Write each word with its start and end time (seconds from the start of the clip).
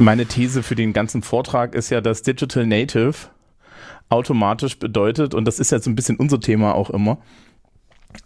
Meine 0.00 0.24
These 0.24 0.62
für 0.62 0.74
den 0.74 0.92
ganzen 0.94 1.22
Vortrag 1.22 1.74
ist 1.74 1.90
ja, 1.90 2.00
dass 2.00 2.22
Digital 2.22 2.66
Native 2.66 3.14
automatisch 4.08 4.78
bedeutet, 4.78 5.34
und 5.34 5.44
das 5.44 5.58
ist 5.58 5.70
jetzt 5.70 5.86
ein 5.86 5.94
bisschen 5.94 6.16
unser 6.16 6.40
Thema 6.40 6.74
auch 6.74 6.90
immer, 6.90 7.18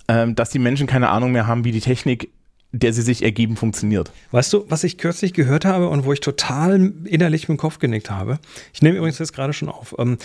ähm, 0.08 0.34
dass 0.34 0.50
die 0.50 0.60
Menschen 0.60 0.86
keine 0.86 1.10
Ahnung 1.10 1.32
mehr 1.32 1.46
haben, 1.46 1.64
wie 1.64 1.72
die 1.72 1.80
Technik 1.80 2.30
der 2.74 2.92
sie 2.92 3.02
sich 3.02 3.22
ergeben, 3.22 3.56
funktioniert. 3.56 4.10
Weißt 4.32 4.52
du, 4.52 4.64
was 4.68 4.82
ich 4.84 4.98
kürzlich 4.98 5.32
gehört 5.32 5.64
habe 5.64 5.88
und 5.88 6.04
wo 6.04 6.12
ich 6.12 6.20
total 6.20 6.92
innerlich 7.04 7.48
mit 7.48 7.56
dem 7.56 7.60
Kopf 7.60 7.78
genickt 7.78 8.10
habe? 8.10 8.38
Ich 8.72 8.82
nehme 8.82 8.98
übrigens 8.98 9.18
jetzt 9.18 9.32
gerade 9.32 9.52
schon 9.52 9.68
auf. 9.68 9.94
Ähm, 9.98 10.18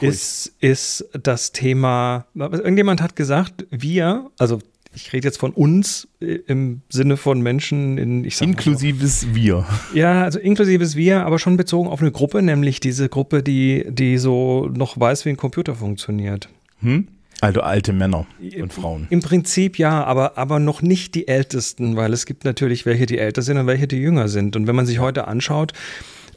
ist, 0.00 0.52
ist 0.60 1.06
das 1.12 1.52
Thema, 1.52 2.26
irgendjemand 2.34 3.00
hat 3.00 3.16
gesagt, 3.16 3.66
wir, 3.70 4.30
also 4.38 4.60
ich 4.94 5.12
rede 5.12 5.28
jetzt 5.28 5.38
von 5.38 5.52
uns 5.52 6.08
äh, 6.20 6.38
im 6.46 6.82
Sinne 6.88 7.16
von 7.16 7.40
Menschen 7.40 7.98
in 7.98 8.24
ich 8.24 8.36
sag 8.36 8.48
inklusives 8.48 9.22
so. 9.22 9.34
wir. 9.34 9.66
Ja, 9.94 10.24
also 10.24 10.38
inklusives 10.38 10.96
wir, 10.96 11.24
aber 11.24 11.38
schon 11.38 11.56
bezogen 11.56 11.88
auf 11.88 12.00
eine 12.00 12.12
Gruppe, 12.12 12.42
nämlich 12.42 12.80
diese 12.80 13.08
Gruppe, 13.08 13.42
die 13.42 13.86
die 13.88 14.18
so 14.18 14.70
noch 14.74 14.98
weiß, 14.98 15.24
wie 15.24 15.30
ein 15.30 15.36
Computer 15.36 15.74
funktioniert. 15.74 16.48
Hm? 16.80 17.08
Also 17.40 17.60
alte 17.60 17.92
Männer 17.92 18.26
und 18.60 18.72
Frauen. 18.72 19.06
Im 19.10 19.20
Prinzip 19.20 19.78
ja, 19.78 20.04
aber, 20.04 20.38
aber 20.38 20.58
noch 20.58 20.80
nicht 20.80 21.14
die 21.14 21.28
Ältesten, 21.28 21.96
weil 21.96 22.12
es 22.12 22.24
gibt 22.24 22.44
natürlich 22.44 22.86
welche, 22.86 23.06
die 23.06 23.18
älter 23.18 23.42
sind 23.42 23.58
und 23.58 23.66
welche, 23.66 23.86
die 23.86 23.98
jünger 23.98 24.28
sind. 24.28 24.56
Und 24.56 24.66
wenn 24.66 24.76
man 24.76 24.86
sich 24.86 25.00
heute 25.00 25.28
anschaut, 25.28 25.72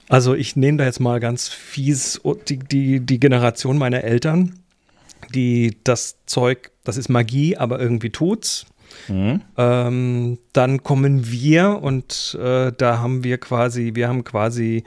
also 0.10 0.36
ich 0.36 0.56
nehme 0.56 0.78
da 0.80 0.86
jetzt 0.86 1.00
mal 1.00 1.20
ganz 1.20 1.48
fies 1.48 2.20
die, 2.50 2.60
die, 2.60 3.00
die 3.00 3.20
Generation 3.20 3.78
meiner 3.78 4.04
Eltern, 4.04 4.60
die 5.34 5.78
das 5.84 6.18
Zeug, 6.26 6.72
das 6.84 6.98
ist 6.98 7.10
Magie, 7.10 7.56
aber 7.56 7.80
irgendwie 7.80 8.10
tut's. 8.10 8.66
Mhm. 9.08 9.42
Ähm, 9.56 10.40
dann 10.52 10.84
kommen 10.84 11.32
wir 11.32 11.80
und 11.82 12.38
äh, 12.42 12.72
da 12.76 13.00
haben 13.00 13.24
wir 13.24 13.38
quasi, 13.38 13.92
wir 13.94 14.08
haben 14.08 14.24
quasi 14.24 14.84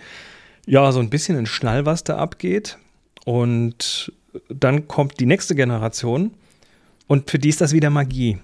ja 0.66 0.90
so 0.92 1.00
ein 1.00 1.08
bisschen 1.08 1.36
einen 1.36 1.46
Schnall, 1.46 1.86
was 1.86 2.04
da 2.04 2.16
abgeht. 2.16 2.78
Und 3.24 4.12
dann 4.48 4.88
kommt 4.88 5.20
die 5.20 5.26
nächste 5.26 5.54
Generation 5.54 6.32
und 7.06 7.30
für 7.30 7.38
die 7.38 7.48
ist 7.48 7.60
das 7.60 7.72
wieder 7.72 7.90
Magie. 7.90 8.38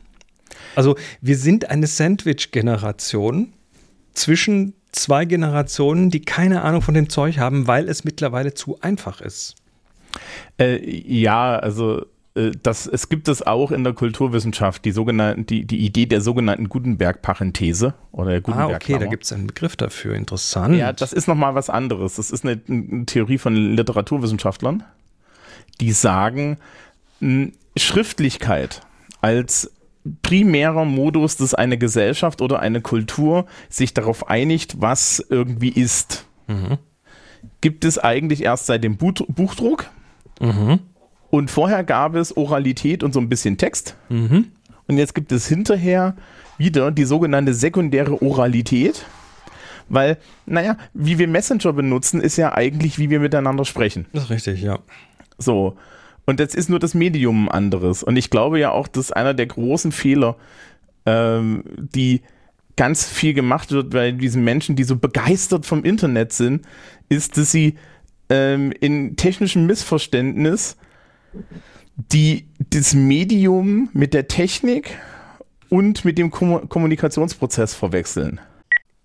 Also 0.75 0.97
wir 1.21 1.37
sind 1.37 1.71
eine 1.71 1.87
Sandwich-Generation 1.87 3.53
zwischen 4.15 4.75
zwei 4.93 5.25
Generationen, 5.25 6.11
die 6.11 6.21
keine 6.21 6.63
Ahnung 6.63 6.83
von 6.83 6.95
dem 6.95 7.09
Zeug 7.09 7.39
haben, 7.39 7.67
weil 7.67 7.89
es 7.89 8.05
mittlerweile 8.05 8.55
zu 8.55 8.81
einfach 8.81 9.21
ist. 9.21 9.55
Äh, 10.59 10.79
ja, 10.91 11.57
also 11.57 12.05
äh, 12.35 12.53
das, 12.63 12.87
es 12.87 13.09
gibt 13.09 13.29
es 13.29 13.47
auch 13.47 13.71
in 13.71 13.85
der 13.85 13.93
Kulturwissenschaft, 13.93 14.85
die, 14.85 14.93
sogenannten, 14.93 15.47
die, 15.47 15.67
die 15.67 15.79
Idee 15.79 16.07
der 16.07 16.21
sogenannten 16.21 16.69
Gutenberg-Parenthese 16.69 17.95
oder 18.13 18.31
der 18.31 18.41
Gutenberg 18.41 18.73
Ah, 18.73 18.77
okay, 18.77 18.99
da 18.99 19.07
gibt 19.07 19.25
es 19.25 19.33
einen 19.33 19.47
Begriff 19.47 19.77
dafür. 19.77 20.15
Interessant. 20.15 20.77
Ja, 20.77 20.93
das 20.93 21.13
ist 21.13 21.29
nochmal 21.29 21.55
was 21.55 21.71
anderes. 21.71 22.17
Das 22.17 22.31
ist 22.31 22.45
eine, 22.45 22.61
eine 22.69 23.07
Theorie 23.07 23.39
von 23.39 23.55
Literaturwissenschaftlern 23.55 24.85
die 25.81 25.93
sagen, 25.93 26.59
Schriftlichkeit 27.77 28.83
als 29.21 29.73
primärer 30.23 30.85
Modus, 30.85 31.37
dass 31.37 31.55
eine 31.55 31.79
Gesellschaft 31.79 32.41
oder 32.41 32.61
eine 32.61 32.81
Kultur 32.81 33.47
sich 33.69 33.95
darauf 33.95 34.29
einigt, 34.29 34.81
was 34.81 35.25
irgendwie 35.29 35.71
ist. 35.71 36.27
Mhm. 36.47 36.79
Gibt 37.61 37.85
es 37.85 37.99
eigentlich 37.99 38.43
erst 38.43 38.67
seit 38.67 38.85
dem 38.85 38.97
Buch 38.97 39.15
Buchdruck. 39.29 39.91
Mhm. 40.41 40.81
Und 41.31 41.51
vorher 41.51 41.85
gab 41.85 42.15
es 42.15 42.37
Oralität 42.37 43.03
und 43.03 43.13
so 43.13 43.21
ein 43.21 43.29
bisschen 43.29 43.59
Text. 43.59 43.97
Mhm. 44.09 44.53
Und 44.87 44.97
jetzt 44.97 45.15
gibt 45.15 45.33
es 45.33 45.47
hinterher 45.47 46.17
wieder 46.57 46.91
die 46.91 47.05
sogenannte 47.05 47.53
sekundäre 47.53 48.23
Oralität. 48.23 49.05
Weil, 49.91 50.19
naja, 50.47 50.77
wie 50.93 51.19
wir 51.19 51.29
Messenger 51.29 51.73
benutzen, 51.73 52.21
ist 52.21 52.37
ja 52.37 52.55
eigentlich, 52.55 52.99
wie 52.99 53.11
wir 53.11 53.21
miteinander 53.21 53.65
sprechen. 53.65 54.07
Das 54.13 54.25
ist 54.25 54.31
richtig, 54.31 54.63
ja. 54.63 54.79
So. 55.39 55.77
Und 56.27 56.41
jetzt 56.41 56.55
ist 56.55 56.69
nur 56.69 56.79
das 56.79 56.95
Medium 56.95 57.49
ein 57.49 57.53
anderes. 57.53 58.03
Und 58.03 58.17
ich 58.17 58.29
glaube 58.29 58.59
ja 58.59 58.71
auch, 58.73 58.87
dass 58.87 59.13
einer 59.13 59.33
der 59.33 59.47
großen 59.47 59.93
Fehler, 59.93 60.37
ähm, 61.07 61.65
die 61.79 62.21
ganz 62.77 63.09
viel 63.09 63.35
gemacht 63.35 63.73
wird 63.73 63.91
bei 63.91 64.13
diesen 64.13 64.45
Menschen, 64.45 64.77
die 64.77 64.85
so 64.85 64.97
begeistert 64.97 65.65
vom 65.67 65.85
Internet 65.85 66.33
sind, 66.33 66.67
ist, 67.09 67.39
dass 67.39 67.51
sie 67.51 67.77
ähm, 68.29 68.73
in 68.79 69.17
technischem 69.17 69.67
Missverständnis 69.67 70.77
die, 71.97 72.47
das 72.71 72.95
Medium 72.95 73.89
mit 73.93 74.15
der 74.15 74.29
Technik 74.29 74.97
und 75.69 76.05
mit 76.05 76.19
dem 76.19 76.31
Kom 76.31 76.69
Kommunikationsprozess 76.69 77.75
verwechseln. 77.75 78.41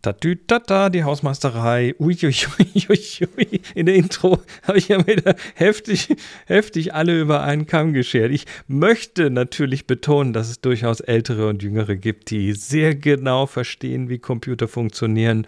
Tatütata, 0.04 0.90
die 0.90 1.04
Hausmeisterei. 1.04 1.96
Uiuiuiui. 1.98 3.62
In 3.74 3.86
der 3.88 3.96
Intro 3.96 4.40
habe 4.64 4.78
ich 4.78 4.90
ja 4.90 5.08
wieder 5.08 5.36
heftig, 5.56 6.16
heftig 6.46 6.94
alle 6.94 7.20
über 7.20 7.42
einen 7.42 7.66
Kamm 7.66 7.94
geschert. 7.94 8.32
Ich 8.32 8.46
möchte 8.68 9.30
natürlich 9.30 9.88
betonen, 9.88 10.34
dass 10.34 10.50
es 10.50 10.62
durchaus 10.62 11.00
ältere 11.00 11.48
und 11.48 11.64
jüngere 11.64 11.96
gibt, 11.96 12.30
die 12.30 12.52
sehr 12.54 12.96
genau 12.96 13.48
verstehen, 13.48 14.10
wie 14.10 14.20
Computer 14.20 14.68
funktionieren. 14.68 15.48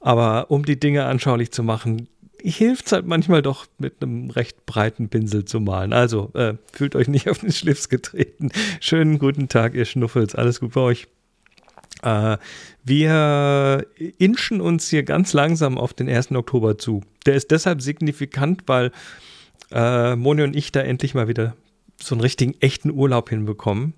Aber 0.00 0.50
um 0.50 0.64
die 0.64 0.78
Dinge 0.78 1.04
anschaulich 1.04 1.50
zu 1.50 1.64
machen, 1.64 2.08
hilft 2.40 2.86
es 2.86 2.92
halt 2.92 3.06
manchmal 3.06 3.42
doch 3.42 3.66
mit 3.78 4.02
einem 4.02 4.30
recht 4.30 4.66
breiten 4.66 5.08
Pinsel 5.08 5.46
zu 5.46 5.58
malen. 5.58 5.92
Also 5.92 6.30
äh, 6.34 6.54
fühlt 6.72 6.94
euch 6.94 7.08
nicht 7.08 7.28
auf 7.28 7.38
den 7.38 7.50
Schlips 7.50 7.88
getreten. 7.88 8.52
Schönen 8.80 9.18
guten 9.18 9.48
Tag, 9.48 9.74
ihr 9.74 9.84
Schnuffels. 9.84 10.36
Alles 10.36 10.60
gut 10.60 10.74
bei 10.74 10.80
euch. 10.80 11.08
Äh, 12.04 12.36
wir 12.84 13.86
inschen 14.18 14.60
uns 14.60 14.88
hier 14.88 15.02
ganz 15.02 15.32
langsam 15.32 15.78
auf 15.78 15.94
den 15.94 16.08
1. 16.08 16.32
Oktober 16.32 16.76
zu. 16.78 17.02
Der 17.26 17.34
ist 17.34 17.50
deshalb 17.50 17.80
signifikant, 17.80 18.62
weil 18.66 18.92
äh, 19.72 20.14
Moni 20.14 20.42
und 20.42 20.54
ich 20.54 20.70
da 20.70 20.80
endlich 20.80 21.14
mal 21.14 21.28
wieder 21.28 21.56
so 22.00 22.14
einen 22.14 22.20
richtigen 22.20 22.54
echten 22.60 22.90
Urlaub 22.90 23.30
hinbekommen. 23.30 23.94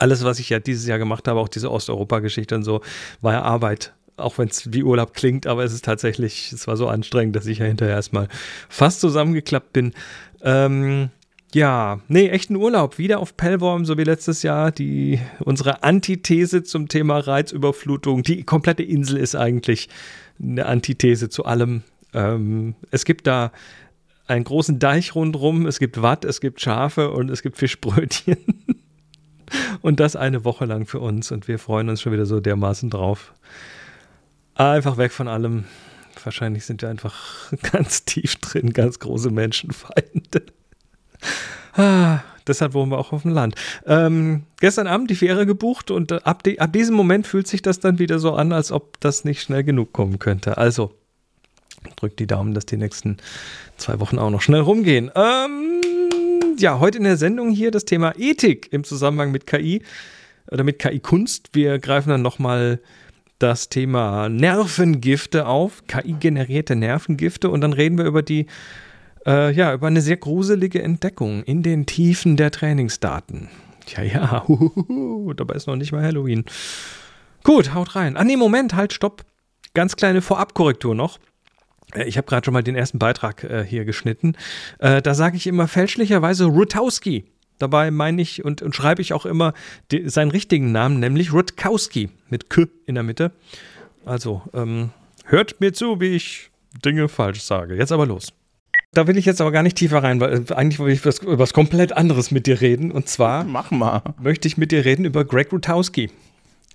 Alles, 0.00 0.24
was 0.24 0.40
ich 0.40 0.50
ja 0.50 0.58
dieses 0.58 0.86
Jahr 0.86 0.98
gemacht 0.98 1.28
habe, 1.28 1.38
auch 1.38 1.48
diese 1.48 1.70
Osteuropa-Geschichte 1.70 2.56
und 2.56 2.64
so, 2.64 2.80
war 3.20 3.34
ja 3.34 3.42
Arbeit. 3.42 3.92
Auch 4.16 4.38
wenn 4.38 4.48
es 4.48 4.72
wie 4.72 4.82
Urlaub 4.82 5.14
klingt, 5.14 5.46
aber 5.46 5.62
es 5.62 5.72
ist 5.72 5.84
tatsächlich, 5.84 6.50
es 6.50 6.66
war 6.66 6.76
so 6.76 6.88
anstrengend, 6.88 7.36
dass 7.36 7.46
ich 7.46 7.58
ja 7.58 7.66
hinterher 7.66 7.94
erstmal 7.94 8.28
fast 8.68 9.00
zusammengeklappt 9.00 9.72
bin. 9.74 9.92
Ähm, 10.42 11.10
ja, 11.56 12.00
nee, 12.08 12.28
echten 12.28 12.54
Urlaub. 12.54 12.98
Wieder 12.98 13.18
auf 13.18 13.38
Pellworm, 13.38 13.86
so 13.86 13.96
wie 13.96 14.04
letztes 14.04 14.42
Jahr. 14.42 14.70
Die, 14.70 15.18
unsere 15.38 15.82
Antithese 15.82 16.62
zum 16.62 16.88
Thema 16.88 17.18
Reizüberflutung. 17.18 18.22
Die 18.22 18.44
komplette 18.44 18.82
Insel 18.82 19.16
ist 19.16 19.34
eigentlich 19.34 19.88
eine 20.38 20.66
Antithese 20.66 21.30
zu 21.30 21.46
allem. 21.46 21.82
Ähm, 22.12 22.74
es 22.90 23.06
gibt 23.06 23.26
da 23.26 23.52
einen 24.26 24.44
großen 24.44 24.78
Deich 24.78 25.14
rundherum, 25.14 25.64
es 25.64 25.78
gibt 25.78 26.02
Watt, 26.02 26.26
es 26.26 26.42
gibt 26.42 26.60
Schafe 26.60 27.10
und 27.10 27.30
es 27.30 27.40
gibt 27.40 27.56
Fischbrötchen. 27.56 28.36
und 29.80 29.98
das 29.98 30.14
eine 30.14 30.44
Woche 30.44 30.66
lang 30.66 30.84
für 30.84 31.00
uns 31.00 31.32
und 31.32 31.48
wir 31.48 31.58
freuen 31.58 31.88
uns 31.88 32.02
schon 32.02 32.12
wieder 32.12 32.26
so 32.26 32.38
dermaßen 32.38 32.90
drauf. 32.90 33.32
Einfach 34.56 34.98
weg 34.98 35.10
von 35.10 35.26
allem. 35.26 35.64
Wahrscheinlich 36.22 36.66
sind 36.66 36.82
wir 36.82 36.90
einfach 36.90 37.50
ganz 37.72 38.04
tief 38.04 38.36
drin, 38.36 38.74
ganz 38.74 38.98
große 38.98 39.30
Menschenfeinde. 39.30 40.42
Ah, 41.74 42.20
deshalb 42.46 42.74
wohnen 42.74 42.90
wir 42.90 42.98
auch 42.98 43.12
auf 43.12 43.22
dem 43.22 43.32
Land. 43.32 43.54
Ähm, 43.86 44.44
gestern 44.60 44.86
Abend 44.86 45.10
die 45.10 45.14
Fähre 45.14 45.46
gebucht 45.46 45.90
und 45.90 46.10
äh, 46.10 46.20
ab, 46.24 46.42
de, 46.42 46.58
ab, 46.58 46.72
diesem 46.72 46.94
Moment 46.94 47.26
fühlt 47.26 47.46
sich 47.46 47.62
das 47.62 47.80
dann 47.80 47.98
wieder 47.98 48.18
so 48.18 48.34
an, 48.34 48.52
als 48.52 48.72
ob 48.72 48.98
das 49.00 49.24
nicht 49.24 49.42
schnell 49.42 49.62
genug 49.62 49.92
kommen 49.92 50.18
könnte. 50.18 50.56
Also 50.56 50.92
drückt 51.96 52.18
die 52.18 52.26
Daumen, 52.26 52.54
dass 52.54 52.66
die 52.66 52.76
nächsten 52.76 53.18
zwei 53.76 54.00
Wochen 54.00 54.18
auch 54.18 54.30
noch 54.30 54.42
schnell 54.42 54.60
rumgehen. 54.60 55.10
Ähm, 55.14 55.82
ja, 56.58 56.80
heute 56.80 56.98
in 56.98 57.04
der 57.04 57.16
Sendung 57.16 57.50
hier 57.50 57.70
das 57.70 57.84
Thema 57.84 58.14
Ethik 58.18 58.72
im 58.72 58.84
Zusammenhang 58.84 59.30
mit 59.30 59.46
KI 59.46 59.82
oder 60.50 60.64
mit 60.64 60.78
KI-Kunst. 60.78 61.50
Wir 61.52 61.78
greifen 61.78 62.10
dann 62.10 62.22
nochmal 62.22 62.80
das 63.38 63.68
Thema 63.68 64.28
Nervengifte 64.28 65.46
auf, 65.46 65.86
KI-generierte 65.86 66.74
Nervengifte 66.74 67.50
und 67.50 67.60
dann 67.60 67.72
reden 67.72 67.98
wir 67.98 68.06
über 68.06 68.22
die 68.22 68.46
äh, 69.26 69.52
ja, 69.52 69.74
über 69.74 69.88
eine 69.88 70.00
sehr 70.00 70.16
gruselige 70.16 70.82
Entdeckung 70.82 71.42
in 71.42 71.62
den 71.62 71.86
Tiefen 71.86 72.36
der 72.36 72.50
Trainingsdaten. 72.50 73.48
Ja, 73.88 74.02
ja, 74.02 74.44
huhuhu, 74.48 75.32
dabei 75.34 75.54
ist 75.54 75.66
noch 75.66 75.76
nicht 75.76 75.92
mal 75.92 76.02
Halloween. 76.02 76.44
Gut, 77.42 77.74
haut 77.74 77.94
rein. 77.94 78.16
Ah, 78.16 78.24
nee, 78.24 78.36
Moment, 78.36 78.74
halt, 78.74 78.92
stopp. 78.92 79.24
Ganz 79.74 79.96
kleine 79.96 80.22
Vorabkorrektur 80.22 80.94
noch. 80.94 81.18
Äh, 81.94 82.04
ich 82.04 82.16
habe 82.16 82.26
gerade 82.26 82.44
schon 82.44 82.54
mal 82.54 82.62
den 82.62 82.76
ersten 82.76 82.98
Beitrag 82.98 83.44
äh, 83.44 83.64
hier 83.64 83.84
geschnitten. 83.84 84.36
Äh, 84.78 85.02
da 85.02 85.14
sage 85.14 85.36
ich 85.36 85.46
immer 85.46 85.68
fälschlicherweise 85.68 86.46
Rutowski. 86.46 87.24
Dabei 87.58 87.90
meine 87.90 88.20
ich 88.20 88.44
und, 88.44 88.60
und 88.62 88.74
schreibe 88.74 89.00
ich 89.00 89.12
auch 89.12 89.24
immer 89.24 89.54
die, 89.90 90.08
seinen 90.08 90.30
richtigen 90.30 90.72
Namen, 90.72 91.00
nämlich 91.00 91.32
Rutkowski 91.32 92.10
mit 92.28 92.50
K 92.50 92.66
in 92.84 92.96
der 92.96 93.04
Mitte. 93.04 93.32
Also, 94.04 94.42
ähm, 94.52 94.90
hört 95.24 95.60
mir 95.60 95.72
zu, 95.72 96.00
wie 96.00 96.16
ich 96.16 96.50
Dinge 96.84 97.08
falsch 97.08 97.40
sage. 97.42 97.76
Jetzt 97.76 97.92
aber 97.92 98.06
los. 98.06 98.32
Da 98.96 99.06
will 99.06 99.16
ich 99.18 99.24
jetzt 99.26 99.40
aber 99.40 99.52
gar 99.52 99.62
nicht 99.62 99.76
tiefer 99.76 100.02
rein, 100.02 100.20
weil 100.20 100.44
äh, 100.50 100.54
eigentlich 100.54 100.78
will 100.78 100.92
ich 100.92 101.04
was, 101.04 101.18
über 101.18 101.38
was 101.38 101.52
komplett 101.52 101.92
anderes 101.92 102.30
mit 102.30 102.46
dir 102.46 102.60
reden. 102.60 102.90
Und 102.90 103.08
zwar 103.08 103.44
Mach 103.44 103.70
mal. 103.70 104.02
möchte 104.20 104.48
ich 104.48 104.56
mit 104.56 104.72
dir 104.72 104.84
reden 104.84 105.04
über 105.04 105.24
Greg 105.24 105.52
Rutowski. 105.52 106.10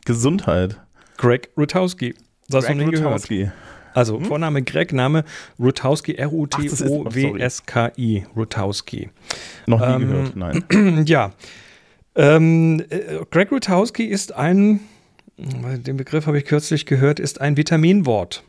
Gesundheit. 0.06 0.78
Greg 1.18 1.50
Rutowski. 1.58 2.14
Das 2.50 2.66
hast 2.66 2.70
du 2.72 2.76
Greg 2.78 2.86
nie 2.88 2.92
gehört. 2.92 3.14
Rutowski. 3.14 3.52
Also 3.94 4.20
Vorname 4.22 4.62
Greg, 4.64 4.94
Name 4.94 5.26
Rutowski, 5.60 6.14
ist- 6.14 6.20
R-U-T-O-W-S-K-I, 6.82 8.26
Rutowski. 8.36 9.10
Noch 9.68 9.80
nie 9.82 9.86
Ähm, 10.04 10.08
gehört, 10.08 10.36
nein. 10.38 11.04
ja. 11.06 11.34
Ähm, 12.16 12.84
äh, 12.90 13.20
Greg 13.30 13.52
Rutowski 13.52 14.06
ist 14.06 14.34
ein, 14.34 14.80
den 15.38 15.98
Begriff 15.98 16.26
habe 16.28 16.38
ich 16.38 16.46
kürzlich 16.46 16.86
gehört, 16.86 17.20
ist 17.20 17.42
ein 17.42 17.58
Vitaminwort. 17.58 18.44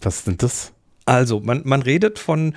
Was 0.00 0.16
ist 0.18 0.26
denn 0.26 0.36
das? 0.38 0.72
Also, 1.04 1.40
man, 1.40 1.62
man 1.64 1.82
redet 1.82 2.18
von, 2.18 2.54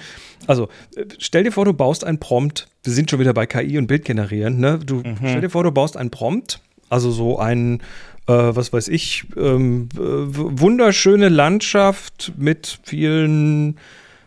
also 0.48 0.70
äh, 0.96 1.06
stell 1.18 1.44
dir 1.44 1.52
vor, 1.52 1.66
du 1.66 1.74
baust 1.74 2.04
ein 2.04 2.20
Prompt. 2.20 2.68
Wir 2.84 2.94
sind 2.94 3.10
schon 3.10 3.20
wieder 3.20 3.34
bei 3.34 3.46
KI 3.46 3.78
und 3.78 3.88
Bild 3.88 4.06
generieren. 4.06 4.60
Ne? 4.60 4.80
Du 4.80 5.02
stell 5.18 5.42
dir 5.42 5.50
vor, 5.50 5.64
du 5.64 5.72
baust 5.72 5.98
ein 5.98 6.12
Prompt, 6.12 6.60
also 6.90 7.12
so 7.12 7.40
ein, 7.40 7.82
äh, 8.28 8.34
was 8.34 8.72
weiß 8.72 8.88
ich, 8.90 9.26
ähm, 9.36 9.90
äh, 9.96 10.00
wunderschöne 10.00 11.30
Landschaft 11.30 12.34
mit 12.38 12.80
vielen 12.84 13.78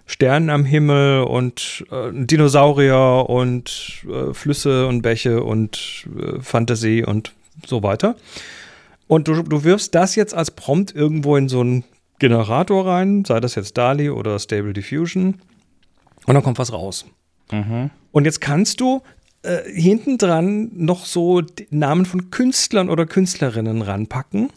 Sternen 0.07 0.51
am 0.51 0.65
Himmel 0.65 1.23
und 1.25 1.85
äh, 1.93 2.11
Dinosaurier 2.13 3.27
und 3.29 4.05
äh, 4.09 4.33
Flüsse 4.33 4.87
und 4.87 5.03
Bäche 5.03 5.45
und 5.45 6.09
äh, 6.19 6.41
Fantasie 6.41 7.05
und 7.05 7.33
so 7.67 7.83
weiter. 7.83 8.17
Und 9.07 9.29
du, 9.29 9.43
du 9.43 9.65
wirfst 9.65 9.95
das 9.95 10.17
jetzt 10.17 10.35
als 10.35 10.51
Prompt 10.51 10.95
irgendwo 10.95 11.37
in 11.37 11.49
so 11.49 11.61
einen 11.61 11.85
Generator 12.19 12.87
rein, 12.87 13.25
sei 13.25 13.41
das 13.41 13.55
jetzt 13.55 13.77
DALI 13.79 14.11
oder 14.11 14.39
Stable 14.39 14.73
Diffusion, 14.73 15.41
und 16.27 16.35
dann 16.35 16.43
kommt 16.43 16.59
was 16.59 16.73
raus. 16.73 17.07
Und 18.13 18.25
jetzt 18.25 18.41
kannst 18.41 18.81
du 18.81 19.03
äh, 19.43 19.59
hinten 19.73 20.19
dran 20.19 20.71
noch 20.75 21.07
so 21.07 21.43
Namen 21.71 22.05
von 22.05 22.31
Künstlern 22.31 22.91
oder 22.91 23.07
Künstlerinnen 23.07 23.83
ranpacken. 23.83 24.51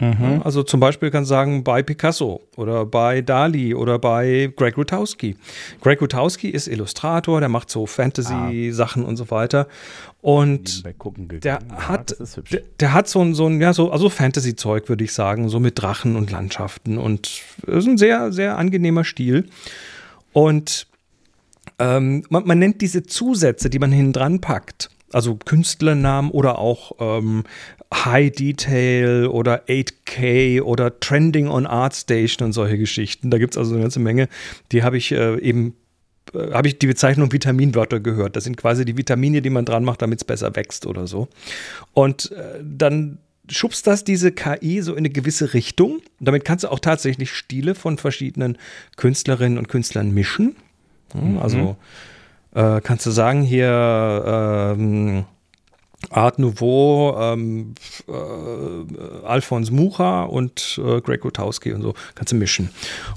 Ja, 0.00 0.42
Also 0.44 0.62
zum 0.62 0.78
Beispiel 0.78 1.10
kannst 1.10 1.28
du 1.30 1.34
sagen, 1.34 1.64
bei 1.64 1.82
Picasso 1.82 2.40
oder 2.56 2.86
bei 2.86 3.20
Dali 3.20 3.74
oder 3.74 3.98
bei 3.98 4.52
Greg 4.54 4.76
Rutowski. 4.76 5.36
Greg 5.80 6.00
Rutowski 6.00 6.50
ist 6.50 6.68
Illustrator, 6.68 7.40
der 7.40 7.48
macht 7.48 7.68
so 7.68 7.84
Fantasy-Sachen 7.86 9.04
und 9.04 9.16
so 9.16 9.30
weiter. 9.30 9.66
Und 10.20 10.84
der 11.42 11.58
hat, 11.76 12.14
das 12.18 12.40
der, 12.50 12.62
der 12.78 12.92
hat 12.92 13.08
so 13.08 13.20
ein, 13.20 13.34
so 13.34 13.46
ein, 13.46 13.60
ja, 13.60 13.72
so, 13.72 13.90
also 13.90 14.08
Fantasy-Zeug, 14.08 14.88
würde 14.88 15.02
ich 15.02 15.12
sagen, 15.12 15.48
so 15.48 15.58
mit 15.58 15.80
Drachen 15.80 16.14
und 16.14 16.30
Landschaften 16.30 16.96
und 16.98 17.42
ist 17.66 17.86
ein 17.86 17.98
sehr, 17.98 18.32
sehr 18.32 18.56
angenehmer 18.56 19.02
Stil. 19.04 19.48
Und 20.32 20.86
ähm, 21.80 22.24
man, 22.30 22.46
man 22.46 22.58
nennt 22.58 22.80
diese 22.80 23.02
Zusätze, 23.02 23.68
die 23.70 23.78
man 23.78 23.92
hinten 23.92 24.12
dran 24.12 24.40
packt, 24.40 24.90
also 25.12 25.36
Künstlernamen 25.36 26.30
oder 26.30 26.58
auch 26.58 26.92
ähm, 27.00 27.44
High 27.92 28.30
Detail 28.32 29.28
oder 29.28 29.64
8K 29.66 30.62
oder 30.62 31.00
Trending 31.00 31.48
on 31.48 31.66
ArtStation 31.66 32.46
und 32.46 32.52
solche 32.52 32.78
Geschichten. 32.78 33.30
Da 33.30 33.38
gibt 33.38 33.54
es 33.54 33.58
also 33.58 33.72
eine 33.72 33.82
ganze 33.82 34.00
Menge, 34.00 34.28
die 34.72 34.82
habe 34.82 34.98
ich 34.98 35.12
äh, 35.12 35.38
eben 35.40 35.74
äh, 36.34 36.52
habe 36.52 36.68
ich 36.68 36.78
die 36.78 36.86
Bezeichnung 36.86 37.32
Vitaminwörter 37.32 38.00
gehört. 38.00 38.36
Das 38.36 38.44
sind 38.44 38.56
quasi 38.56 38.84
die 38.84 38.96
Vitamine, 38.96 39.40
die 39.40 39.50
man 39.50 39.64
dran 39.64 39.84
macht, 39.84 40.02
damit 40.02 40.20
es 40.20 40.24
besser 40.24 40.54
wächst 40.54 40.86
oder 40.86 41.06
so. 41.06 41.28
Und 41.94 42.30
äh, 42.32 42.60
dann 42.62 43.18
schubst 43.50 43.86
das 43.86 44.04
diese 44.04 44.32
KI 44.32 44.82
so 44.82 44.92
in 44.92 44.98
eine 44.98 45.10
gewisse 45.10 45.54
Richtung. 45.54 46.00
Damit 46.20 46.44
kannst 46.44 46.64
du 46.64 46.68
auch 46.68 46.80
tatsächlich 46.80 47.32
Stile 47.32 47.74
von 47.74 47.96
verschiedenen 47.96 48.58
Künstlerinnen 48.96 49.56
und 49.58 49.68
Künstlern 49.68 50.12
mischen. 50.12 50.56
Ja, 51.14 51.40
Also 51.40 51.76
äh, 52.54 52.80
kannst 52.82 53.06
du 53.06 53.10
sagen, 53.10 53.42
hier 53.42 54.76
ähm, 54.76 55.24
Art 56.10 56.38
Nouveau, 56.38 57.16
ähm, 57.18 57.74
äh, 58.06 59.26
Alphonse 59.26 59.72
Mucha 59.72 60.22
und 60.24 60.80
äh, 60.82 61.00
Greg 61.00 61.24
Rutowski 61.24 61.72
und 61.72 61.82
so 61.82 61.94
kannst 62.14 62.32
du 62.32 62.36
mischen. 62.36 62.70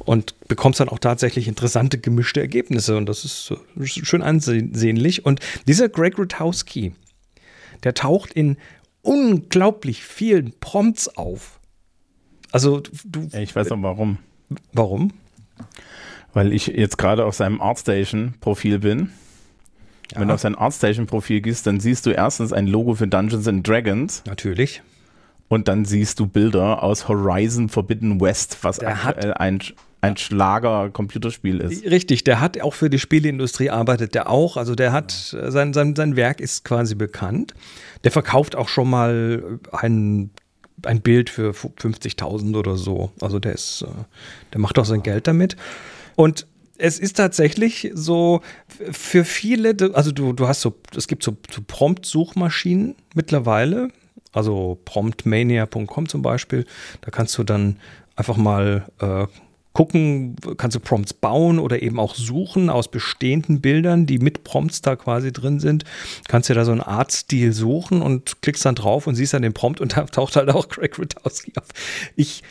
Und 0.03 0.35
bekommst 0.47 0.79
dann 0.79 0.89
auch 0.89 0.99
tatsächlich 0.99 1.47
interessante 1.47 1.99
gemischte 1.99 2.41
Ergebnisse. 2.41 2.97
Und 2.97 3.05
das 3.05 3.23
ist 3.23 3.51
äh, 3.51 3.85
schön 3.85 4.23
ansehnlich. 4.23 5.25
Und 5.25 5.39
dieser 5.67 5.89
Greg 5.89 6.17
Rutowski, 6.17 6.93
der 7.83 7.93
taucht 7.93 8.33
in 8.33 8.57
unglaublich 9.03 10.03
vielen 10.03 10.53
Prompts 10.59 11.15
auf. 11.17 11.59
Also 12.51 12.81
du, 13.05 13.29
Ich 13.37 13.55
weiß 13.55 13.69
noch 13.69 13.81
warum. 13.81 14.17
warum? 14.73 15.13
Weil 16.33 16.51
ich 16.51 16.67
jetzt 16.67 16.97
gerade 16.97 17.25
auf 17.25 17.35
seinem 17.35 17.61
Artstation-Profil 17.61 18.79
bin. 18.79 19.11
Wenn 20.15 20.27
du 20.27 20.33
auf 20.33 20.41
sein 20.41 20.55
Artstation-Profil 20.55 21.41
gehst, 21.41 21.67
dann 21.67 21.79
siehst 21.79 22.05
du 22.05 22.11
erstens 22.11 22.53
ein 22.53 22.67
Logo 22.67 22.95
für 22.95 23.07
Dungeons 23.07 23.47
and 23.47 23.67
Dragons 23.67 24.23
Natürlich. 24.25 24.81
und 25.47 25.67
dann 25.67 25.85
siehst 25.85 26.19
du 26.19 26.27
Bilder 26.27 26.83
aus 26.83 27.07
Horizon 27.07 27.69
Forbidden 27.69 28.19
West, 28.19 28.57
was 28.61 28.79
Der 28.79 28.89
aktuell 28.89 29.33
ein, 29.33 29.59
ein 30.01 30.17
Schlager-Computerspiel 30.17 31.59
ist. 31.59 31.85
Richtig, 31.85 32.23
der 32.23 32.39
hat 32.39 32.59
auch 32.61 32.73
für 32.73 32.89
die 32.89 32.99
Spieleindustrie 32.99 33.69
arbeitet 33.69 34.15
der 34.15 34.29
auch. 34.29 34.57
Also 34.57 34.75
der 34.75 34.91
hat 34.91 35.35
äh, 35.39 35.51
sein, 35.51 35.73
sein, 35.73 35.95
sein 35.95 36.15
Werk 36.15 36.41
ist 36.41 36.65
quasi 36.65 36.95
bekannt. 36.95 37.53
Der 38.03 38.11
verkauft 38.11 38.55
auch 38.55 38.67
schon 38.67 38.89
mal 38.89 39.59
ein, 39.71 40.31
ein 40.83 41.01
Bild 41.01 41.29
für 41.29 41.51
50.000 41.51 42.57
oder 42.57 42.75
so. 42.75 43.11
Also 43.21 43.39
der 43.39 43.53
ist, 43.53 43.83
äh, 43.83 43.87
der 44.53 44.59
macht 44.59 44.77
auch 44.79 44.85
sein 44.85 45.03
Geld 45.03 45.27
damit. 45.27 45.55
Und 46.15 46.47
es 46.81 46.97
ist 46.99 47.17
tatsächlich 47.17 47.91
so 47.93 48.41
für 48.91 49.23
viele, 49.23 49.75
also 49.93 50.11
du, 50.11 50.33
du 50.33 50.47
hast 50.47 50.61
so, 50.61 50.75
es 50.95 51.07
gibt 51.07 51.23
so, 51.23 51.37
so 51.51 51.61
Prompt-Suchmaschinen 51.65 52.95
mittlerweile, 53.13 53.89
also 54.33 54.79
promptmania.com 54.85 56.09
zum 56.09 56.21
Beispiel. 56.21 56.65
Da 57.01 57.11
kannst 57.11 57.37
du 57.37 57.43
dann 57.43 57.77
einfach 58.15 58.37
mal 58.37 58.87
äh, 58.99 59.27
gucken, 59.73 60.35
kannst 60.57 60.75
du 60.75 60.79
Prompts 60.79 61.13
bauen 61.13 61.59
oder 61.59 61.81
eben 61.81 61.99
auch 61.99 62.15
suchen 62.15 62.69
aus 62.69 62.89
bestehenden 62.89 63.61
Bildern, 63.61 64.05
die 64.05 64.17
mit 64.17 64.43
Prompts 64.43 64.81
da 64.81 64.95
quasi 64.95 65.31
drin 65.31 65.59
sind. 65.59 65.85
Kannst 66.27 66.49
dir 66.49 66.55
da 66.55 66.65
so 66.65 66.71
einen 66.71 66.81
Artstil 66.81 67.53
suchen 67.53 68.01
und 68.01 68.41
klickst 68.41 68.65
dann 68.65 68.75
drauf 68.75 69.05
und 69.05 69.15
siehst 69.15 69.33
dann 69.33 69.43
den 69.43 69.53
Prompt 69.53 69.81
und 69.81 69.95
da 69.95 70.03
taucht 70.05 70.35
halt 70.35 70.49
auch 70.49 70.67
Greg 70.67 70.97
Rutowski 70.97 71.53
auf. 71.57 71.67
Ich 72.15 72.43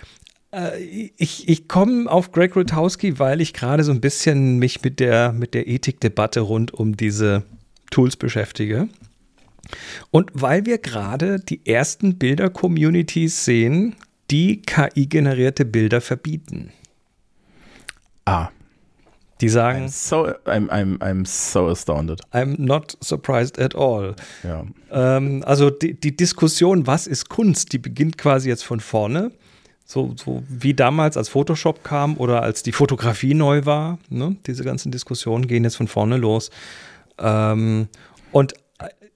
ich, 1.17 1.49
ich 1.49 1.69
komme 1.69 2.11
auf 2.11 2.33
Greg 2.33 2.57
Rutowski, 2.57 3.19
weil 3.19 3.41
ich 3.41 3.53
gerade 3.53 3.85
so 3.85 3.93
ein 3.93 4.01
bisschen 4.01 4.59
mich 4.59 4.83
mit 4.83 4.99
der, 4.99 5.33
mit 5.33 5.55
der 5.55 5.69
Ethikdebatte 5.69 6.41
rund 6.41 6.75
um 6.75 6.97
diese 6.97 7.45
Tools 7.91 8.17
beschäftige. 8.17 8.89
Und 10.11 10.31
weil 10.35 10.67
wir 10.67 10.79
gerade 10.79 11.39
die 11.39 11.65
ersten 11.67 12.19
Bilder-Communities 12.19 13.45
sehen, 13.45 13.95
die 14.31 14.63
KI-generierte 14.63 15.65
Bilder 15.65 16.01
verbieten. 16.01 16.73
Ah, 18.25 18.49
Die 19.41 19.49
sagen, 19.49 19.87
I'm 19.87 19.89
so, 19.89 20.27
I'm, 20.45 20.69
I'm, 20.69 20.99
I'm 20.99 21.25
so 21.25 21.69
astounded. 21.69 22.21
I'm 22.33 22.57
not 22.59 22.99
surprised 23.03 23.59
at 23.59 23.75
all. 23.75 24.15
Ja. 24.45 24.67
Ähm, 24.91 25.43
also 25.47 25.71
die, 25.71 25.95
die 25.95 26.15
Diskussion, 26.15 26.87
was 26.87 27.07
ist 27.07 27.31
Kunst, 27.31 27.73
die 27.73 27.79
beginnt 27.79 28.19
quasi 28.19 28.51
jetzt 28.51 28.65
von 28.65 28.81
vorne. 28.81 29.33
So, 29.91 30.15
so 30.17 30.45
wie 30.49 30.73
damals, 30.73 31.17
als 31.17 31.29
Photoshop 31.29 31.83
kam 31.83 32.17
oder 32.17 32.45
als 32.45 32.63
die 32.63 32.71
Fotografie 32.71 33.35
neu 33.35 33.67
war. 33.67 33.99
Ne? 34.09 34.37
Diese 34.47 34.63
ganzen 34.63 34.93
Diskussionen 34.93 35.49
gehen 35.49 35.65
jetzt 35.65 35.75
von 35.75 35.89
vorne 35.89 36.17
los. 36.17 36.51
Ähm, 37.19 37.89
und, 38.31 38.55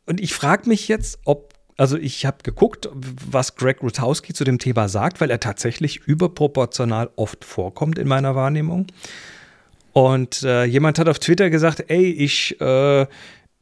und 0.06 0.20
ich 0.20 0.34
frage 0.34 0.68
mich 0.68 0.88
jetzt, 0.88 1.20
ob, 1.26 1.54
also 1.76 1.96
ich 1.96 2.26
habe 2.26 2.38
geguckt, 2.42 2.88
was 2.92 3.54
Greg 3.54 3.84
Rutowski 3.84 4.34
zu 4.34 4.42
dem 4.42 4.58
Thema 4.58 4.88
sagt, 4.88 5.20
weil 5.20 5.30
er 5.30 5.38
tatsächlich 5.38 5.98
überproportional 6.08 7.08
oft 7.14 7.44
vorkommt 7.44 7.96
in 7.96 8.08
meiner 8.08 8.34
Wahrnehmung. 8.34 8.88
Und 9.92 10.42
äh, 10.42 10.64
jemand 10.64 10.98
hat 10.98 11.08
auf 11.08 11.20
Twitter 11.20 11.50
gesagt, 11.50 11.84
ey, 11.86 12.10
ich, 12.10 12.60
äh, 12.60 13.06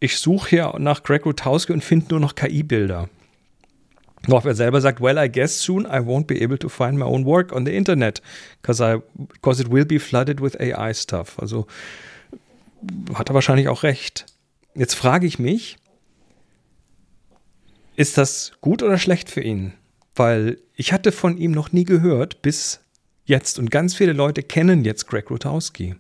ich 0.01 0.17
suche 0.17 0.49
hier 0.49 0.75
nach 0.79 1.03
Greg 1.03 1.27
Rutowski 1.27 1.75
und 1.75 1.85
finde 1.85 2.07
nur 2.09 2.21
noch 2.21 2.37
KI-Bilder. 2.37 3.11
Noch 4.29 4.45
er 4.45 4.55
selber 4.55 4.81
sagt, 4.81 5.01
well, 5.01 5.19
I 5.19 5.31
guess 5.31 5.61
soon 5.61 5.85
I 5.85 5.99
won't 5.99 6.27
be 6.27 6.41
able 6.43 6.59
to 6.59 6.69
find 6.69 6.97
my 6.97 7.05
own 7.05 7.25
work 7.25 7.53
on 7.53 7.67
the 7.67 7.73
internet, 7.73 8.23
because 8.61 9.03
because 9.17 9.61
it 9.61 9.71
will 9.71 9.85
be 9.85 9.99
flooded 9.99 10.41
with 10.41 10.59
AI 10.61 10.95
stuff. 10.95 11.39
Also 11.39 11.67
hat 13.15 13.31
er 13.31 13.35
wahrscheinlich 13.35 13.69
auch 13.69 13.83
recht. 13.83 14.27
Jetzt 14.75 14.95
frage 14.95 15.27
ich 15.27 15.39
mich, 15.39 15.77
ist 17.97 18.17
das 18.17 18.53
gut 18.61 18.83
oder 18.83 18.99
schlecht 18.99 19.31
für 19.31 19.43
ihn? 19.43 19.75
Weil 20.15 20.59
ich 20.77 20.93
hatte 20.93 21.13
von 21.13 21.37
ihm 21.37 21.53
noch 21.53 21.73
nie 21.73 21.85
gehört 21.85 22.43
bis 22.43 22.81
jetzt 23.25 23.59
und 23.59 23.71
ganz 23.71 23.95
viele 23.95 24.13
Leute 24.13 24.43
kennen 24.43 24.85
jetzt 24.85 25.07
Greg 25.07 25.31
Rutowski. 25.31 25.95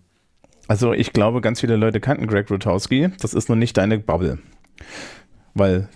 Also 0.68 0.92
ich 0.92 1.12
glaube, 1.12 1.40
ganz 1.40 1.60
viele 1.60 1.76
Leute 1.76 2.00
kannten 2.00 2.26
Greg 2.26 2.50
Rutowski. 2.50 3.10
Das 3.20 3.34
ist 3.34 3.48
noch 3.48 3.56
nicht 3.56 3.76
deine 3.76 3.98
Bubble. 3.98 4.38
Weil 5.54 5.88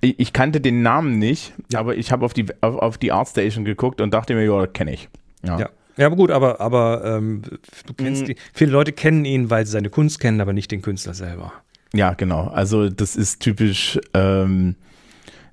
ich 0.00 0.32
kannte 0.32 0.60
den 0.60 0.82
Namen 0.82 1.18
nicht, 1.18 1.52
aber 1.74 1.96
ich 1.96 2.12
habe 2.12 2.24
auf 2.24 2.32
die, 2.32 2.46
auf, 2.62 2.76
auf 2.76 2.98
die 2.98 3.12
Artstation 3.12 3.64
geguckt 3.64 4.00
und 4.00 4.12
dachte 4.14 4.34
mir, 4.34 4.44
ja, 4.44 4.66
kenne 4.66 4.94
ich. 4.94 5.08
Ja. 5.44 5.58
Ja. 5.58 5.68
Ja, 5.98 6.06
aber 6.06 6.16
gut, 6.16 6.30
aber, 6.30 6.60
aber 6.60 7.02
ähm, 7.06 7.40
du 7.86 7.94
kennst 7.94 8.22
Mhm. 8.22 8.26
die, 8.26 8.36
viele 8.52 8.70
Leute 8.70 8.92
kennen 8.92 9.24
ihn, 9.24 9.48
weil 9.48 9.64
sie 9.64 9.72
seine 9.72 9.88
Kunst 9.88 10.20
kennen, 10.20 10.42
aber 10.42 10.52
nicht 10.52 10.70
den 10.70 10.82
Künstler 10.82 11.14
selber. 11.14 11.52
Ja, 11.94 12.12
genau. 12.12 12.48
Also 12.48 12.90
das 12.90 13.16
ist 13.16 13.40
typisch, 13.40 13.98
ähm, 14.12 14.76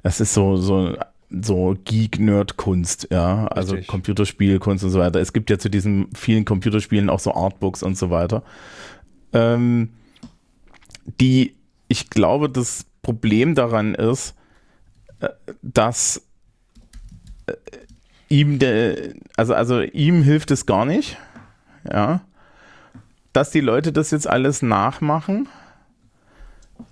das 0.03 0.19
ist 0.19 0.33
so, 0.33 0.57
so, 0.57 0.97
so 1.29 1.77
Geek-Nerd-Kunst, 1.85 3.07
ja. 3.09 3.47
Also 3.47 3.75
Richtig. 3.75 3.88
Computerspielkunst 3.88 4.83
und 4.83 4.89
so 4.89 5.00
weiter. 5.00 5.21
Es 5.21 5.31
gibt 5.31 5.50
ja 5.50 5.57
zu 5.57 5.69
diesen 5.69 6.09
vielen 6.13 6.43
Computerspielen 6.43 7.09
auch 7.09 7.19
so 7.21 7.33
Artbooks 7.33 7.81
und 7.81 7.97
so 7.97 8.09
weiter. 8.09 8.43
Ähm, 9.31 9.91
die, 11.21 11.55
ich 11.88 12.09
glaube, 12.09 12.50
das 12.50 12.85
Problem 13.03 13.53
daran 13.53 13.93
ist, 13.93 14.36
äh, 15.19 15.29
dass 15.62 16.25
äh, 17.45 17.53
ihm 18.29 18.57
der, 18.57 19.13
also, 19.38 19.53
also 19.53 19.81
ihm 19.81 20.24
hilft 20.24 20.50
es 20.50 20.65
gar 20.65 20.86
nicht, 20.86 21.17
ja, 21.89 22.22
dass 23.33 23.51
die 23.51 23.62
Leute 23.62 23.91
das 23.91 24.10
jetzt 24.10 24.27
alles 24.27 24.62
nachmachen 24.62 25.48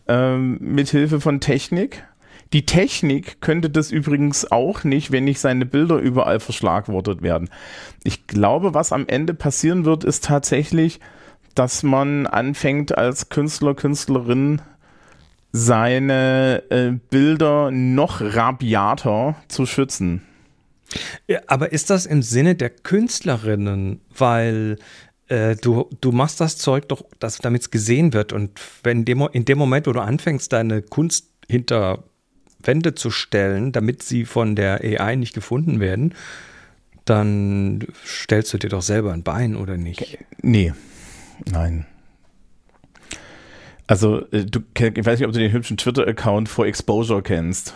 ähm, 0.07 0.57
mit 0.59 0.89
Hilfe 0.89 1.19
von 1.19 1.39
Technik. 1.39 2.03
Die 2.53 2.65
Technik 2.65 3.39
könnte 3.39 3.69
das 3.69 3.91
übrigens 3.91 4.51
auch 4.51 4.83
nicht, 4.83 5.11
wenn 5.11 5.23
nicht 5.23 5.39
seine 5.39 5.65
Bilder 5.65 5.97
überall 5.97 6.41
verschlagwortet 6.41 7.21
werden. 7.21 7.49
Ich 8.03 8.27
glaube, 8.27 8.73
was 8.73 8.91
am 8.91 9.07
Ende 9.07 9.33
passieren 9.33 9.85
wird, 9.85 10.03
ist 10.03 10.25
tatsächlich, 10.25 10.99
dass 11.55 11.83
man 11.83 12.27
anfängt 12.27 12.97
als 12.97 13.29
Künstler, 13.29 13.73
Künstlerin 13.73 14.61
seine 15.51 16.63
äh, 16.69 16.91
Bilder 17.09 17.71
noch 17.71 18.21
rabiater 18.21 19.35
zu 19.47 19.65
schützen. 19.65 20.21
Ja, 21.27 21.39
aber 21.47 21.71
ist 21.71 21.89
das 21.89 22.05
im 22.05 22.21
Sinne 22.21 22.55
der 22.55 22.69
Künstlerinnen? 22.69 24.01
Weil 24.15 24.77
äh, 25.27 25.55
du, 25.55 25.89
du 26.01 26.11
machst 26.11 26.41
das 26.41 26.57
Zeug 26.57 26.89
doch, 26.89 27.03
damit 27.19 27.61
es 27.61 27.71
gesehen 27.71 28.13
wird. 28.13 28.33
Und 28.33 28.59
wenn 28.83 29.05
dem, 29.05 29.27
in 29.31 29.45
dem 29.45 29.57
Moment, 29.57 29.87
wo 29.87 29.93
du 29.93 30.01
anfängst, 30.01 30.51
deine 30.51 30.81
Kunst 30.81 31.29
hinter 31.49 32.03
Wände 32.63 32.95
zu 32.95 33.11
stellen, 33.11 33.71
damit 33.71 34.03
sie 34.03 34.25
von 34.25 34.55
der 34.55 34.81
AI 34.81 35.15
nicht 35.15 35.33
gefunden 35.33 35.79
werden, 35.79 36.13
dann 37.05 37.87
stellst 38.05 38.53
du 38.53 38.57
dir 38.57 38.69
doch 38.69 38.81
selber 38.81 39.11
ein 39.11 39.23
Bein, 39.23 39.55
oder 39.55 39.77
nicht? 39.77 40.17
Nee, 40.41 40.73
nein. 41.51 41.85
Also, 43.91 44.21
äh, 44.31 44.45
du, 44.45 44.61
ich 44.73 45.05
weiß 45.05 45.19
nicht, 45.19 45.27
ob 45.27 45.33
du 45.33 45.39
den 45.39 45.51
hübschen 45.51 45.75
Twitter-Account 45.75 46.47
for 46.47 46.65
Exposure 46.65 47.21
kennst. 47.21 47.73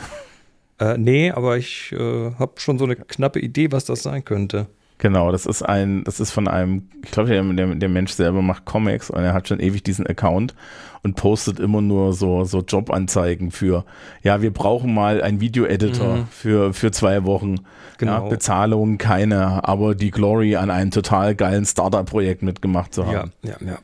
Äh, 0.79 0.97
nee, 0.97 1.29
aber 1.29 1.57
ich 1.57 1.91
äh, 1.91 2.31
habe 2.39 2.53
schon 2.55 2.79
so 2.79 2.85
eine 2.85 2.95
knappe 2.95 3.41
Idee, 3.41 3.73
was 3.73 3.83
das 3.83 4.03
sein 4.03 4.23
könnte. 4.23 4.67
Genau, 4.97 5.33
das 5.33 5.45
ist 5.45 5.61
ein, 5.61 6.05
das 6.05 6.21
ist 6.21 6.31
von 6.31 6.47
einem, 6.47 6.87
ich 7.03 7.11
glaube, 7.11 7.27
der, 7.27 7.43
der, 7.43 7.75
der 7.75 7.89
Mensch 7.89 8.13
selber 8.13 8.41
macht 8.41 8.63
Comics 8.63 9.09
und 9.09 9.23
er 9.23 9.33
hat 9.33 9.49
schon 9.49 9.59
ewig 9.59 9.83
diesen 9.83 10.07
Account 10.07 10.55
und 11.03 11.17
postet 11.17 11.59
immer 11.59 11.81
nur 11.81 12.13
so, 12.13 12.45
so 12.45 12.61
Jobanzeigen 12.61 13.51
für, 13.51 13.83
ja, 14.23 14.41
wir 14.41 14.53
brauchen 14.53 14.93
mal 14.93 15.21
einen 15.21 15.41
Video-Editor 15.41 16.15
Mhm. 16.15 16.27
für, 16.31 16.73
für 16.73 16.91
zwei 16.91 17.25
Wochen. 17.25 17.55
Genau. 17.97 18.23
Ja, 18.23 18.29
Bezahlung 18.29 18.97
keine, 18.97 19.67
aber 19.67 19.95
die 19.95 20.11
Glory 20.11 20.55
an 20.55 20.71
einem 20.71 20.91
total 20.91 21.35
geilen 21.35 21.65
Startup-Projekt 21.65 22.41
mitgemacht 22.41 22.93
zu 22.93 23.05
haben. 23.05 23.33
Ja, 23.43 23.57
ja, 23.59 23.67
ja. 23.67 23.77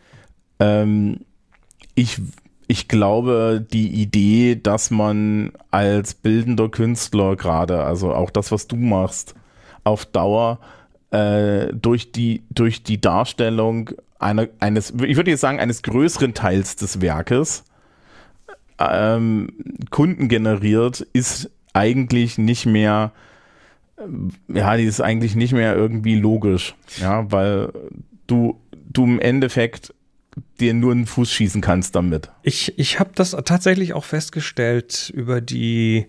Ähm, 0.61 1.25
ich, 2.01 2.19
ich 2.67 2.87
glaube, 2.87 3.65
die 3.71 3.89
Idee, 3.89 4.55
dass 4.55 4.91
man 4.91 5.51
als 5.69 6.13
bildender 6.13 6.69
Künstler 6.69 7.35
gerade, 7.35 7.83
also 7.83 8.13
auch 8.13 8.31
das, 8.31 8.51
was 8.51 8.67
du 8.67 8.75
machst, 8.75 9.35
auf 9.83 10.05
Dauer 10.05 10.59
äh, 11.11 11.67
durch, 11.73 12.11
die, 12.11 12.43
durch 12.49 12.83
die 12.83 12.99
Darstellung 12.99 13.91
einer, 14.19 14.47
eines, 14.59 14.91
ich 14.91 15.15
würde 15.15 15.31
jetzt 15.31 15.41
sagen, 15.41 15.59
eines 15.59 15.83
größeren 15.83 16.33
Teils 16.33 16.75
des 16.75 17.01
Werkes 17.01 17.63
ähm, 18.79 19.49
Kunden 19.89 20.27
generiert, 20.27 21.01
ist 21.13 21.51
eigentlich 21.73 22.37
nicht 22.37 22.65
mehr, 22.65 23.11
ja, 24.47 24.77
die 24.77 24.83
ist 24.83 25.01
eigentlich 25.01 25.35
nicht 25.35 25.53
mehr 25.53 25.75
irgendwie 25.75 26.15
logisch, 26.15 26.75
ja, 26.99 27.31
weil 27.31 27.71
du, 28.27 28.59
du 28.89 29.03
im 29.03 29.19
Endeffekt 29.19 29.93
dir 30.59 30.73
nur 30.73 30.91
einen 30.91 31.05
Fuß 31.05 31.31
schießen 31.31 31.61
kannst 31.61 31.95
damit. 31.95 32.29
Ich, 32.43 32.77
ich 32.77 32.99
habe 32.99 33.11
das 33.15 33.31
tatsächlich 33.45 33.93
auch 33.93 34.05
festgestellt 34.05 35.11
über 35.15 35.41
die, 35.41 36.07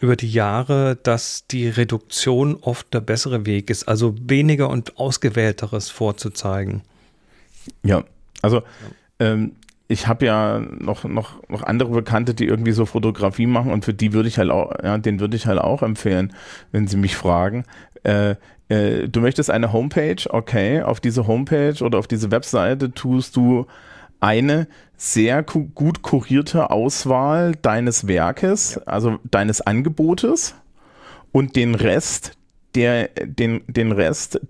über 0.00 0.16
die 0.16 0.30
Jahre, 0.30 0.96
dass 1.02 1.46
die 1.46 1.68
Reduktion 1.68 2.56
oft 2.60 2.92
der 2.94 3.00
bessere 3.00 3.46
Weg 3.46 3.70
ist, 3.70 3.88
also 3.88 4.14
weniger 4.20 4.70
und 4.70 4.98
ausgewählteres 4.98 5.90
vorzuzeigen. 5.90 6.82
Ja, 7.82 8.04
also 8.42 8.62
ähm, 9.18 9.52
ich 9.88 10.06
habe 10.06 10.26
ja 10.26 10.60
noch, 10.60 11.04
noch, 11.04 11.48
noch 11.48 11.62
andere 11.62 11.90
Bekannte, 11.90 12.34
die 12.34 12.46
irgendwie 12.46 12.72
so 12.72 12.86
Fotografie 12.86 13.46
machen 13.46 13.72
und 13.72 13.84
für 13.84 13.94
die 13.94 14.12
würde 14.12 14.28
ich 14.28 14.38
halt 14.38 14.50
auch, 14.50 14.72
ja, 14.82 14.96
den 14.98 15.20
würde 15.20 15.36
ich 15.36 15.46
halt 15.46 15.58
auch 15.58 15.82
empfehlen, 15.82 16.32
wenn 16.72 16.86
sie 16.86 16.96
mich 16.96 17.16
fragen. 17.16 17.64
Äh, 18.02 18.36
äh, 18.68 19.08
du 19.08 19.20
möchtest 19.20 19.50
eine 19.50 19.72
Homepage, 19.72 20.22
okay, 20.30 20.82
auf 20.82 21.00
diese 21.00 21.26
Homepage 21.26 21.82
oder 21.82 21.98
auf 21.98 22.06
diese 22.06 22.30
Webseite 22.30 22.92
tust 22.92 23.36
du 23.36 23.66
eine 24.20 24.68
sehr 24.96 25.42
gut 25.42 26.02
kurierte 26.02 26.70
Auswahl 26.70 27.54
deines 27.60 28.06
Werkes, 28.06 28.78
also 28.86 29.18
deines 29.30 29.60
Angebotes 29.60 30.54
und 31.32 31.56
den 31.56 31.74
Rest, 31.74 32.32
der, 32.74 33.08
den, 33.08 33.62
den 33.66 33.92
Rest, 33.92 34.40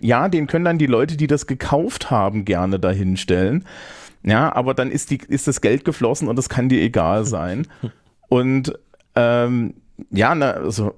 ja, 0.00 0.28
den 0.28 0.46
können 0.46 0.64
dann 0.64 0.78
die 0.78 0.86
Leute, 0.86 1.16
die 1.16 1.26
das 1.26 1.46
gekauft 1.46 2.10
haben, 2.10 2.44
gerne 2.44 2.78
dahinstellen. 2.78 3.64
Ja, 4.22 4.54
aber 4.54 4.74
dann 4.74 4.90
ist, 4.90 5.10
die, 5.10 5.18
ist 5.28 5.48
das 5.48 5.60
Geld 5.60 5.84
geflossen 5.84 6.28
und 6.28 6.38
es 6.38 6.48
kann 6.48 6.68
dir 6.68 6.80
egal 6.82 7.24
sein. 7.24 7.66
Und 8.28 8.72
ähm, 9.14 9.74
ja, 10.10 10.34
na, 10.34 10.52
also 10.52 10.94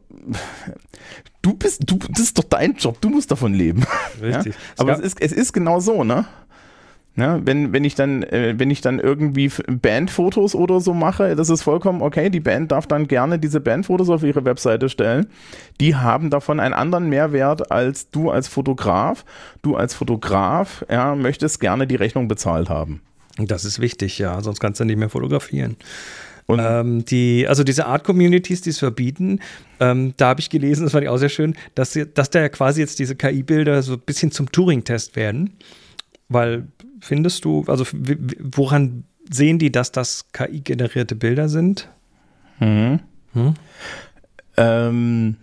du 1.44 1.54
bist, 1.54 1.82
du, 1.86 1.98
das 2.10 2.20
ist 2.20 2.38
doch 2.38 2.44
dein 2.44 2.74
Job, 2.74 3.00
du 3.00 3.10
musst 3.10 3.30
davon 3.30 3.54
leben. 3.54 3.84
Richtig. 4.22 4.54
Ja? 4.54 4.60
Aber 4.78 4.92
es 4.92 5.00
ist, 5.00 5.20
es 5.20 5.32
ist 5.32 5.52
genau 5.52 5.78
so, 5.78 6.02
ne? 6.02 6.24
Ja, 7.16 7.38
wenn, 7.46 7.72
wenn 7.72 7.84
ich 7.84 7.94
dann, 7.94 8.24
äh, 8.24 8.54
wenn 8.56 8.70
ich 8.72 8.80
dann 8.80 8.98
irgendwie 8.98 9.48
Bandfotos 9.68 10.56
oder 10.56 10.80
so 10.80 10.94
mache, 10.94 11.36
das 11.36 11.48
ist 11.48 11.62
vollkommen 11.62 12.02
okay. 12.02 12.28
Die 12.28 12.40
Band 12.40 12.72
darf 12.72 12.88
dann 12.88 13.06
gerne 13.06 13.38
diese 13.38 13.60
Bandfotos 13.60 14.10
auf 14.10 14.24
ihre 14.24 14.44
Webseite 14.44 14.88
stellen. 14.88 15.28
Die 15.80 15.94
haben 15.94 16.30
davon 16.30 16.58
einen 16.58 16.74
anderen 16.74 17.08
Mehrwert 17.08 17.70
als 17.70 18.10
du 18.10 18.30
als 18.30 18.48
Fotograf. 18.48 19.24
Du 19.62 19.76
als 19.76 19.94
Fotograf, 19.94 20.84
ja, 20.90 21.14
möchtest 21.14 21.60
gerne 21.60 21.86
die 21.86 21.94
Rechnung 21.94 22.26
bezahlt 22.26 22.68
haben. 22.68 23.00
Das 23.36 23.64
ist 23.64 23.78
wichtig, 23.78 24.18
ja, 24.18 24.40
sonst 24.40 24.58
kannst 24.58 24.80
du 24.80 24.84
nicht 24.84 24.98
mehr 24.98 25.08
fotografieren. 25.08 25.76
Ähm, 26.48 27.04
die, 27.04 27.46
also 27.48 27.64
diese 27.64 27.86
Art-Communities, 27.86 28.60
die 28.60 28.70
es 28.70 28.78
verbieten, 28.78 29.40
ähm, 29.80 30.12
da 30.16 30.28
habe 30.28 30.40
ich 30.40 30.50
gelesen, 30.50 30.84
das 30.84 30.92
fand 30.92 31.04
ich 31.04 31.08
auch 31.08 31.16
sehr 31.16 31.30
schön, 31.30 31.54
dass, 31.74 31.98
dass 32.14 32.30
da 32.30 32.40
ja 32.40 32.48
quasi 32.50 32.80
jetzt 32.80 32.98
diese 32.98 33.16
KI-Bilder 33.16 33.82
so 33.82 33.94
ein 33.94 34.00
bisschen 34.00 34.30
zum 34.30 34.52
Turing-Test 34.52 35.16
werden. 35.16 35.56
Weil 36.28 36.66
findest 37.00 37.44
du, 37.44 37.64
also 37.66 37.84
woran 38.40 39.04
sehen 39.30 39.58
die, 39.58 39.72
dass 39.72 39.90
das 39.92 40.26
KI-generierte 40.32 41.14
Bilder 41.14 41.48
sind? 41.48 41.88
Mhm. 42.60 43.00
Hm? 43.32 43.54
Ähm, 44.56 45.36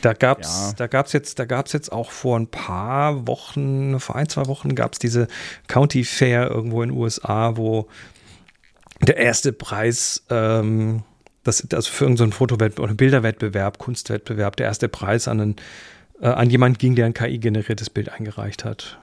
Da 0.00 0.14
gab 0.14 0.40
es 0.40 0.68
Ja. 0.70 0.72
da 0.78 0.86
gab's 0.88 1.12
jetzt, 1.12 1.38
da 1.38 1.44
gab's 1.44 1.72
jetzt 1.72 1.92
auch 1.92 2.10
vor 2.10 2.36
ein 2.38 2.48
paar 2.48 3.26
Wochen, 3.28 4.00
vor 4.00 4.16
ein, 4.16 4.28
zwei 4.28 4.46
Wochen 4.46 4.74
gab 4.74 4.94
es 4.94 4.98
diese 4.98 5.28
County 5.68 6.02
Fair 6.02 6.50
irgendwo 6.50 6.82
in 6.82 6.88
den 6.90 6.98
USA, 6.98 7.56
wo 7.56 7.86
der 9.06 9.16
erste 9.16 9.52
Preis, 9.52 10.24
ähm, 10.30 11.02
das, 11.44 11.66
also 11.72 11.90
für 11.90 12.04
irgendeinen 12.04 12.32
Fotowettbewerb 12.32 12.84
oder 12.84 12.94
Bilderwettbewerb, 12.94 13.78
Kunstwettbewerb, 13.78 14.56
der 14.56 14.66
erste 14.66 14.88
Preis 14.88 15.28
an, 15.28 15.40
einen, 15.40 15.56
äh, 16.20 16.28
an 16.28 16.50
jemanden 16.50 16.78
ging, 16.78 16.94
der 16.94 17.06
ein 17.06 17.14
KI-generiertes 17.14 17.90
Bild 17.90 18.10
eingereicht 18.10 18.64
hat. 18.64 18.98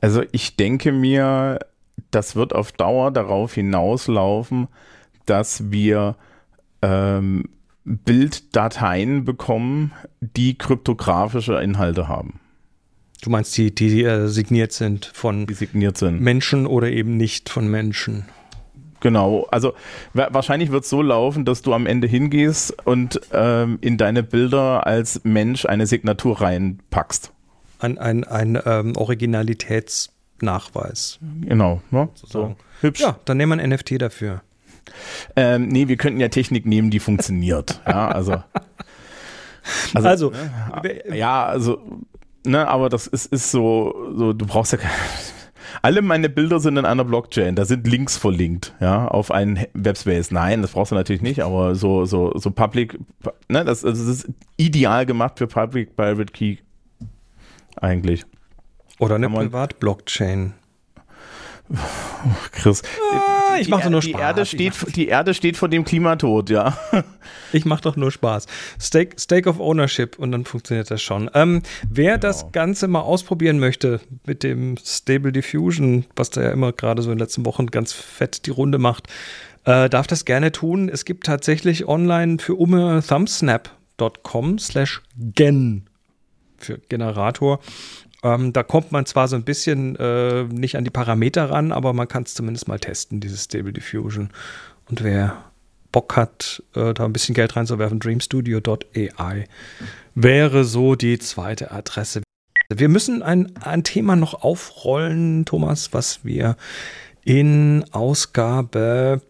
Also 0.00 0.22
ich 0.32 0.56
denke 0.56 0.92
mir, 0.92 1.58
das 2.10 2.36
wird 2.36 2.54
auf 2.54 2.72
Dauer 2.72 3.10
darauf 3.10 3.54
hinauslaufen, 3.54 4.68
dass 5.26 5.70
wir 5.70 6.16
ähm, 6.82 7.48
Bilddateien 7.84 9.24
bekommen, 9.24 9.92
die 10.20 10.56
kryptografische 10.56 11.60
Inhalte 11.60 12.08
haben, 12.08 12.40
Du 13.20 13.30
meinst, 13.30 13.56
die, 13.58 13.74
die 13.74 14.04
äh, 14.04 14.28
signiert 14.28 14.70
sind 14.70 15.06
von 15.06 15.48
signiert 15.48 15.98
sind. 15.98 16.20
Menschen 16.20 16.66
oder 16.66 16.88
eben 16.88 17.16
nicht 17.16 17.48
von 17.48 17.68
Menschen? 17.68 18.26
Genau, 19.00 19.46
also 19.50 19.74
wa 20.12 20.28
wahrscheinlich 20.32 20.70
wird 20.72 20.84
es 20.84 20.90
so 20.90 21.02
laufen, 21.02 21.44
dass 21.44 21.62
du 21.62 21.74
am 21.74 21.86
Ende 21.86 22.06
hingehst 22.08 22.86
und 22.86 23.20
ähm, 23.32 23.78
in 23.80 23.96
deine 23.96 24.22
Bilder 24.22 24.86
als 24.86 25.22
Mensch 25.24 25.66
eine 25.66 25.86
Signatur 25.86 26.40
reinpackst. 26.40 27.32
Ein, 27.78 27.98
ein, 27.98 28.24
ein 28.24 28.58
ähm, 28.64 28.96
Originalitätsnachweis. 28.96 31.18
Genau, 31.42 31.82
ne? 31.90 32.08
so 32.14 32.56
hübsch. 32.80 33.00
Ja, 33.00 33.18
dann 33.24 33.36
nehmen 33.36 33.58
wir 33.58 33.62
ein 33.62 33.70
NFT 33.70 34.02
dafür. 34.02 34.42
Ähm, 35.36 35.68
nee, 35.68 35.86
wir 35.86 35.96
könnten 35.96 36.18
ja 36.18 36.26
Technik 36.28 36.66
nehmen, 36.66 36.90
die 36.90 36.98
funktioniert. 36.98 37.80
ja, 37.86 38.08
also 38.08 38.42
Also, 39.94 40.08
also 40.08 40.32
ja, 41.12 41.46
also, 41.46 41.80
ne, 42.44 42.66
aber 42.66 42.88
das 42.88 43.06
ist, 43.06 43.32
ist 43.32 43.50
so, 43.50 44.12
so, 44.16 44.32
du 44.32 44.46
brauchst 44.46 44.72
ja 44.72 44.78
keine 44.78 44.92
alle 45.82 46.02
meine 46.02 46.28
Bilder 46.28 46.60
sind 46.60 46.76
in 46.76 46.84
einer 46.84 47.04
Blockchain. 47.04 47.54
Da 47.54 47.64
sind 47.64 47.86
Links 47.86 48.16
verlinkt, 48.16 48.74
ja, 48.80 49.06
auf 49.06 49.30
einen 49.30 49.66
Webspace. 49.74 50.30
Nein, 50.30 50.62
das 50.62 50.72
brauchst 50.72 50.92
du 50.92 50.96
natürlich 50.96 51.22
nicht, 51.22 51.42
aber 51.42 51.74
so, 51.74 52.04
so, 52.04 52.32
so 52.36 52.50
Public, 52.50 52.98
ne, 53.48 53.64
das, 53.64 53.84
also 53.84 54.06
das 54.06 54.24
ist 54.24 54.30
ideal 54.56 55.06
gemacht 55.06 55.38
für 55.38 55.46
Public 55.46 55.96
Private 55.96 56.32
Key. 56.32 56.56
Eigentlich. 57.76 58.24
Oder 58.98 59.14
eine 59.14 59.30
Privat-Blockchain. 59.30 60.54
Chris. 62.52 62.82
Ah, 63.12 63.56
ich 63.60 63.68
mache 63.68 63.84
doch 63.84 63.90
nur 63.90 64.00
die 64.00 64.10
Spaß. 64.10 64.20
Erde 64.20 64.46
steht, 64.46 64.96
die 64.96 65.08
Erde 65.08 65.34
steht 65.34 65.56
vor 65.56 65.68
dem 65.68 65.84
Klimatod, 65.84 66.50
ja. 66.50 66.78
Ich 67.52 67.64
mache 67.64 67.82
doch 67.82 67.96
nur 67.96 68.10
Spaß. 68.10 68.46
Stake, 68.80 69.18
Stake 69.18 69.48
of 69.48 69.60
Ownership 69.60 70.18
und 70.18 70.32
dann 70.32 70.44
funktioniert 70.44 70.90
das 70.90 71.02
schon. 71.02 71.30
Ähm, 71.34 71.62
wer 71.88 72.18
genau. 72.18 72.20
das 72.20 72.52
Ganze 72.52 72.88
mal 72.88 73.00
ausprobieren 73.00 73.58
möchte 73.58 74.00
mit 74.26 74.42
dem 74.42 74.76
Stable 74.76 75.32
Diffusion, 75.32 76.04
was 76.16 76.30
da 76.30 76.42
ja 76.42 76.50
immer 76.50 76.72
gerade 76.72 77.02
so 77.02 77.10
in 77.10 77.16
den 77.16 77.24
letzten 77.24 77.46
Wochen 77.46 77.66
ganz 77.68 77.92
fett 77.92 78.46
die 78.46 78.50
Runde 78.50 78.78
macht, 78.78 79.08
äh, 79.64 79.88
darf 79.88 80.06
das 80.06 80.24
gerne 80.24 80.52
tun. 80.52 80.88
Es 80.88 81.04
gibt 81.04 81.26
tatsächlich 81.26 81.86
online 81.86 82.38
für 82.38 82.54
umme 82.54 83.02
thumbsnap.com 83.06 84.58
slash 84.58 85.02
gen 85.16 85.88
für 86.58 86.78
Generator 86.88 87.60
ähm, 88.22 88.52
da 88.52 88.62
kommt 88.62 88.92
man 88.92 89.06
zwar 89.06 89.28
so 89.28 89.36
ein 89.36 89.44
bisschen 89.44 89.96
äh, 89.96 90.44
nicht 90.44 90.76
an 90.76 90.84
die 90.84 90.90
Parameter 90.90 91.50
ran, 91.50 91.72
aber 91.72 91.92
man 91.92 92.08
kann 92.08 92.24
es 92.24 92.34
zumindest 92.34 92.68
mal 92.68 92.78
testen, 92.78 93.20
dieses 93.20 93.44
Stable 93.44 93.72
Diffusion. 93.72 94.30
Und 94.88 95.04
wer 95.04 95.44
Bock 95.92 96.16
hat, 96.16 96.62
äh, 96.74 96.94
da 96.94 97.04
ein 97.04 97.12
bisschen 97.12 97.34
Geld 97.34 97.56
reinzuwerfen, 97.56 98.00
dreamstudio.ai 98.00 99.46
wäre 100.14 100.64
so 100.64 100.94
die 100.96 101.18
zweite 101.18 101.70
Adresse. 101.70 102.22
Wir 102.70 102.88
müssen 102.88 103.22
ein, 103.22 103.56
ein 103.56 103.84
Thema 103.84 104.16
noch 104.16 104.42
aufrollen, 104.42 105.44
Thomas, 105.44 105.92
was 105.92 106.24
wir 106.24 106.56
in 107.24 107.84
Ausgabe 107.92 109.22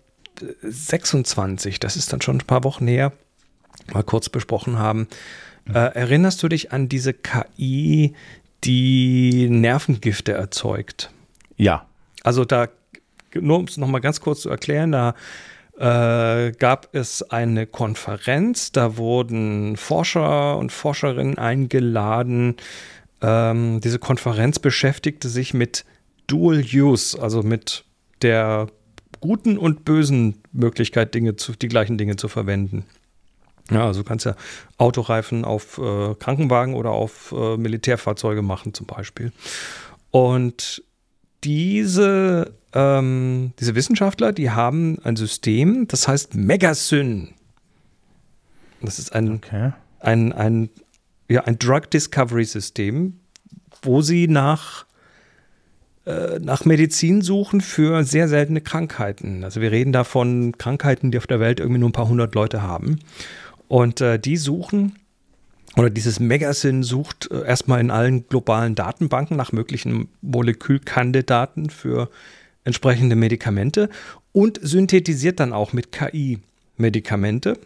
26, 0.63 1.81
das 1.81 1.97
ist 1.97 2.13
dann 2.13 2.23
schon 2.23 2.39
ein 2.39 2.47
paar 2.47 2.65
Wochen 2.65 2.87
her, 2.87 3.13
mal 3.93 4.03
kurz 4.03 4.29
besprochen 4.29 4.79
haben. 4.79 5.09
Äh, 5.69 5.95
erinnerst 5.95 6.43
du 6.43 6.49
dich 6.49 6.73
an 6.73 6.89
diese 6.89 7.13
KI, 7.13 8.15
die 8.65 9.49
Nervengifte 9.51 10.33
erzeugt. 10.33 11.11
Ja. 11.57 11.87
Also 12.23 12.45
da, 12.45 12.69
nur 13.35 13.59
um 13.59 13.65
es 13.65 13.77
nochmal 13.77 14.01
ganz 14.01 14.21
kurz 14.21 14.41
zu 14.41 14.51
erklären, 14.51 14.93
da 14.93 15.15
äh, 15.79 16.53
gab 16.53 16.89
es 16.93 17.23
eine 17.31 17.67
Konferenz, 17.67 18.73
da 18.73 18.97
wurden 18.97 19.77
Forscher 19.77 20.57
und 20.59 20.73
Forscherinnen 20.73 21.39
eingeladen. 21.39 22.57
Ähm, 23.23 23.81
diese 23.81 23.99
Konferenz 23.99 24.59
beschäftigte 24.59 25.29
sich 25.29 25.55
mit 25.55 25.85
Dual 26.27 26.65
Use, 26.73 27.21
also 27.21 27.43
mit 27.43 27.85
der 28.23 28.69
guten 29.21 29.57
und 29.57 29.85
bösen 29.85 30.43
Möglichkeit, 30.53 31.15
Dinge 31.15 31.37
zu, 31.37 31.53
die 31.53 31.69
gleichen 31.69 31.99
Dinge 31.99 32.17
zu 32.17 32.29
verwenden. 32.29 32.85
Ja, 33.71 33.87
also 33.87 34.03
du 34.03 34.09
kannst 34.09 34.25
ja 34.25 34.35
Autoreifen 34.79 35.45
auf 35.45 35.79
äh, 35.79 36.15
Krankenwagen 36.15 36.75
oder 36.75 36.91
auf 36.91 37.35
äh, 37.37 37.57
Militärfahrzeuge 37.57 38.43
machen 38.43 38.73
zum 38.75 38.87
Beispiel. 38.87 39.33
Und 40.11 40.83
diese, 41.45 42.55
ähm, 42.73 43.53
diese 43.61 43.75
Wissenschaftler, 43.75 44.33
die 44.33 44.51
haben 44.51 44.99
ein 45.05 45.17
System, 45.17 45.87
das 45.89 46.09
heißt 46.09 46.35
Megasyn. 46.35 47.35
Das 48.81 48.99
ist 48.99 49.15
ein, 49.15 49.35
okay. 49.35 49.73
ein, 50.01 50.33
ein, 50.33 50.71
ja, 51.29 51.45
ein 51.45 51.59
Drug 51.59 51.91
Discovery 51.93 52.45
System, 52.45 53.21
wo 53.83 54.03
sie 54.03 54.29
nach, 54.29 54.87
äh, 56.07 56.39
nach 56.41 56.65
Medizin 56.65 57.23
suchen 57.23 57.61
für 57.61 58.05
sehr 58.05 58.29
seltene 58.29 58.61
Krankheiten. 58.61 59.45
Also 59.45 59.61
wir 59.61 59.73
reden 59.73 59.93
da 59.93 60.05
von 60.05 60.57
Krankheiten, 60.59 61.11
die 61.11 61.19
auf 61.19 61.27
der 61.27 61.41
Welt 61.41 61.61
irgendwie 61.61 61.81
nur 61.81 61.91
ein 61.91 61.93
paar 61.93 62.09
hundert 62.09 62.35
Leute 62.35 62.63
haben. 62.63 63.01
Und 63.69 64.01
äh, 64.01 64.19
die 64.19 64.37
suchen, 64.37 64.97
oder 65.77 65.91
dieses 65.91 66.19
Megasyn 66.19 66.83
sucht 66.83 67.31
äh, 67.31 67.45
erstmal 67.45 67.81
in 67.81 67.91
allen 67.91 68.27
globalen 68.27 68.75
Datenbanken 68.75 69.37
nach 69.37 69.53
möglichen 69.53 70.09
Molekülkandidaten 70.23 71.71
für 71.71 72.11
entsprechende 72.65 73.17
Medikamente 73.17 73.89
und 74.33 74.59
synthetisiert 74.63 75.41
dann 75.41 75.53
auch 75.53 75.73
mit 75.73 75.93
KI 75.93 76.41
Medikamente. 76.77 77.59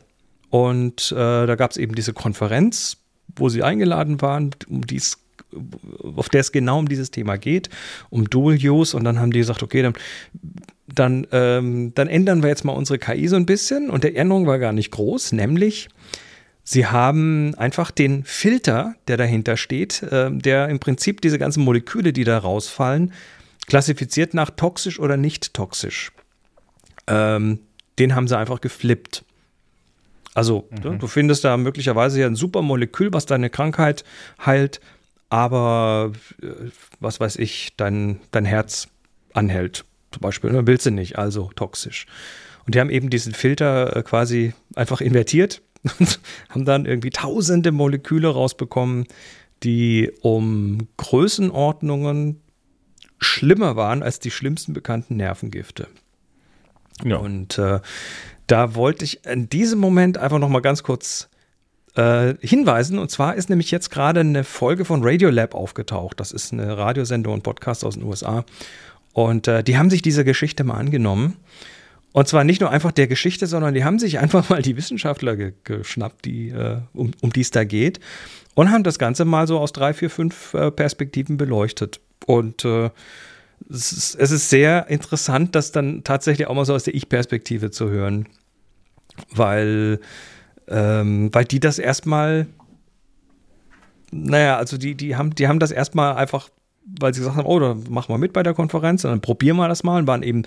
Und 0.50 1.12
äh, 1.12 1.46
da 1.46 1.54
gab 1.54 1.70
es 1.70 1.76
eben 1.76 1.94
diese 1.94 2.12
Konferenz, 2.12 2.98
wo 3.34 3.48
sie 3.48 3.62
eingeladen 3.62 4.20
waren, 4.20 4.50
um 4.68 4.86
dies 4.86 5.18
auf 6.16 6.28
der 6.28 6.40
es 6.40 6.52
genau 6.52 6.78
um 6.78 6.88
dieses 6.88 7.10
Thema 7.10 7.36
geht, 7.36 7.68
um 8.10 8.28
Dual 8.28 8.56
Use. 8.56 8.96
Und 8.96 9.04
dann 9.04 9.18
haben 9.18 9.30
die 9.30 9.38
gesagt, 9.38 9.62
okay, 9.62 9.82
dann, 9.82 9.94
dann, 10.88 11.26
ähm, 11.32 11.92
dann 11.94 12.08
ändern 12.08 12.42
wir 12.42 12.48
jetzt 12.48 12.64
mal 12.64 12.72
unsere 12.72 12.98
KI 12.98 13.28
so 13.28 13.36
ein 13.36 13.46
bisschen. 13.46 13.90
Und 13.90 14.04
der 14.04 14.16
Änderung 14.16 14.46
war 14.46 14.58
gar 14.58 14.72
nicht 14.72 14.90
groß, 14.90 15.32
nämlich 15.32 15.88
sie 16.64 16.86
haben 16.86 17.54
einfach 17.56 17.90
den 17.90 18.24
Filter, 18.24 18.94
der 19.08 19.16
dahinter 19.16 19.56
steht, 19.56 20.02
äh, 20.02 20.30
der 20.30 20.68
im 20.68 20.78
Prinzip 20.78 21.20
diese 21.20 21.38
ganzen 21.38 21.64
Moleküle, 21.64 22.12
die 22.12 22.24
da 22.24 22.38
rausfallen, 22.38 23.12
klassifiziert 23.66 24.34
nach 24.34 24.50
toxisch 24.50 24.98
oder 24.98 25.16
nicht 25.16 25.54
toxisch. 25.54 26.12
Ähm, 27.06 27.60
den 27.98 28.14
haben 28.14 28.28
sie 28.28 28.38
einfach 28.38 28.60
geflippt. 28.60 29.24
Also, 30.34 30.68
mhm. 30.70 30.98
du 30.98 31.06
findest 31.06 31.44
da 31.44 31.56
möglicherweise 31.56 32.20
ja 32.20 32.26
ein 32.26 32.36
super 32.36 32.62
Molekül, 32.62 33.12
was 33.12 33.26
deine 33.26 33.50
Krankheit 33.50 34.04
heilt, 34.44 34.80
aber 35.32 36.12
äh, 36.42 36.68
was 37.00 37.18
weiß 37.18 37.36
ich, 37.36 37.72
dein, 37.78 38.20
dein 38.32 38.44
Herz 38.44 38.88
anhält 39.32 39.86
zum 40.10 40.20
Beispiel, 40.20 40.52
ne, 40.52 40.66
willst 40.66 40.84
du 40.84 40.90
nicht, 40.90 41.16
also 41.16 41.50
toxisch. 41.56 42.04
Und 42.66 42.74
die 42.74 42.80
haben 42.80 42.90
eben 42.90 43.08
diesen 43.08 43.32
Filter 43.32 43.96
äh, 43.96 44.02
quasi 44.02 44.52
einfach 44.76 45.00
invertiert 45.00 45.62
und 45.98 46.20
haben 46.50 46.66
dann 46.66 46.84
irgendwie 46.84 47.08
tausende 47.08 47.72
Moleküle 47.72 48.28
rausbekommen, 48.28 49.06
die 49.62 50.12
um 50.20 50.86
Größenordnungen 50.98 52.42
schlimmer 53.18 53.74
waren 53.74 54.02
als 54.02 54.18
die 54.18 54.30
schlimmsten 54.30 54.74
bekannten 54.74 55.16
Nervengifte. 55.16 55.88
Ja. 57.04 57.16
Und 57.16 57.56
äh, 57.56 57.80
da 58.48 58.74
wollte 58.74 59.06
ich 59.06 59.24
in 59.24 59.48
diesem 59.48 59.78
Moment 59.78 60.18
einfach 60.18 60.38
noch 60.38 60.50
mal 60.50 60.60
ganz 60.60 60.82
kurz 60.82 61.30
äh, 61.94 62.34
hinweisen. 62.40 62.98
Und 62.98 63.10
zwar 63.10 63.34
ist 63.34 63.50
nämlich 63.50 63.70
jetzt 63.70 63.90
gerade 63.90 64.20
eine 64.20 64.44
Folge 64.44 64.84
von 64.84 65.02
Radiolab 65.02 65.54
aufgetaucht. 65.54 66.20
Das 66.20 66.32
ist 66.32 66.52
eine 66.52 66.76
Radiosendung 66.76 67.34
und 67.34 67.42
Podcast 67.42 67.84
aus 67.84 67.94
den 67.94 68.04
USA. 68.04 68.44
Und 69.12 69.48
äh, 69.48 69.62
die 69.62 69.76
haben 69.76 69.90
sich 69.90 70.02
dieser 70.02 70.24
Geschichte 70.24 70.64
mal 70.64 70.76
angenommen. 70.76 71.36
Und 72.12 72.28
zwar 72.28 72.44
nicht 72.44 72.60
nur 72.60 72.70
einfach 72.70 72.92
der 72.92 73.06
Geschichte, 73.06 73.46
sondern 73.46 73.74
die 73.74 73.84
haben 73.84 73.98
sich 73.98 74.18
einfach 74.20 74.48
mal 74.48 74.62
die 74.62 74.76
Wissenschaftler 74.76 75.36
ge 75.36 75.52
geschnappt, 75.64 76.24
die, 76.24 76.50
äh, 76.50 76.78
um, 76.92 77.12
um 77.20 77.32
die 77.32 77.40
es 77.40 77.50
da 77.50 77.64
geht, 77.64 78.00
und 78.54 78.70
haben 78.70 78.84
das 78.84 78.98
Ganze 78.98 79.24
mal 79.24 79.46
so 79.46 79.58
aus 79.58 79.72
drei, 79.72 79.94
vier, 79.94 80.10
fünf 80.10 80.54
äh, 80.54 80.70
Perspektiven 80.70 81.36
beleuchtet. 81.36 82.00
Und 82.26 82.64
äh, 82.64 82.90
es 83.70 83.92
ist, 83.92 84.14
es 84.16 84.30
ist 84.30 84.50
sehr 84.50 84.88
interessant, 84.88 85.54
das 85.54 85.72
dann 85.72 86.04
tatsächlich 86.04 86.46
auch 86.48 86.54
mal 86.54 86.64
so 86.64 86.74
aus 86.74 86.84
der 86.84 86.94
Ich-Perspektive 86.94 87.70
zu 87.70 87.88
hören. 87.88 88.26
Weil, 89.30 90.00
ähm, 90.68 91.30
weil 91.32 91.44
die 91.44 91.60
das 91.60 91.78
erstmal, 91.78 92.46
naja, 94.10 94.56
also 94.56 94.78
die, 94.78 94.94
die, 94.94 95.16
haben, 95.16 95.34
die 95.34 95.48
haben 95.48 95.58
das 95.58 95.70
erstmal 95.70 96.16
einfach 96.16 96.50
weil 96.84 97.14
sie 97.14 97.20
gesagt 97.20 97.36
haben, 97.36 97.46
oh, 97.46 97.58
dann 97.58 97.84
machen 97.88 98.12
wir 98.12 98.18
mit 98.18 98.32
bei 98.32 98.42
der 98.42 98.54
Konferenz, 98.54 99.02
dann 99.02 99.20
probieren 99.20 99.56
wir 99.56 99.68
das 99.68 99.84
mal 99.84 99.98
und 99.98 100.06
waren 100.06 100.22
eben 100.22 100.42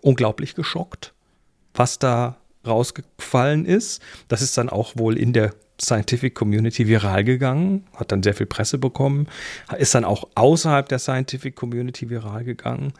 unglaublich 0.00 0.54
geschockt, 0.54 1.12
was 1.74 1.98
da 1.98 2.36
rausgefallen 2.66 3.64
ist. 3.64 4.02
Das 4.28 4.42
ist 4.42 4.56
dann 4.56 4.68
auch 4.68 4.96
wohl 4.96 5.18
in 5.18 5.32
der 5.32 5.54
Scientific 5.80 6.34
Community 6.34 6.86
viral 6.86 7.24
gegangen, 7.24 7.84
hat 7.96 8.12
dann 8.12 8.22
sehr 8.22 8.34
viel 8.34 8.46
Presse 8.46 8.78
bekommen, 8.78 9.26
ist 9.76 9.94
dann 9.94 10.04
auch 10.04 10.28
außerhalb 10.34 10.88
der 10.88 11.00
Scientific 11.00 11.56
Community 11.56 12.08
viral 12.08 12.44
gegangen, 12.44 12.92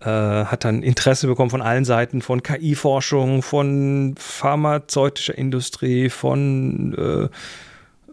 äh, 0.00 0.04
hat 0.06 0.64
dann 0.64 0.82
Interesse 0.82 1.26
bekommen 1.26 1.50
von 1.50 1.62
allen 1.62 1.84
Seiten, 1.84 2.22
von 2.22 2.42
KI-Forschung, 2.42 3.42
von 3.42 4.14
pharmazeutischer 4.18 5.36
Industrie, 5.36 6.08
von 6.08 7.30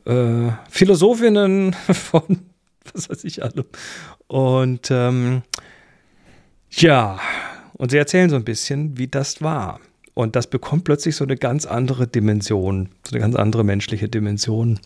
äh, 0.05 0.11
äh, 0.11 0.51
Philosophinnen, 0.69 1.73
von 1.91 2.39
was 2.93 3.09
weiß 3.09 3.23
ich 3.23 3.43
alle. 3.43 3.65
Und 4.27 4.89
ähm, 4.91 5.43
ja, 6.71 7.19
und 7.73 7.91
sie 7.91 7.97
erzählen 7.97 8.29
so 8.29 8.35
ein 8.35 8.43
bisschen, 8.43 8.97
wie 8.97 9.07
das 9.07 9.41
war. 9.41 9.79
Und 10.13 10.35
das 10.35 10.47
bekommt 10.47 10.83
plötzlich 10.83 11.15
so 11.15 11.23
eine 11.23 11.37
ganz 11.37 11.65
andere 11.65 12.07
Dimension, 12.07 12.89
so 13.05 13.13
eine 13.13 13.21
ganz 13.21 13.35
andere 13.35 13.63
menschliche 13.63 14.09
Dimension. 14.09 14.79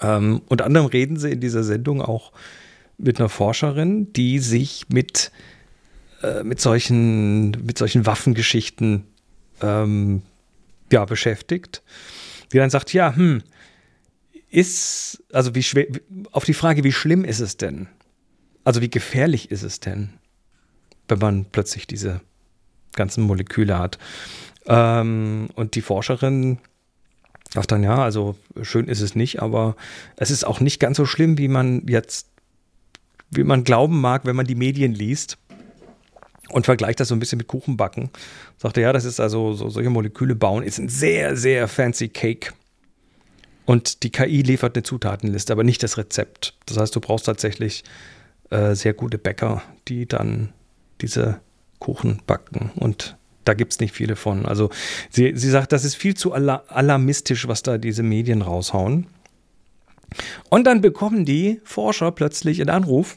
Ähm, 0.00 0.42
unter 0.48 0.64
anderem 0.64 0.86
reden 0.86 1.16
sie 1.16 1.30
in 1.30 1.40
dieser 1.40 1.62
Sendung 1.62 2.02
auch 2.02 2.32
mit 2.98 3.20
einer 3.20 3.28
Forscherin, 3.28 4.12
die 4.12 4.40
sich 4.40 4.86
mit, 4.88 5.30
mit, 6.42 6.60
solchen, 6.60 7.50
mit 7.50 7.78
solchen 7.78 8.06
Waffengeschichten 8.06 9.04
ähm, 9.60 10.22
ja, 10.90 11.04
beschäftigt. 11.04 11.82
Die 12.52 12.58
dann 12.58 12.70
sagt, 12.70 12.92
ja, 12.92 13.14
hm, 13.14 13.42
ist, 14.50 15.22
also 15.32 15.54
wie 15.54 15.62
schwer, 15.62 15.86
auf 16.32 16.44
die 16.44 16.54
Frage, 16.54 16.84
wie 16.84 16.92
schlimm 16.92 17.24
ist 17.24 17.40
es 17.40 17.56
denn? 17.56 17.88
Also 18.64 18.80
wie 18.80 18.90
gefährlich 18.90 19.50
ist 19.50 19.62
es 19.62 19.80
denn, 19.80 20.10
wenn 21.08 21.18
man 21.18 21.44
plötzlich 21.46 21.86
diese 21.86 22.20
ganzen 22.94 23.24
Moleküle 23.24 23.78
hat? 23.78 23.98
Ähm, 24.66 25.48
und 25.54 25.74
die 25.74 25.82
Forscherin 25.82 26.58
sagt 27.52 27.72
dann, 27.72 27.82
ja, 27.82 28.02
also 28.02 28.36
schön 28.62 28.88
ist 28.88 29.00
es 29.00 29.14
nicht, 29.14 29.42
aber 29.42 29.76
es 30.16 30.30
ist 30.30 30.44
auch 30.44 30.60
nicht 30.60 30.80
ganz 30.80 30.96
so 30.96 31.06
schlimm, 31.06 31.38
wie 31.38 31.48
man 31.48 31.86
jetzt, 31.86 32.28
wie 33.30 33.44
man 33.44 33.64
glauben 33.64 34.00
mag, 34.00 34.24
wenn 34.24 34.36
man 34.36 34.46
die 34.46 34.54
Medien 34.54 34.94
liest 34.94 35.38
und 36.50 36.64
vergleicht 36.64 37.00
das 37.00 37.08
so 37.08 37.14
ein 37.14 37.18
bisschen 37.18 37.38
mit 37.38 37.48
Kuchenbacken. 37.48 38.10
Sagte, 38.58 38.80
ja, 38.80 38.92
das 38.92 39.04
ist 39.04 39.20
also 39.20 39.52
so, 39.52 39.68
solche 39.68 39.90
Moleküle 39.90 40.34
bauen, 40.34 40.62
ist 40.62 40.78
ein 40.78 40.88
sehr, 40.88 41.36
sehr 41.36 41.68
fancy 41.68 42.08
Cake. 42.08 42.52
Und 43.64 44.04
die 44.04 44.10
KI 44.10 44.42
liefert 44.42 44.76
eine 44.76 44.84
Zutatenliste, 44.84 45.52
aber 45.52 45.64
nicht 45.64 45.82
das 45.82 45.98
Rezept. 45.98 46.54
Das 46.66 46.78
heißt, 46.78 46.94
du 46.94 47.00
brauchst 47.00 47.26
tatsächlich 47.26 47.82
äh, 48.50 48.74
sehr 48.74 48.94
gute 48.94 49.18
Bäcker, 49.18 49.62
die 49.88 50.06
dann 50.06 50.52
diese 51.00 51.40
Kuchen 51.80 52.22
backen. 52.26 52.70
Und 52.76 53.16
da 53.44 53.54
gibt 53.54 53.72
es 53.72 53.80
nicht 53.80 53.92
viele 53.92 54.16
von. 54.16 54.46
Also 54.46 54.70
sie, 55.10 55.32
sie 55.34 55.50
sagt, 55.50 55.72
das 55.72 55.84
ist 55.84 55.96
viel 55.96 56.16
zu 56.16 56.32
alarmistisch, 56.32 57.48
was 57.48 57.62
da 57.62 57.76
diese 57.78 58.04
Medien 58.04 58.42
raushauen. 58.42 59.08
Und 60.48 60.64
dann 60.64 60.80
bekommen 60.80 61.24
die 61.24 61.60
Forscher 61.64 62.12
plötzlich 62.12 62.60
einen 62.60 62.70
Anruf 62.70 63.16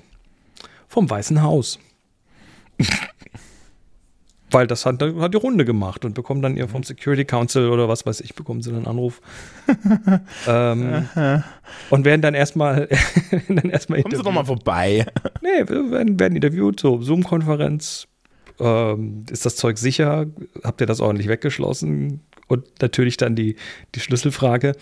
vom 0.88 1.10
Weißen 1.10 1.44
Haus. 1.44 1.80
Weil 4.52 4.68
das 4.68 4.86
hat, 4.86 5.02
hat, 5.02 5.34
die 5.34 5.38
Runde 5.38 5.66
gemacht 5.66 6.06
und 6.06 6.14
bekommen 6.14 6.42
dann 6.42 6.58
ihr 6.58 6.68
vom 6.68 6.84
Security 6.84 7.26
Council 7.26 7.70
oder 7.70 7.88
was 7.88 8.06
weiß 8.06 8.22
ich, 8.22 8.36
bekommen 8.36 8.62
sie 8.62 8.72
einen 8.72 8.88
Anruf. 8.88 9.22
ähm, 10.48 11.08
und 11.90 12.06
werden 12.06 12.22
dann 12.22 12.34
erstmal 12.34 12.88
dann 13.48 13.70
erstmal 13.70 14.02
Kommen 14.02 14.16
Sie 14.16 14.24
doch 14.24 14.32
mal 14.32 14.46
vorbei. 14.46 15.06
nee, 15.42 15.68
werden, 15.68 16.20
werden 16.20 16.36
interviewt, 16.36 16.80
so 16.80 17.02
Zoom-Konferenz. 17.02 18.08
Ähm, 18.60 19.26
ist 19.30 19.46
das 19.46 19.56
Zeug 19.56 19.78
sicher? 19.78 20.26
Habt 20.64 20.82
ihr 20.82 20.88
das 20.88 21.00
ordentlich 21.00 21.28
weggeschlossen? 21.28 22.22
Und 22.48 22.82
natürlich 22.82 23.18
dann 23.18 23.36
die, 23.36 23.56
die 23.96 24.00
Schlüsselfrage: 24.00 24.76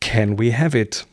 Can 0.00 0.38
we 0.38 0.56
have 0.56 0.78
it? 0.78 1.06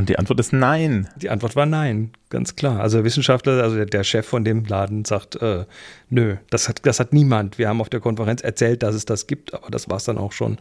Und 0.00 0.08
die 0.08 0.18
Antwort 0.18 0.40
ist 0.40 0.54
nein. 0.54 1.08
Die 1.16 1.28
Antwort 1.28 1.56
war 1.56 1.66
nein, 1.66 2.12
ganz 2.30 2.56
klar. 2.56 2.80
Also 2.80 2.96
der 2.96 3.04
Wissenschaftler, 3.04 3.62
also 3.62 3.84
der, 3.84 4.02
Chef 4.02 4.26
von 4.26 4.46
dem 4.46 4.64
Laden 4.64 5.04
sagt, 5.04 5.36
äh, 5.42 5.66
nö, 6.08 6.36
das 6.48 6.70
hat, 6.70 6.86
das 6.86 7.00
hat 7.00 7.12
niemand. 7.12 7.58
Wir 7.58 7.68
haben 7.68 7.82
auf 7.82 7.90
der 7.90 8.00
Konferenz 8.00 8.40
erzählt, 8.40 8.82
dass 8.82 8.94
es 8.94 9.04
das 9.04 9.26
gibt, 9.26 9.52
aber 9.52 9.68
das 9.70 9.90
war 9.90 9.98
es 9.98 10.04
dann 10.04 10.16
auch 10.16 10.32
schon. 10.32 10.56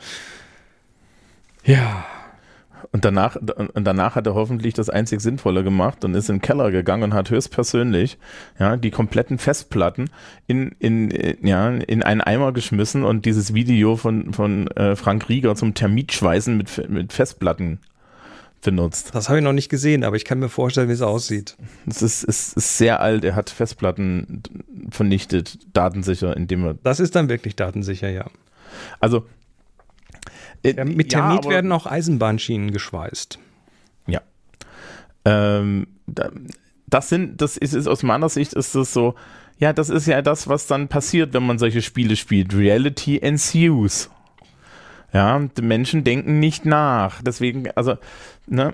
Ja. 1.63 2.05
Und 2.91 3.05
danach, 3.05 3.37
und 3.37 3.85
danach 3.87 4.15
hat 4.15 4.27
er 4.27 4.35
hoffentlich 4.35 4.73
das 4.73 4.89
einzig 4.89 5.21
Sinnvolle 5.21 5.63
gemacht 5.63 6.03
und 6.03 6.15
ist 6.15 6.29
in 6.29 6.37
den 6.37 6.41
Keller 6.41 6.71
gegangen 6.71 7.03
und 7.03 7.13
hat 7.13 7.29
höchstpersönlich 7.29 8.17
ja, 8.59 8.75
die 8.75 8.91
kompletten 8.91 9.37
Festplatten 9.37 10.09
in, 10.47 10.75
in, 10.79 11.13
ja, 11.41 11.69
in 11.69 12.03
einen 12.03 12.19
Eimer 12.19 12.51
geschmissen 12.51 13.05
und 13.05 13.25
dieses 13.25 13.53
Video 13.53 13.95
von, 13.95 14.33
von 14.33 14.67
äh, 14.71 14.97
Frank 14.97 15.29
Rieger 15.29 15.55
zum 15.55 15.75
Termitschweißen 15.75 16.57
mit, 16.57 16.89
mit 16.89 17.13
Festplatten 17.13 17.79
benutzt. 18.61 19.13
Das 19.13 19.29
habe 19.29 19.39
ich 19.39 19.43
noch 19.43 19.53
nicht 19.53 19.69
gesehen, 19.69 20.03
aber 20.03 20.15
ich 20.15 20.25
kann 20.25 20.39
mir 20.39 20.49
vorstellen, 20.49 20.89
wie 20.89 20.93
es 20.93 21.01
aussieht. 21.01 21.57
Es 21.87 22.01
ist, 22.01 22.23
ist, 22.23 22.57
ist, 22.57 22.77
sehr 22.77 22.99
alt. 22.99 23.23
Er 23.23 23.35
hat 23.35 23.49
Festplatten 23.49 24.43
vernichtet, 24.91 25.59
datensicher, 25.73 26.35
indem 26.35 26.65
er. 26.65 26.73
Das 26.75 26.99
ist 26.99 27.15
dann 27.15 27.29
wirklich 27.29 27.55
datensicher, 27.55 28.09
ja. 28.09 28.25
Also. 28.99 29.25
Äh, 30.63 30.83
mit 30.83 31.09
Thermit 31.09 31.45
ja, 31.45 31.51
werden 31.51 31.71
auch 31.71 31.85
Eisenbahnschienen 31.85 32.71
geschweißt. 32.71 33.39
Ja. 34.07 34.21
Ähm, 35.25 35.87
das 36.87 37.09
sind, 37.09 37.41
das 37.41 37.55
ist, 37.55 37.73
ist 37.73 37.87
aus 37.87 38.03
meiner 38.03 38.29
Sicht 38.29 38.53
ist 38.53 38.75
das 38.75 38.91
so, 38.91 39.15
ja, 39.57 39.73
das 39.73 39.89
ist 39.89 40.07
ja 40.07 40.21
das, 40.21 40.47
was 40.47 40.67
dann 40.67 40.87
passiert, 40.87 41.33
wenn 41.33 41.45
man 41.45 41.59
solche 41.59 41.81
Spiele 41.81 42.15
spielt. 42.15 42.53
Reality 42.53 43.19
ensues. 43.19 44.09
Ja, 45.13 45.39
die 45.39 45.61
Menschen 45.61 46.03
denken 46.03 46.39
nicht 46.39 46.65
nach. 46.65 47.21
Deswegen, 47.21 47.71
also, 47.71 47.97
ne, 48.47 48.73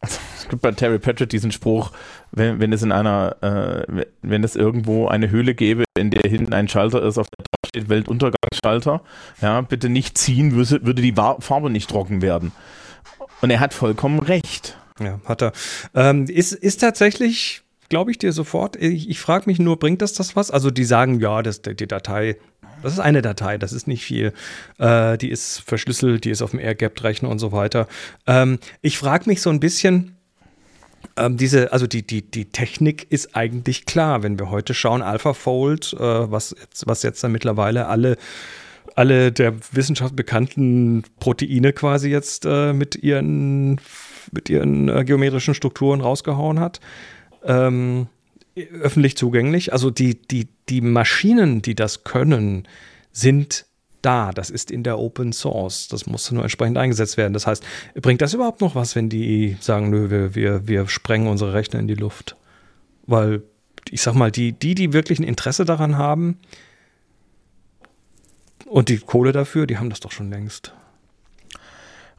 es 0.00 0.48
gibt 0.48 0.62
bei 0.62 0.72
Terry 0.72 0.98
Pratchett 0.98 1.32
diesen 1.32 1.52
Spruch, 1.52 1.92
wenn, 2.32 2.60
wenn 2.60 2.72
es 2.72 2.82
in 2.82 2.92
einer, 2.92 3.36
äh, 3.42 4.04
wenn 4.22 4.44
es 4.44 4.56
irgendwo 4.56 5.08
eine 5.08 5.30
Höhle 5.30 5.54
gäbe, 5.54 5.84
in 5.98 6.10
der 6.10 6.30
hinten 6.30 6.52
ein 6.52 6.68
Schalter 6.68 7.02
ist, 7.02 7.18
auf 7.18 7.28
der 7.30 7.44
drauf 7.44 7.68
steht 7.68 7.88
Weltuntergangsschalter, 7.88 9.02
ja, 9.40 9.60
bitte 9.62 9.88
nicht 9.88 10.18
ziehen, 10.18 10.52
würde, 10.52 10.84
würde 10.84 11.02
die 11.02 11.12
Farbe 11.12 11.70
nicht 11.70 11.90
trocken 11.90 12.22
werden. 12.22 12.52
Und 13.40 13.50
er 13.50 13.60
hat 13.60 13.74
vollkommen 13.74 14.20
recht. 14.20 14.76
Ja, 15.00 15.20
hat 15.24 15.42
er. 15.42 15.52
Ähm, 15.94 16.26
ist, 16.26 16.52
ist 16.52 16.80
tatsächlich, 16.80 17.63
glaube 17.88 18.10
ich 18.10 18.18
dir 18.18 18.32
sofort, 18.32 18.76
ich, 18.76 19.08
ich 19.08 19.20
frage 19.20 19.44
mich 19.46 19.58
nur, 19.58 19.78
bringt 19.78 20.02
das 20.02 20.12
das 20.12 20.36
was? 20.36 20.50
Also 20.50 20.70
die 20.70 20.84
sagen, 20.84 21.20
ja, 21.20 21.42
das, 21.42 21.62
die 21.62 21.86
Datei 21.86 22.36
das 22.82 22.92
ist 22.92 22.98
eine 22.98 23.22
Datei, 23.22 23.56
das 23.56 23.72
ist 23.72 23.86
nicht 23.86 24.04
viel. 24.04 24.34
Äh, 24.78 25.16
die 25.16 25.30
ist 25.30 25.60
verschlüsselt, 25.60 26.24
die 26.24 26.30
ist 26.30 26.42
auf 26.42 26.50
dem 26.50 26.60
Air-Gapped-Rechner 26.60 27.30
und 27.30 27.38
so 27.38 27.50
weiter. 27.50 27.88
Ähm, 28.26 28.58
ich 28.82 28.98
frage 28.98 29.24
mich 29.26 29.40
so 29.40 29.48
ein 29.48 29.58
bisschen, 29.58 30.16
ähm, 31.16 31.38
diese, 31.38 31.72
also 31.72 31.86
die, 31.86 32.06
die, 32.06 32.22
die 32.30 32.46
Technik 32.46 33.10
ist 33.10 33.34
eigentlich 33.36 33.86
klar, 33.86 34.22
wenn 34.22 34.38
wir 34.38 34.50
heute 34.50 34.74
schauen, 34.74 35.00
AlphaFold, 35.00 35.94
äh, 35.94 35.98
was, 35.98 36.54
jetzt, 36.60 36.86
was 36.86 37.02
jetzt 37.02 37.24
dann 37.24 37.32
mittlerweile 37.32 37.86
alle 37.86 38.16
alle 38.96 39.32
der 39.32 39.54
Wissenschaft 39.72 40.14
bekannten 40.14 41.02
Proteine 41.18 41.72
quasi 41.72 42.10
jetzt 42.10 42.44
äh, 42.46 42.72
mit 42.72 42.94
ihren, 42.94 43.80
mit 44.30 44.48
ihren 44.48 44.88
äh, 44.88 45.04
geometrischen 45.04 45.54
Strukturen 45.54 46.00
rausgehauen 46.00 46.60
hat. 46.60 46.80
Ähm, 47.44 48.08
öffentlich 48.80 49.16
zugänglich. 49.16 49.72
Also 49.72 49.90
die, 49.90 50.20
die, 50.20 50.48
die 50.68 50.80
Maschinen, 50.80 51.62
die 51.62 51.74
das 51.74 52.04
können, 52.04 52.68
sind 53.12 53.66
da. 54.02 54.32
Das 54.32 54.50
ist 54.50 54.70
in 54.70 54.82
der 54.82 54.98
Open 54.98 55.32
Source. 55.32 55.88
Das 55.88 56.06
muss 56.06 56.30
nur 56.30 56.42
entsprechend 56.42 56.78
eingesetzt 56.78 57.16
werden. 57.16 57.32
Das 57.32 57.46
heißt, 57.46 57.64
bringt 57.94 58.22
das 58.22 58.34
überhaupt 58.34 58.60
noch 58.60 58.74
was, 58.74 58.94
wenn 58.94 59.08
die 59.08 59.56
sagen, 59.60 59.90
nö, 59.90 60.10
wir, 60.10 60.34
wir, 60.34 60.68
wir 60.68 60.88
sprengen 60.88 61.26
unsere 61.26 61.52
Rechner 61.52 61.80
in 61.80 61.88
die 61.88 61.94
Luft? 61.94 62.36
Weil, 63.06 63.42
ich 63.90 64.02
sag 64.02 64.14
mal, 64.14 64.30
die, 64.30 64.52
die, 64.52 64.74
die 64.74 64.92
wirklich 64.92 65.18
ein 65.18 65.24
Interesse 65.24 65.64
daran 65.64 65.98
haben 65.98 66.38
und 68.66 68.88
die 68.88 68.98
Kohle 68.98 69.32
dafür, 69.32 69.66
die 69.66 69.78
haben 69.78 69.90
das 69.90 70.00
doch 70.00 70.12
schon 70.12 70.30
längst. 70.30 70.74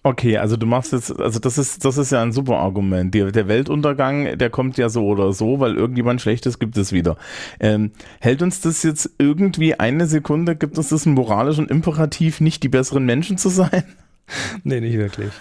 Okay, 0.06 0.38
also 0.38 0.56
du 0.56 0.68
machst 0.68 0.92
jetzt, 0.92 1.20
also 1.20 1.40
das 1.40 1.58
ist, 1.58 1.84
das 1.84 1.98
ist 1.98 2.12
ja 2.12 2.22
ein 2.22 2.32
super 2.32 2.58
Argument. 2.58 3.12
Der, 3.12 3.32
der 3.32 3.48
Weltuntergang, 3.48 4.38
der 4.38 4.52
kommt 4.52 4.78
ja 4.78 4.88
so 4.88 5.08
oder 5.08 5.34
so, 5.34 5.60
weil 5.60 5.74
irgendjemand 5.74 6.22
Schlechtes 6.22 6.60
gibt 6.60 6.78
es 6.78 6.92
wieder. 6.92 7.18
Ähm, 7.60 7.90
hält 8.20 8.44
uns 8.44 8.62
das 8.62 8.84
jetzt 8.84 9.10
irgendwie 9.18 9.80
eine 9.80 10.06
Sekunde, 10.06 10.56
gibt 10.56 10.78
uns 10.78 10.90
das 10.90 11.08
ein 11.08 11.16
moralischen 11.16 11.68
Imperativ, 11.68 12.40
nicht 12.40 12.62
die 12.62 12.70
besseren 12.70 13.04
Menschen 13.08 13.40
zu 13.40 13.50
sein? 13.50 13.84
Nee, 14.64 14.80
nicht 14.80 14.98
wirklich. 14.98 15.32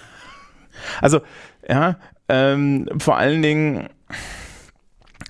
Also, 1.01 1.21
ja, 1.67 1.97
ähm, 2.27 2.87
vor 2.97 3.17
allen 3.17 3.43
Dingen, 3.43 3.89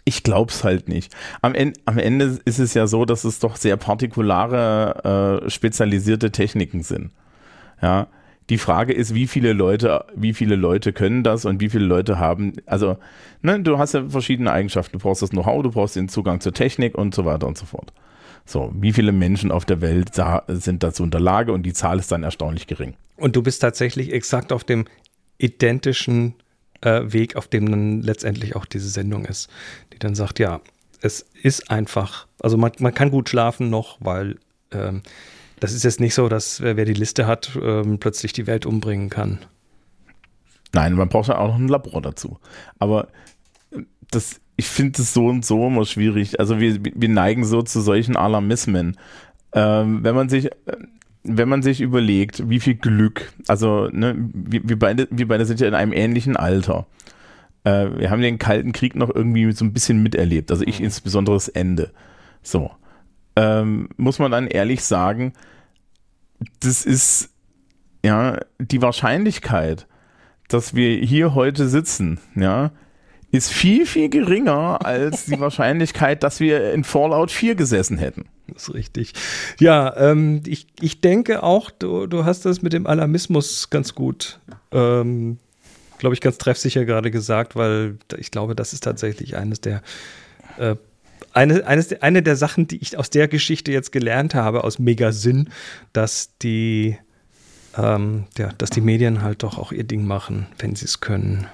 ich 0.06 0.24
glaub's 0.24 0.64
halt 0.64 0.88
nicht. 0.88 1.14
Am 1.42 1.56
Ende, 1.56 1.78
am 1.84 1.98
Ende 1.98 2.40
ist 2.46 2.60
es 2.60 2.74
ja 2.74 2.88
so, 2.88 3.04
dass 3.04 3.26
es 3.26 3.40
doch 3.40 3.58
sehr 3.58 3.76
partikulare, 3.76 5.42
äh, 5.44 5.50
spezialisierte 5.50 6.32
Techniken 6.32 6.84
sind. 6.84 7.12
Ja, 7.82 8.08
die 8.50 8.58
Frage 8.58 8.94
ist, 8.94 9.16
wie 9.16 9.28
viele 9.28 9.54
Leute, 9.54 10.06
wie 10.16 10.34
viele 10.34 10.56
Leute 10.56 10.94
können 10.94 11.24
das 11.24 11.46
und 11.46 11.60
wie 11.62 11.70
viele 11.70 11.86
Leute 11.86 12.20
haben, 12.20 12.54
also, 12.66 12.98
ne, 13.42 13.60
du 13.60 13.78
hast 13.80 13.94
ja 13.94 14.08
verschiedene 14.08 14.52
Eigenschaften. 14.52 15.00
Du 15.00 15.04
brauchst 15.04 15.22
das 15.22 15.32
Know-how, 15.32 15.64
du 15.64 15.72
brauchst 15.72 15.96
den 15.96 16.10
Zugang 16.10 16.42
zur 16.42 16.54
Technik 16.54 16.96
und 16.96 17.16
so 17.16 17.26
weiter 17.26 17.48
und 17.48 17.58
so 17.58 17.66
fort. 17.66 17.92
So, 18.46 18.72
wie 18.76 18.94
viele 18.94 19.12
Menschen 19.12 19.52
auf 19.52 19.66
der 19.66 19.82
Welt 19.82 20.12
sind 20.48 20.84
dazu 20.84 21.04
in 21.04 21.10
der 21.10 21.22
Lage 21.22 21.52
und 21.52 21.64
die 21.64 21.74
Zahl 21.74 21.98
ist 21.98 22.12
dann 22.12 22.22
erstaunlich 22.22 22.68
gering. 22.68 22.94
Und 23.18 23.36
du 23.36 23.42
bist 23.42 23.62
tatsächlich 23.62 24.14
exakt 24.14 24.52
auf 24.52 24.64
dem 24.64 24.86
identischen 25.40 26.36
äh, 26.82 27.02
Weg, 27.06 27.36
auf 27.36 27.48
dem 27.48 27.70
dann 27.70 28.02
letztendlich 28.02 28.56
auch 28.56 28.66
diese 28.66 28.90
Sendung 28.90 29.26
ist, 29.26 29.50
die 29.94 30.00
dann 30.00 30.14
sagt, 30.14 30.38
ja, 30.38 30.62
es 31.02 31.26
ist 31.42 31.72
einfach, 31.72 32.28
also 32.40 32.58
man, 32.58 32.72
man 32.80 32.94
kann 32.94 33.10
gut 33.10 33.30
schlafen 33.30 33.72
noch, 33.72 33.98
weil 34.00 34.38
ähm, 34.72 35.02
das 35.60 35.74
ist 35.74 35.84
jetzt 35.84 36.00
nicht 36.00 36.14
so, 36.14 36.30
dass 36.30 36.62
wer 36.62 36.86
die 36.86 36.94
Liste 36.94 37.28
hat, 37.28 37.58
ähm, 37.62 38.00
plötzlich 38.00 38.34
die 38.34 38.48
Welt 38.48 38.66
umbringen 38.66 39.10
kann. 39.10 39.40
Nein, 40.74 40.94
man 40.94 41.10
braucht 41.10 41.30
ja 41.30 41.38
auch 41.38 41.48
noch 41.48 41.56
ein 41.56 41.68
Labor 41.68 42.02
dazu. 42.02 42.40
Aber 42.80 43.08
äh, 43.72 43.82
das, 44.12 44.42
ich 44.58 44.68
finde 44.68 45.02
es 45.02 45.14
so 45.14 45.28
und 45.28 45.46
so 45.46 45.68
immer 45.68 45.86
schwierig. 45.86 46.40
Also 46.40 46.60
wir, 46.60 46.78
wir 46.84 47.10
neigen 47.10 47.46
so 47.46 47.62
zu 47.62 47.82
solchen 47.82 48.18
Alarmismen. 48.18 48.98
Ähm, 49.54 50.04
wenn 50.04 50.16
man 50.16 50.28
sich, 50.28 50.48
äh, 50.48 50.78
wenn 51.24 51.48
man 51.50 51.64
sich 51.64 51.80
überlegt, 51.80 52.50
wie 52.50 52.60
viel 52.60 52.76
Glück, 52.76 53.32
also 53.48 53.88
ne, 53.92 54.16
wir, 54.18 54.68
wir, 54.68 54.78
beide, 54.78 55.08
wir 55.10 55.28
beide 55.28 55.46
sind 55.46 55.62
ja 55.62 55.68
in 55.68 55.74
einem 55.74 55.94
ähnlichen 55.94 56.36
Alter. 56.36 56.86
Äh, 57.64 57.88
wir 57.98 58.12
haben 58.12 58.22
den 58.22 58.38
Kalten 58.38 58.74
Krieg 58.74 58.96
noch 58.96 59.14
irgendwie 59.14 59.50
so 59.54 59.64
ein 59.64 59.72
bisschen 59.72 60.04
miterlebt. 60.04 60.52
Also 60.52 60.66
ich 60.66 60.80
mhm. 60.80 60.86
insbesondere 60.86 61.38
das 61.38 61.48
Ende. 61.48 61.92
So 62.44 62.72
ähm, 63.36 63.90
muss 63.98 64.20
man 64.20 64.32
dann 64.32 64.48
ehrlich 64.48 64.84
sagen, 64.84 65.34
das 66.60 66.86
ist 66.86 67.30
ja, 68.06 68.40
die 68.60 68.82
Wahrscheinlichkeit, 68.82 69.88
dass 70.48 70.76
wir 70.76 70.98
hier 70.98 71.34
heute 71.34 71.68
sitzen, 71.68 72.20
ja, 72.36 72.72
ist 73.32 73.52
viel, 73.52 73.86
viel 73.86 74.10
geringer 74.10 74.86
als 74.86 75.26
die 75.26 75.40
Wahrscheinlichkeit, 75.40 76.24
dass 76.24 76.40
wir 76.40 76.72
in 76.72 76.84
Fallout 76.84 77.32
4 77.32 77.56
gesessen 77.56 77.98
hätten. 77.98 78.26
Das 78.48 78.70
ist 78.70 78.74
richtig. 78.76 79.14
Ja, 79.60 79.96
ähm, 79.98 80.44
ich, 80.46 80.68
ich 80.80 81.02
denke 81.02 81.42
auch, 81.42 81.72
du, 81.72 82.06
du 82.06 82.26
hast 82.26 82.46
das 82.46 82.62
mit 82.62 82.74
dem 82.74 82.86
Alarmismus 82.86 83.72
ganz 83.72 83.96
gut, 83.96 84.40
ähm, 84.72 85.40
glaube 85.98 86.14
ich, 86.14 86.22
ganz 86.22 86.38
treffsicher 86.38 86.86
gerade 86.86 87.10
gesagt, 87.10 87.56
weil 87.56 87.98
ich 88.18 88.30
glaube, 88.30 88.56
das 88.56 88.72
ist 88.74 88.84
tatsächlich 88.84 89.36
eines 89.36 89.62
der 89.62 89.82
äh, 90.58 90.76
eine, 91.36 91.68
eines, 91.68 92.02
eine 92.02 92.24
der 92.24 92.36
Sachen, 92.36 92.68
die 92.68 92.78
ich 92.78 92.98
aus 92.98 93.10
der 93.10 93.28
Geschichte 93.28 93.72
jetzt 93.72 93.92
gelernt 93.92 94.36
habe, 94.36 94.64
aus 94.64 94.80
Megasinn, 94.80 95.50
dass 95.94 96.38
die, 96.38 96.98
ähm, 97.78 98.26
ja, 98.38 98.50
dass 98.58 98.70
die 98.70 98.82
Medien 98.82 99.22
halt 99.22 99.44
doch 99.44 99.58
auch 99.58 99.72
ihr 99.72 99.84
Ding 99.84 100.06
machen, 100.06 100.48
wenn 100.60 100.76
sie 100.76 100.86
es 100.86 101.02
können. 101.02 101.48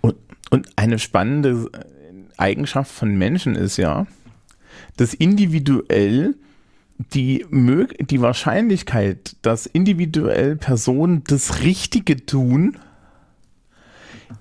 Und, 0.00 0.14
und 0.50 0.68
eine 0.76 0.98
spannende 0.98 1.68
Eigenschaft 2.36 2.92
von 2.92 3.16
Menschen 3.16 3.56
ist 3.56 3.76
ja, 3.76 4.06
dass 4.96 5.12
individuell 5.12 6.36
die, 6.98 7.44
die 7.50 8.20
Wahrscheinlichkeit, 8.20 9.36
dass 9.42 9.66
individuell 9.66 10.56
Personen 10.56 11.24
das 11.24 11.62
Richtige 11.62 12.24
tun, 12.24 12.78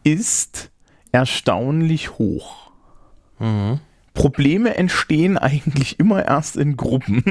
ist 0.03 0.69
erstaunlich 1.11 2.11
hoch. 2.17 2.71
Mhm. 3.39 3.79
Probleme 4.15 4.75
entstehen 4.75 5.37
eigentlich 5.45 5.99
immer 5.99 6.25
erst 6.25 6.55
in 6.55 6.75
Gruppen. 6.75 7.23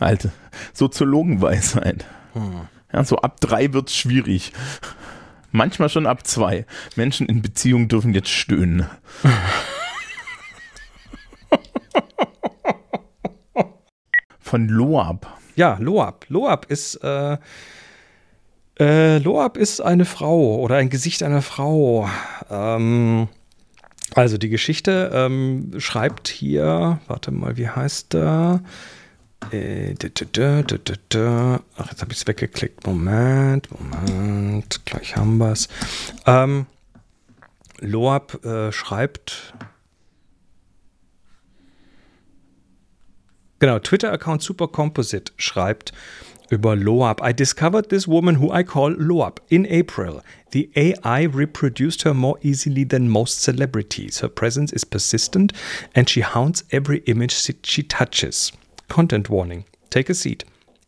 Alte 0.00 0.32
Soziologenweisheit. 0.72 2.06
Hm. 2.32 2.68
Ja, 2.90 3.04
so 3.04 3.18
ab 3.18 3.38
drei 3.40 3.74
wird 3.74 3.90
es 3.90 3.96
schwierig. 3.96 4.52
Manchmal 5.50 5.90
schon 5.90 6.06
ab 6.06 6.26
zwei. 6.26 6.64
Menschen 6.96 7.26
in 7.26 7.42
Beziehung 7.42 7.88
dürfen 7.88 8.14
jetzt 8.14 8.30
stöhnen. 8.30 8.86
Von 14.40 14.68
Loab. 14.68 15.26
Ja, 15.56 15.76
Loab. 15.80 16.26
Loab 16.28 16.66
ist, 16.66 16.96
äh, 17.02 17.36
äh, 18.78 19.18
Loab 19.18 19.56
ist 19.56 19.80
eine 19.80 20.04
Frau 20.04 20.56
oder 20.56 20.76
ein 20.76 20.90
Gesicht 20.90 21.22
einer 21.22 21.42
Frau. 21.42 22.08
Ähm, 22.50 23.28
also 24.14 24.38
die 24.38 24.48
Geschichte 24.48 25.10
ähm, 25.12 25.72
schreibt 25.78 26.28
hier, 26.28 27.00
warte 27.06 27.30
mal, 27.30 27.56
wie 27.56 27.68
heißt 27.68 28.12
der? 28.12 28.62
Äh, 29.50 29.94
Ach, 31.76 31.90
jetzt 31.90 32.00
habe 32.00 32.12
ich 32.12 32.18
es 32.18 32.26
weggeklickt. 32.26 32.86
Moment, 32.86 33.68
Moment, 33.70 34.84
gleich 34.86 35.16
haben 35.16 35.38
wir 35.38 35.52
es. 35.52 35.68
Ähm, 36.26 36.66
Loab 37.80 38.44
äh, 38.44 38.72
schreibt. 38.72 39.54
Genau, 43.58 43.78
Twitter-Account 43.78 44.42
Supercomposite 44.42 45.32
schreibt 45.36 45.92
über 46.50 46.76
Loab. 46.76 47.20
I 47.22 47.32
discovered 47.32 47.88
this 47.88 48.06
woman 48.06 48.36
who 48.36 48.52
I 48.52 48.62
call 48.62 48.94
Loab 48.94 49.38
in 49.48 49.66
April. 49.66 50.22
The 50.50 50.70
AI 50.76 51.22
reproduced 51.22 52.02
her 52.02 52.14
more 52.14 52.38
easily 52.42 52.84
than 52.84 53.08
most 53.08 53.42
celebrities. 53.42 54.20
Her 54.20 54.28
presence 54.28 54.72
is 54.72 54.84
persistent 54.84 55.52
and 55.94 56.08
she 56.08 56.20
haunts 56.20 56.64
every 56.70 56.98
image 57.06 57.32
she 57.64 57.82
touches. 57.82 58.52
Content 58.88 59.28
warning. 59.28 59.64
Take 59.90 60.10
a 60.10 60.14
seat. 60.14 60.44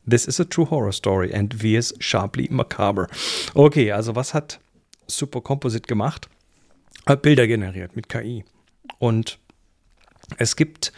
This 0.07 0.29
is 0.29 0.39
a 0.39 0.45
true 0.45 0.67
horror 0.67 0.93
story 0.93 1.33
and 1.33 1.53
veers 1.53 1.93
sharply 1.99 2.49
macabre. 2.51 3.09
Okay, 3.57 3.91
also 3.91 4.13
was 4.13 4.33
hat 4.33 4.59
Super 5.09 5.41
Composite 5.41 5.89
gemacht? 5.89 6.29
Hat 7.07 7.23
Bilder 7.23 7.47
generiert 7.47 7.97
mit 7.97 8.09
KI. 8.09 8.45
Und 8.99 9.39
es 10.39 10.57
gibt, 10.57 10.93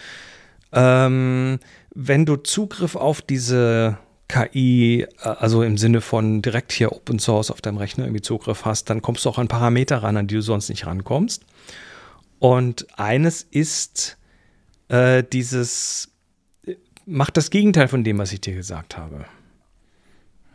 ähm, 0.73 1.59
wenn 1.95 2.27
du 2.27 2.37
Zugriff 2.37 2.97
auf 2.97 3.23
diese 3.23 3.99
KI, 4.29 5.07
äh, 5.23 5.29
also 5.29 5.63
im 5.63 5.79
Sinne 5.79 6.01
von 6.01 6.43
direkt 6.43 6.73
hier 6.73 6.93
Open 6.93 7.19
Source 7.19 7.51
auf 7.51 7.61
deinem 7.61 7.79
Rechner 7.79 8.05
irgendwie 8.05 8.23
Zugriff 8.23 8.65
hast, 8.65 8.91
dann 8.91 9.03
kommst 9.03 9.25
du 9.25 9.31
auch 9.31 9.39
an 9.39 9.49
Parameter 9.49 10.03
ran, 10.03 10.17
an 10.17 10.27
die 10.27 10.37
du 10.37 10.43
sonst 10.43 10.69
nicht 10.69 10.87
rankommst. 10.87 11.45
Und 12.39 12.87
eines 12.99 13.43
ist 13.43 14.17
äh, 14.89 15.25
dieses, 15.25 16.13
macht 17.07 17.37
das 17.37 17.51
Gegenteil 17.51 17.89
von 17.89 18.05
dem, 18.05 18.19
was 18.19 18.33
ich 18.33 18.41
dir 18.41 18.55
gesagt 18.55 18.97
habe. 18.97 19.25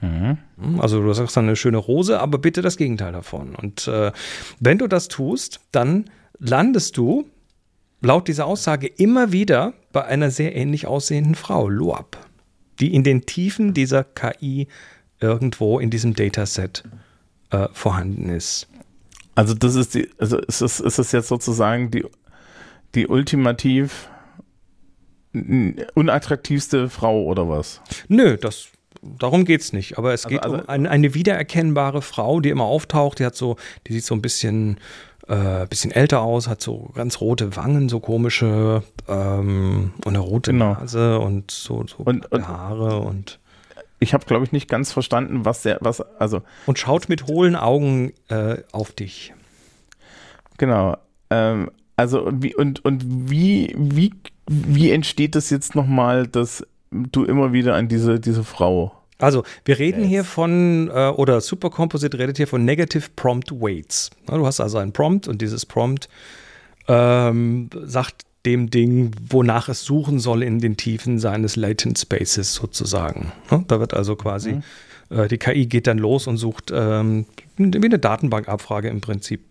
Mhm. 0.01 0.37
Hm, 0.61 0.79
also 0.79 1.01
du 1.01 1.11
sagst 1.13 1.35
dann 1.35 1.45
eine 1.45 1.55
schöne 1.55 1.77
Rose, 1.77 2.19
aber 2.19 2.37
bitte 2.37 2.61
das 2.61 2.77
Gegenteil 2.77 3.11
davon. 3.11 3.55
Und 3.55 3.87
äh, 3.87 4.11
wenn 4.59 4.77
du 4.77 4.87
das 4.87 5.07
tust, 5.07 5.59
dann 5.71 6.09
landest 6.39 6.97
du 6.97 7.25
laut 8.01 8.27
dieser 8.27 8.45
Aussage 8.45 8.87
immer 8.87 9.31
wieder 9.31 9.73
bei 9.91 10.05
einer 10.05 10.29
sehr 10.29 10.55
ähnlich 10.55 10.87
aussehenden 10.87 11.35
Frau, 11.35 11.69
Loab 11.69 12.17
die 12.83 12.93
in 12.93 13.03
den 13.03 13.25
Tiefen 13.25 13.73
dieser 13.73 14.03
KI 14.03 14.67
irgendwo 15.21 15.79
in 15.79 15.89
diesem 15.89 16.15
Dataset 16.15 16.83
äh, 17.51 17.69
vorhanden 17.71 18.27
ist. 18.27 18.67
Also 19.35 19.53
das 19.53 19.75
ist 19.75 19.95
die, 19.95 20.09
also 20.17 20.37
ist 20.37 20.59
es, 20.59 20.81
ist 20.81 20.99
es 20.99 21.13
jetzt 21.13 21.29
sozusagen 21.29 21.91
die, 21.91 22.05
die 22.93 23.07
ultimativ 23.07 24.09
unattraktivste 25.95 26.89
Frau 26.89 27.23
oder 27.23 27.47
was? 27.47 27.79
Nö, 28.09 28.35
das 28.35 28.67
darum 29.01 29.45
geht 29.45 29.61
es 29.61 29.71
nicht. 29.71 29.97
Aber 29.97 30.13
es 30.13 30.25
also, 30.25 30.35
geht 30.35 30.43
also, 30.43 30.57
um 30.57 30.67
ein, 30.67 30.85
eine 30.85 31.13
wiedererkennbare 31.13 32.01
Frau, 32.01 32.41
die 32.41 32.49
immer 32.49 32.65
auftaucht. 32.65 33.19
Die 33.19 33.25
hat 33.25 33.35
so, 33.35 33.55
die 33.87 33.93
sieht 33.93 34.03
so 34.03 34.13
ein 34.13 34.21
bisschen 34.21 34.77
äh, 35.27 35.65
bisschen 35.67 35.91
älter 35.91 36.21
aus, 36.21 36.47
hat 36.47 36.61
so 36.61 36.89
ganz 36.93 37.21
rote 37.21 37.55
Wangen, 37.55 37.89
so 37.89 37.99
komische 37.99 38.83
ähm, 39.07 39.93
und 40.03 40.07
eine 40.07 40.19
rote 40.19 40.51
genau. 40.51 40.73
Nase 40.73 41.19
und 41.19 41.51
so, 41.51 41.85
so 41.87 41.97
und, 42.03 42.31
und, 42.31 42.47
Haare 42.47 42.99
und 42.99 43.39
ich 43.99 44.13
habe 44.13 44.25
glaube 44.25 44.43
ich 44.43 44.51
nicht 44.51 44.67
ganz 44.69 44.91
verstanden, 44.91 45.45
was 45.45 45.61
der 45.61 45.77
was 45.81 46.01
also 46.19 46.41
und 46.65 46.77
schaut 46.77 47.07
mit 47.07 47.27
hohlen 47.27 47.55
Augen 47.55 48.11
äh, 48.27 48.57
auf 48.71 48.91
dich. 48.91 49.33
Genau. 50.57 50.97
Ähm, 51.29 51.71
also 51.95 52.29
wie 52.31 52.55
und 52.55 52.83
und 52.83 53.03
wie 53.29 53.73
wie 53.77 54.13
wie 54.47 54.91
entsteht 54.91 55.35
das 55.35 55.49
jetzt 55.49 55.73
nochmal, 55.73 56.27
dass 56.27 56.65
du 56.91 57.23
immer 57.23 57.53
wieder 57.53 57.75
an 57.75 57.87
diese 57.87 58.19
diese 58.19 58.43
Frau 58.43 58.91
also, 59.23 59.43
wir 59.65 59.79
reden 59.79 60.01
yes. 60.01 60.09
hier 60.09 60.23
von, 60.23 60.89
äh, 60.93 61.09
oder 61.09 61.39
Supercomposite 61.39 62.19
redet 62.19 62.37
hier 62.37 62.47
von 62.47 62.65
Negative 62.65 63.05
Prompt 63.15 63.51
Weights. 63.51 64.09
Na, 64.27 64.37
du 64.37 64.45
hast 64.45 64.59
also 64.59 64.77
einen 64.77 64.91
Prompt 64.91 65.27
und 65.27 65.41
dieses 65.41 65.65
Prompt 65.65 66.09
ähm, 66.87 67.69
sagt 67.83 68.23
dem 68.45 68.69
Ding, 68.69 69.11
wonach 69.29 69.69
es 69.69 69.83
suchen 69.85 70.19
soll 70.19 70.43
in 70.43 70.59
den 70.59 70.75
Tiefen 70.75 71.19
seines 71.19 71.55
Latent 71.55 71.97
Spaces 71.97 72.53
sozusagen. 72.53 73.31
Ne? 73.49 73.63
Da 73.67 73.79
wird 73.79 73.93
also 73.93 74.17
quasi, 74.17 74.55
mhm. 75.09 75.17
äh, 75.17 75.27
die 75.29 75.37
KI 75.37 75.67
geht 75.67 75.87
dann 75.87 75.97
los 75.97 76.27
und 76.27 76.35
sucht 76.35 76.71
ähm, 76.75 77.25
wie 77.55 77.85
eine 77.85 77.99
Datenbankabfrage 77.99 78.89
im 78.89 78.99
Prinzip 78.99 79.41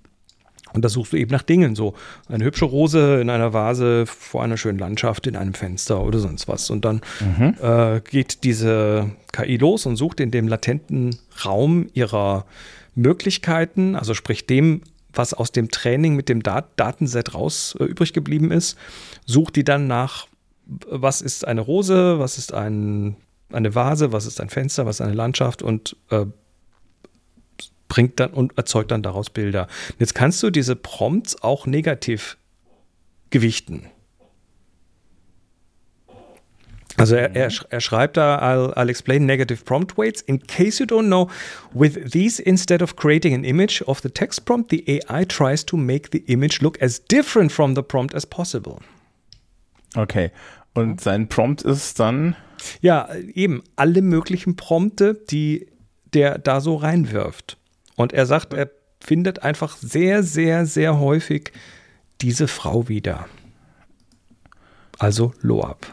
und 0.74 0.84
da 0.84 0.88
suchst 0.88 1.12
du 1.12 1.16
eben 1.16 1.30
nach 1.30 1.42
Dingen, 1.42 1.74
so 1.74 1.94
eine 2.28 2.44
hübsche 2.44 2.64
Rose 2.64 3.20
in 3.20 3.30
einer 3.30 3.52
Vase 3.52 4.06
vor 4.06 4.42
einer 4.42 4.56
schönen 4.56 4.78
Landschaft 4.78 5.26
in 5.26 5.36
einem 5.36 5.54
Fenster 5.54 6.02
oder 6.02 6.18
sonst 6.18 6.48
was. 6.48 6.70
Und 6.70 6.84
dann 6.84 7.00
mhm. 7.20 7.54
äh, 7.60 8.00
geht 8.00 8.44
diese 8.44 9.10
KI 9.32 9.56
los 9.56 9.86
und 9.86 9.96
sucht 9.96 10.20
in 10.20 10.30
dem 10.30 10.48
latenten 10.48 11.16
Raum 11.44 11.88
ihrer 11.94 12.46
Möglichkeiten, 12.94 13.96
also 13.96 14.14
sprich 14.14 14.46
dem, 14.46 14.82
was 15.12 15.34
aus 15.34 15.52
dem 15.52 15.70
Training 15.70 16.16
mit 16.16 16.28
dem 16.28 16.42
Dat 16.42 16.70
Datenset 16.76 17.34
raus 17.34 17.76
äh, 17.78 17.84
übrig 17.84 18.12
geblieben 18.12 18.50
ist, 18.50 18.78
sucht 19.26 19.56
die 19.56 19.64
dann 19.64 19.86
nach, 19.86 20.26
was 20.66 21.20
ist 21.20 21.46
eine 21.46 21.60
Rose, 21.60 22.18
was 22.18 22.38
ist 22.38 22.52
ein, 22.52 23.16
eine 23.52 23.74
Vase, 23.74 24.12
was 24.12 24.26
ist 24.26 24.40
ein 24.40 24.48
Fenster, 24.48 24.86
was 24.86 24.96
ist 24.96 25.06
eine 25.06 25.14
Landschaft 25.14 25.62
und 25.62 25.96
äh, 26.10 26.26
bringt 27.92 28.18
dann 28.20 28.30
und 28.30 28.56
erzeugt 28.56 28.90
dann 28.90 29.02
daraus 29.02 29.28
Bilder. 29.28 29.68
Jetzt 29.98 30.14
kannst 30.14 30.42
du 30.42 30.48
diese 30.48 30.76
Prompts 30.76 31.42
auch 31.42 31.66
negativ 31.66 32.38
gewichten. 33.28 33.84
Also 36.96 37.16
er, 37.16 37.36
er, 37.36 37.50
er, 37.68 37.80
schreibt 37.82 38.16
da, 38.16 38.38
I'll, 38.38 38.72
I'll, 38.78 38.88
explain 38.88 39.26
negative 39.26 39.64
prompt 39.64 39.98
weights. 39.98 40.22
In 40.22 40.40
case 40.46 40.82
you 40.82 40.86
don't 40.86 41.08
know, 41.08 41.28
with 41.74 42.12
these, 42.12 42.40
instead 42.40 42.80
of 42.80 42.96
creating 42.96 43.34
an 43.34 43.44
image 43.44 43.82
of 43.86 44.00
the 44.00 44.08
text 44.08 44.46
prompt, 44.46 44.70
the 44.70 44.82
AI 44.88 45.26
tries 45.26 45.62
to 45.66 45.76
make 45.76 46.12
the 46.12 46.24
image 46.32 46.62
look 46.62 46.80
as 46.80 46.98
different 46.98 47.52
from 47.52 47.74
the 47.74 47.82
prompt 47.82 48.14
as 48.14 48.24
possible. 48.24 48.78
Okay. 49.96 50.30
Und 50.72 51.02
sein 51.02 51.28
Prompt 51.28 51.60
ist 51.60 52.00
dann? 52.00 52.36
Ja, 52.80 53.14
eben 53.34 53.62
alle 53.76 54.00
möglichen 54.00 54.56
Prompte, 54.56 55.12
die 55.30 55.66
der 56.14 56.38
da 56.38 56.62
so 56.62 56.76
reinwirft. 56.76 57.58
Und 58.02 58.12
er 58.12 58.26
sagt, 58.26 58.52
er 58.52 58.70
findet 59.00 59.42
einfach 59.42 59.76
sehr, 59.76 60.22
sehr, 60.22 60.66
sehr 60.66 60.98
häufig 60.98 61.52
diese 62.20 62.48
Frau 62.48 62.88
wieder. 62.88 63.26
Also 64.98 65.32
Loab. 65.40 65.86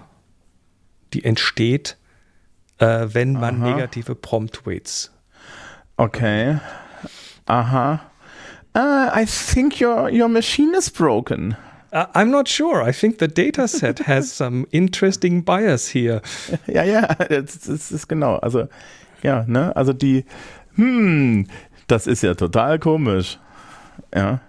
Die 1.13 1.23
entsteht, 1.23 1.97
äh, 2.77 3.07
wenn 3.11 3.33
man 3.33 3.61
Aha. 3.61 3.71
negative 3.71 4.15
Prompt-Weights 4.15 5.11
Okay. 5.99 6.57
Aha. 7.45 7.99
Uh, 8.73 9.09
I 9.13 9.25
think 9.25 9.81
your, 9.81 10.09
your 10.09 10.29
machine 10.29 10.73
is 10.73 10.89
broken. 10.89 11.57
Uh, 11.91 12.05
I'm 12.13 12.31
not 12.31 12.47
sure. 12.47 12.81
I 12.81 12.93
think 12.93 13.17
the 13.17 13.27
dataset 13.27 14.03
has 14.03 14.31
some 14.37 14.65
interesting 14.71 15.41
bias 15.41 15.89
here. 15.89 16.21
Ja, 16.67 16.83
ja, 16.83 17.01
das, 17.29 17.59
das 17.59 17.91
ist 17.91 18.07
genau. 18.07 18.35
Also, 18.37 18.69
ja, 19.23 19.43
ne, 19.45 19.75
also 19.75 19.91
die, 19.91 20.23
hm, 20.75 21.47
das 21.91 22.07
ist 22.07 22.23
ja 22.23 22.33
total 22.35 22.79
komisch. 22.79 23.39
Ja. 24.13 24.41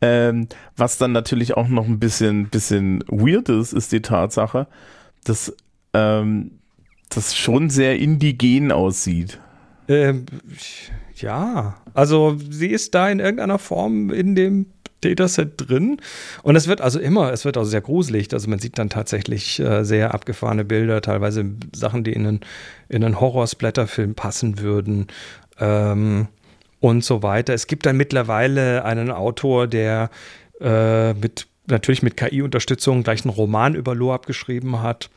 Ähm, 0.00 0.48
was 0.76 0.98
dann 0.98 1.12
natürlich 1.12 1.56
auch 1.56 1.68
noch 1.68 1.86
ein 1.86 1.98
bisschen, 1.98 2.48
bisschen 2.48 3.04
weird 3.08 3.48
ist, 3.48 3.72
ist 3.72 3.92
die 3.92 4.02
Tatsache, 4.02 4.66
dass 5.24 5.54
ähm, 5.92 6.52
das 7.10 7.36
schon 7.36 7.70
sehr 7.70 7.98
indigen 7.98 8.72
aussieht. 8.72 9.40
Ähm, 9.88 10.26
ja, 11.16 11.76
also 11.94 12.36
sie 12.50 12.68
ist 12.68 12.94
da 12.94 13.08
in 13.08 13.20
irgendeiner 13.20 13.58
Form 13.58 14.10
in 14.10 14.34
dem 14.34 14.66
Dataset 15.00 15.52
drin. 15.56 15.98
Und 16.42 16.56
es 16.56 16.68
wird 16.68 16.80
also 16.80 16.98
immer, 16.98 17.32
es 17.32 17.44
wird 17.44 17.56
also 17.56 17.70
sehr 17.70 17.80
gruselig. 17.80 18.32
Also 18.32 18.50
man 18.50 18.58
sieht 18.58 18.78
dann 18.78 18.90
tatsächlich 18.90 19.60
äh, 19.60 19.84
sehr 19.84 20.14
abgefahrene 20.14 20.64
Bilder, 20.64 21.00
teilweise 21.00 21.44
Sachen, 21.74 22.04
die 22.04 22.12
in 22.12 22.26
einen, 22.26 22.40
in 22.88 23.04
einen 23.04 23.20
Horror-Splatter-Film 23.20 24.14
passen 24.14 24.58
würden. 24.58 25.06
Ähm, 25.60 26.28
und 26.80 27.04
so 27.04 27.22
weiter. 27.22 27.54
Es 27.54 27.66
gibt 27.66 27.86
dann 27.86 27.96
mittlerweile 27.96 28.84
einen 28.84 29.10
Autor, 29.10 29.66
der 29.66 30.10
äh, 30.60 31.14
mit 31.14 31.46
natürlich 31.66 32.02
mit 32.02 32.16
KI-Unterstützung 32.16 33.02
gleich 33.02 33.24
einen 33.24 33.34
Roman 33.34 33.74
über 33.74 33.94
Loab 33.94 34.26
geschrieben 34.26 34.82
hat. 34.82 35.10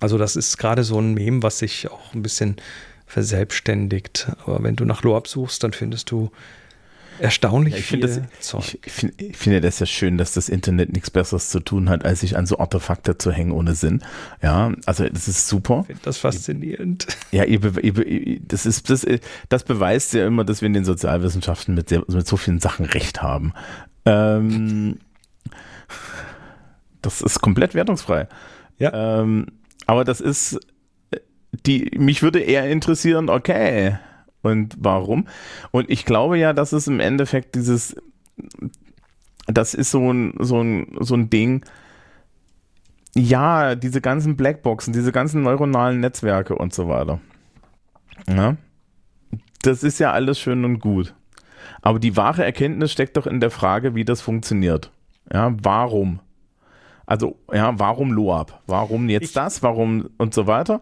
Also 0.00 0.18
das 0.18 0.36
ist 0.36 0.58
gerade 0.58 0.84
so 0.84 0.98
ein 0.98 1.14
Mem, 1.14 1.42
was 1.42 1.58
sich 1.60 1.90
auch 1.90 2.14
ein 2.14 2.22
bisschen 2.22 2.56
verselbstständigt. 3.06 4.32
Aber 4.44 4.62
wenn 4.62 4.76
du 4.76 4.84
nach 4.84 5.02
Loab 5.02 5.28
suchst, 5.28 5.62
dann 5.62 5.72
findest 5.72 6.10
du 6.10 6.30
erstaunlich 7.22 7.74
ja, 7.74 7.80
ich 7.80 7.86
viel 7.86 8.00
das. 8.00 8.20
Ich, 8.40 8.92
find, 8.92 9.20
ich, 9.22 9.36
finde 9.36 9.60
das 9.60 9.78
ja 9.78 9.86
schön, 9.86 10.18
dass 10.18 10.32
das 10.32 10.48
Internet 10.48 10.92
nichts 10.92 11.10
Besseres 11.10 11.50
zu 11.50 11.60
tun 11.60 11.88
hat, 11.88 12.04
als 12.04 12.20
sich 12.20 12.36
an 12.36 12.46
so 12.46 12.58
Artefakte 12.58 13.16
zu 13.16 13.30
hängen 13.30 13.52
ohne 13.52 13.74
Sinn. 13.74 14.02
Ja, 14.42 14.72
also 14.86 15.08
das 15.08 15.28
ist 15.28 15.46
super. 15.46 15.80
Ich 15.82 15.86
finde 15.86 16.02
das 16.04 16.18
faszinierend. 16.18 17.06
Ja, 17.30 17.44
ihr, 17.44 17.62
ihr, 17.82 18.40
das, 18.40 18.66
ist, 18.66 18.90
das, 18.90 19.06
das 19.48 19.64
beweist 19.64 20.14
ja 20.14 20.26
immer, 20.26 20.44
dass 20.44 20.60
wir 20.60 20.66
in 20.66 20.74
den 20.74 20.84
Sozialwissenschaften 20.84 21.74
mit, 21.74 21.88
sehr, 21.88 22.02
mit 22.08 22.26
so 22.26 22.36
vielen 22.36 22.60
Sachen 22.60 22.86
recht 22.86 23.22
haben. 23.22 23.52
Ähm, 24.04 24.98
das 27.02 27.20
ist 27.20 27.40
komplett 27.40 27.74
wertungsfrei. 27.74 28.28
Ja. 28.78 29.20
Ähm, 29.20 29.46
aber 29.86 30.04
das 30.04 30.20
ist, 30.20 30.58
die, 31.66 31.92
mich 31.96 32.22
würde 32.22 32.40
eher 32.40 32.68
interessieren, 32.68 33.28
okay, 33.28 33.98
und 34.42 34.76
warum? 34.78 35.26
Und 35.70 35.90
ich 35.90 36.04
glaube 36.04 36.38
ja, 36.38 36.52
dass 36.52 36.72
es 36.72 36.86
im 36.86 37.00
Endeffekt 37.00 37.54
dieses, 37.54 37.96
das 39.46 39.74
ist 39.74 39.90
so 39.90 40.12
ein, 40.12 40.34
so 40.38 40.62
ein, 40.62 40.96
so 41.00 41.14
ein 41.14 41.30
Ding, 41.30 41.64
ja, 43.14 43.74
diese 43.74 44.00
ganzen 44.00 44.36
Blackboxen, 44.36 44.92
diese 44.92 45.12
ganzen 45.12 45.42
neuronalen 45.42 46.00
Netzwerke 46.00 46.54
und 46.54 46.72
so 46.72 46.88
weiter. 46.88 47.20
Ja, 48.28 48.56
das 49.62 49.82
ist 49.82 49.98
ja 49.98 50.12
alles 50.12 50.38
schön 50.38 50.64
und 50.64 50.80
gut. 50.80 51.14
Aber 51.82 51.98
die 51.98 52.16
wahre 52.16 52.44
Erkenntnis 52.44 52.92
steckt 52.92 53.16
doch 53.16 53.26
in 53.26 53.40
der 53.40 53.50
Frage, 53.50 53.94
wie 53.94 54.04
das 54.04 54.20
funktioniert. 54.20 54.90
Ja, 55.32 55.54
warum? 55.62 56.20
Also, 57.06 57.36
ja, 57.52 57.78
warum 57.78 58.12
Loab? 58.12 58.62
Warum 58.66 59.08
jetzt 59.08 59.24
ich, 59.24 59.32
das? 59.32 59.62
Warum 59.62 60.08
und 60.18 60.34
so 60.34 60.46
weiter? 60.46 60.80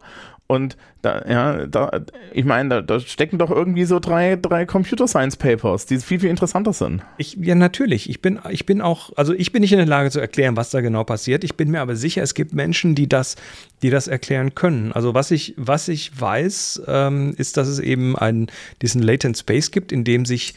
Und 0.50 0.76
da, 1.02 1.24
ja, 1.28 1.66
da, 1.66 2.00
ich 2.32 2.44
meine, 2.44 2.68
da, 2.68 2.80
da, 2.82 2.98
stecken 2.98 3.38
doch 3.38 3.52
irgendwie 3.52 3.84
so 3.84 4.00
drei, 4.00 4.34
drei 4.34 4.66
Computer 4.66 5.06
Science 5.06 5.36
Papers, 5.36 5.86
die 5.86 5.98
viel, 5.98 6.18
viel 6.18 6.28
interessanter 6.28 6.72
sind. 6.72 7.02
Ich, 7.18 7.36
ja, 7.40 7.54
natürlich. 7.54 8.10
Ich 8.10 8.20
bin, 8.20 8.40
ich 8.50 8.66
bin 8.66 8.80
auch, 8.80 9.12
also 9.14 9.32
ich 9.32 9.52
bin 9.52 9.60
nicht 9.60 9.70
in 9.70 9.78
der 9.78 9.86
Lage 9.86 10.10
zu 10.10 10.18
erklären, 10.18 10.56
was 10.56 10.70
da 10.70 10.80
genau 10.80 11.04
passiert. 11.04 11.44
Ich 11.44 11.56
bin 11.56 11.70
mir 11.70 11.80
aber 11.80 11.94
sicher, 11.94 12.20
es 12.24 12.34
gibt 12.34 12.52
Menschen, 12.52 12.96
die 12.96 13.08
das, 13.08 13.36
die 13.82 13.90
das 13.90 14.08
erklären 14.08 14.56
können. 14.56 14.90
Also 14.90 15.14
was 15.14 15.30
ich, 15.30 15.54
was 15.56 15.86
ich 15.86 16.20
weiß, 16.20 16.82
ähm, 16.88 17.32
ist, 17.38 17.56
dass 17.56 17.68
es 17.68 17.78
eben 17.78 18.18
einen, 18.18 18.48
diesen 18.82 19.02
Latent 19.02 19.38
Space 19.38 19.70
gibt, 19.70 19.92
in 19.92 20.02
dem 20.02 20.26
sich 20.26 20.54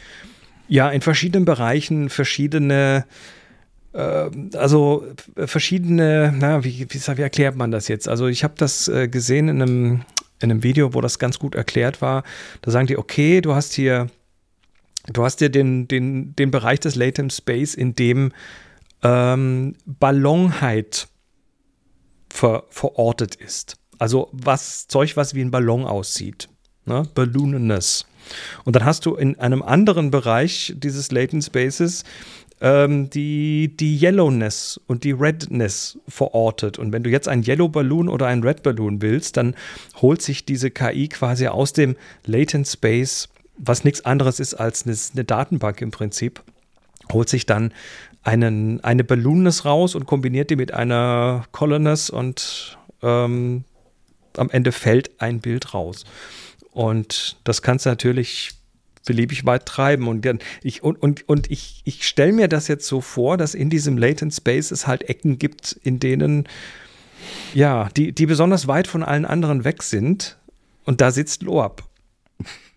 ja 0.67 0.89
in 0.89 1.01
verschiedenen 1.01 1.45
Bereichen 1.45 2.10
verschiedene 2.10 3.06
also 3.93 5.06
verschiedene, 5.38 6.34
na, 6.36 6.63
wie, 6.63 6.88
wie, 6.89 7.17
wie, 7.17 7.21
erklärt 7.21 7.56
man 7.56 7.71
das 7.71 7.88
jetzt? 7.88 8.08
Also 8.08 8.27
ich 8.27 8.43
habe 8.43 8.56
das 8.58 8.88
äh, 8.88 9.08
gesehen 9.08 9.49
in 9.49 9.62
einem, 9.62 10.01
in 10.39 10.51
einem 10.51 10.63
Video, 10.63 10.93
wo 10.93 11.01
das 11.01 11.19
ganz 11.19 11.39
gut 11.39 11.56
erklärt 11.56 12.01
war. 12.01 12.23
Da 12.62 12.71
sagen 12.71 12.88
die, 12.88 12.97
okay, 12.97 13.41
du 13.41 13.53
hast 13.53 13.73
hier, 13.73 14.08
du 15.12 15.23
hast 15.23 15.39
hier 15.39 15.49
den, 15.49 15.88
den, 15.88 16.36
den 16.36 16.49
Bereich 16.49 16.79
des 16.79 16.95
Latent 16.95 17.34
Space, 17.34 17.75
in 17.75 17.93
dem 17.93 18.32
ähm, 19.03 19.75
Ballonheit 19.86 21.08
ver, 22.32 22.63
verortet 22.69 23.36
ist. 23.36 23.77
Also 23.99 24.29
was 24.32 24.88
Zeug, 24.88 25.15
was 25.17 25.36
wie 25.36 25.41
ein 25.41 25.51
Ballon 25.51 25.86
aussieht. 25.86 26.49
Ne? 26.86 27.03
Balloonenness. 27.13 28.06
Und 28.63 28.75
dann 28.75 28.86
hast 28.86 29.06
du 29.06 29.15
in 29.15 29.39
einem 29.39 29.62
anderen 29.62 30.12
Bereich 30.12 30.73
dieses 30.77 31.12
Latent 31.12 31.43
Spaces 31.43 32.03
ähm, 32.63 33.10
die, 33.10 33.76
die 33.76 33.99
Yellowness 34.02 34.80
und 34.88 35.04
die 35.04 35.12
Redness 35.12 35.99
verortet. 36.08 36.80
Und 36.80 36.93
wenn 36.93 37.04
du 37.04 37.10
jetzt 37.10 37.28
ein 37.28 37.43
Yellow 37.43 37.67
Balloon 37.67 38.08
oder 38.08 38.28
ein 38.28 38.41
Red 38.41 38.63
Balloon 38.63 39.02
willst, 39.02 39.36
dann 39.36 39.54
holt 40.02 40.21
sich 40.21 40.45
diese 40.45 40.71
KI 40.71 41.10
quasi 41.10 41.47
aus 41.47 41.73
dem 41.73 41.97
Latent 42.26 42.65
Space, 42.65 43.28
was 43.58 43.84
nichts 43.84 44.06
anderes 44.06 44.39
ist 44.39 44.54
als 44.54 44.88
eine, 44.88 44.95
eine 45.13 45.26
Datenbank 45.26 45.82
im 45.82 45.91
Prinzip, 45.91 46.41
holt 47.12 47.28
sich 47.28 47.45
dann 47.45 47.73
einen, 48.23 48.82
eine 48.82 49.04
Balloonness 49.04 49.65
raus 49.65 49.93
und 49.93 50.06
kombiniert 50.06 50.49
die 50.49 50.56
mit 50.56 50.73
einer 50.73 51.43
Colonness 51.52 52.10
und 52.10 52.78
ähm, 53.02 53.65
am 54.38 54.49
Ende 54.49 54.71
fällt 54.71 55.21
ein 55.21 55.41
Bild 55.41 55.73
raus. 55.73 56.06
Und 56.71 57.36
das 57.43 57.62
kannst 57.62 57.86
du 57.86 57.89
natürlich 57.89 58.52
beliebig 59.06 59.46
weit 59.46 59.66
treiben. 59.66 60.08
Und, 60.08 60.28
ich, 60.62 60.84
und, 60.84 61.02
und, 61.02 61.28
und 61.28 61.52
ich, 61.52 61.82
ich 61.86 62.08
stelle 62.08 62.34
mir 62.34 62.48
das 62.48 62.68
jetzt 62.68 62.88
so 62.88 63.02
vor, 63.02 63.38
dass 63.38 63.54
in 63.54 63.70
diesem 63.70 63.98
Latent 63.98 64.34
Space 64.34 64.72
es 64.72 64.88
halt 64.88 65.04
Ecken 65.04 65.39
gibt, 65.39 65.80
in 65.84 66.00
denen, 66.00 66.48
ja, 67.54 67.89
die, 67.96 68.12
die 68.12 68.26
besonders 68.26 68.68
weit 68.68 68.88
von 68.88 69.04
allen 69.04 69.26
anderen 69.26 69.63
weg 69.63 69.84
sind. 69.84 70.38
Und 70.86 71.02
da 71.02 71.12
sitzt 71.12 71.44
Loab. 71.44 71.84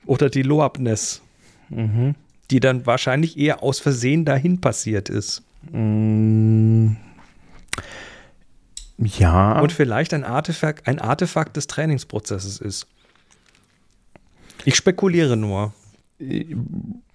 Oder 0.06 0.30
die 0.30 0.42
Loabness. 0.42 1.22
Mhm. 1.68 2.14
Die 2.50 2.60
dann 2.60 2.86
wahrscheinlich 2.86 3.36
eher 3.38 3.62
aus 3.62 3.80
Versehen 3.80 4.24
dahin 4.24 4.60
passiert 4.60 5.08
ist. 5.08 5.42
Mhm. 5.72 6.96
Ja. 8.98 9.60
Und 9.60 9.72
vielleicht 9.72 10.14
ein 10.14 10.24
Artefakt, 10.24 10.86
ein 10.86 11.00
Artefakt 11.00 11.56
des 11.56 11.66
Trainingsprozesses 11.66 12.60
ist. 12.60 12.86
Ich 14.64 14.74
spekuliere 14.74 15.36
nur. 15.36 15.72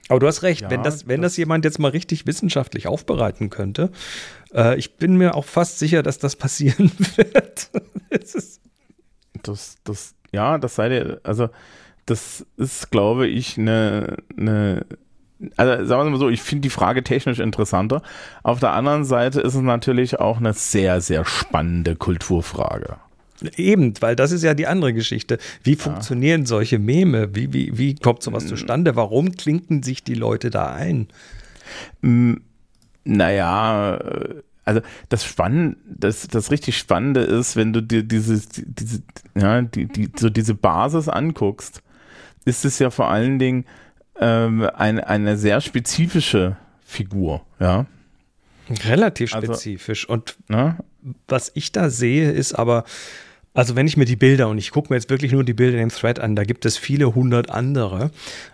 Aber 0.10 0.20
du 0.20 0.28
hast 0.28 0.44
recht, 0.44 0.62
ja, 0.62 0.70
wenn, 0.70 0.84
das, 0.84 1.08
wenn 1.08 1.22
das, 1.22 1.34
das, 1.34 1.38
jemand 1.38 1.66
jetzt 1.66 1.80
mal 1.80 1.90
richtig 1.90 2.28
wissenschaftlich 2.28 2.88
aufbereiten 2.88 3.50
könnte, 3.50 3.92
äh, 4.54 4.78
ich 4.78 4.98
bin 4.98 5.16
mir 5.16 5.36
auch 5.36 5.46
fast 5.46 5.80
sicher, 5.80 6.04
dass 6.04 6.20
das 6.20 6.36
passieren 6.36 6.92
wird. 7.16 7.70
das, 9.44 9.78
das, 9.84 10.16
ja, 10.32 10.58
das 10.58 10.76
sei 10.76 10.90
dir, 10.90 11.22
also 11.24 11.50
das 12.06 12.46
ist, 12.58 12.92
glaube 12.92 13.28
ich, 13.28 13.58
eine, 13.58 14.18
eine 14.38 14.86
also 15.58 15.86
sagen 15.86 16.04
wir 16.04 16.12
mal 16.12 16.20
so, 16.20 16.30
ich 16.30 16.42
finde 16.42 16.62
die 16.62 16.70
Frage 16.70 17.04
technisch 17.04 17.40
interessanter. 17.40 18.02
Auf 18.44 18.60
der 18.60 18.74
anderen 18.74 19.06
Seite 19.06 19.42
ist 19.42 19.56
es 19.56 19.62
natürlich 19.62 20.20
auch 20.20 20.38
eine 20.38 20.54
sehr, 20.54 21.02
sehr 21.02 21.26
spannende 21.26 21.96
Kulturfrage. 21.96 22.98
Eben, 23.56 23.94
weil 24.02 24.16
das 24.16 24.32
ist 24.32 24.44
ja 24.44 24.54
die 24.54 24.68
andere 24.68 24.94
Geschichte. 24.94 25.38
Wie 25.64 25.74
ja. 25.74 25.78
funktionieren 25.78 26.46
solche 26.46 26.80
Meme? 26.80 27.36
Wie, 27.36 27.54
wie, 27.54 27.78
wie 27.78 27.96
kommt 27.96 28.24
sowas 28.24 28.48
zustande? 28.48 28.96
Warum 28.96 29.32
klinken 29.32 29.84
sich 29.84 30.04
die 30.04 30.14
Leute 30.14 30.50
da 30.50 30.74
ein? 30.74 31.08
Naja, 33.04 34.00
also 34.66 34.82
das 35.10 35.26
Spannende, 35.26 35.78
das, 35.86 36.28
das 36.28 36.52
richtig 36.52 36.78
Spannende 36.78 37.22
ist, 37.22 37.56
wenn 37.56 37.74
du 37.74 37.82
dir 37.82 38.04
diese, 38.04 38.42
diese, 38.56 39.02
ja, 39.36 39.62
die, 39.62 39.88
die, 39.88 40.10
so 40.16 40.30
diese 40.30 40.54
Basis 40.54 41.08
anguckst, 41.10 41.82
ist 42.46 42.66
es 42.66 42.80
ja 42.80 42.90
vor 42.90 43.10
allen 43.10 43.40
Dingen 43.40 43.66
ähm, 44.20 44.70
eine, 44.76 45.08
eine 45.08 45.38
sehr 45.38 45.62
spezifische 45.62 46.58
Figur, 46.84 47.42
ja. 47.60 47.86
Relativ 48.86 49.34
also, 49.34 49.54
spezifisch. 49.54 50.04
Also, 50.04 50.14
Und 50.14 50.38
ne? 50.48 50.78
was 51.28 51.52
ich 51.56 51.72
da 51.72 51.90
sehe, 51.90 52.32
ist 52.32 52.54
aber, 52.54 52.86
also 53.54 53.76
wenn 53.76 53.88
ich 53.88 53.98
mir 53.98 54.06
die 54.06 54.16
Bilder 54.16 54.48
und 54.48 54.58
ich 54.58 54.72
gucke 54.72 54.92
mir 54.92 54.98
jetzt 54.98 55.10
wirklich 55.10 55.32
nur 55.34 55.44
die 55.44 55.54
Bilder 55.54 55.74
in 55.74 55.90
dem 55.90 55.96
Thread 55.96 56.20
an, 56.20 56.36
da 56.36 56.44
gibt 56.44 56.66
es 56.66 56.78
viele 56.78 57.14
hundert 57.16 57.50
andere, 57.50 58.12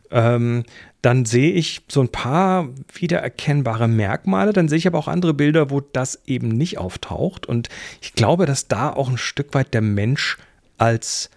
ähm, 0.10 0.64
dann 1.02 1.26
sehe 1.26 1.52
ich 1.54 1.82
so 1.88 2.02
ein 2.02 2.10
paar 2.10 2.70
wiedererkennbare 2.94 3.88
Merkmale, 3.88 4.54
dann 4.54 4.68
sehe 4.68 4.80
ich 4.80 4.88
aber 4.88 4.98
auch 4.98 5.08
andere 5.08 5.34
Bilder, 5.34 5.70
wo 5.70 5.82
das 5.82 6.22
eben 6.26 6.48
nicht 6.50 6.80
auftaucht. 6.80 7.46
Und 7.46 7.70
ich 8.02 8.14
glaube, 8.14 8.46
dass 8.46 8.68
da 8.68 8.92
auch 8.92 9.10
ein 9.10 9.18
Stück 9.18 9.54
weit 9.54 9.74
der 9.74 9.82
Mensch 9.82 10.38
als 10.78 11.30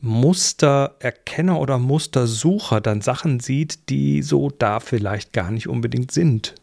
Mustererkenner 0.00 1.60
oder 1.60 1.78
Mustersucher 1.78 2.80
dann 2.80 3.02
Sachen 3.02 3.40
sieht, 3.40 3.88
die 3.88 4.22
so 4.22 4.50
da 4.50 4.80
vielleicht 4.80 5.32
gar 5.32 5.50
nicht 5.50 5.68
unbedingt 5.68 6.10
sind. 6.10 6.54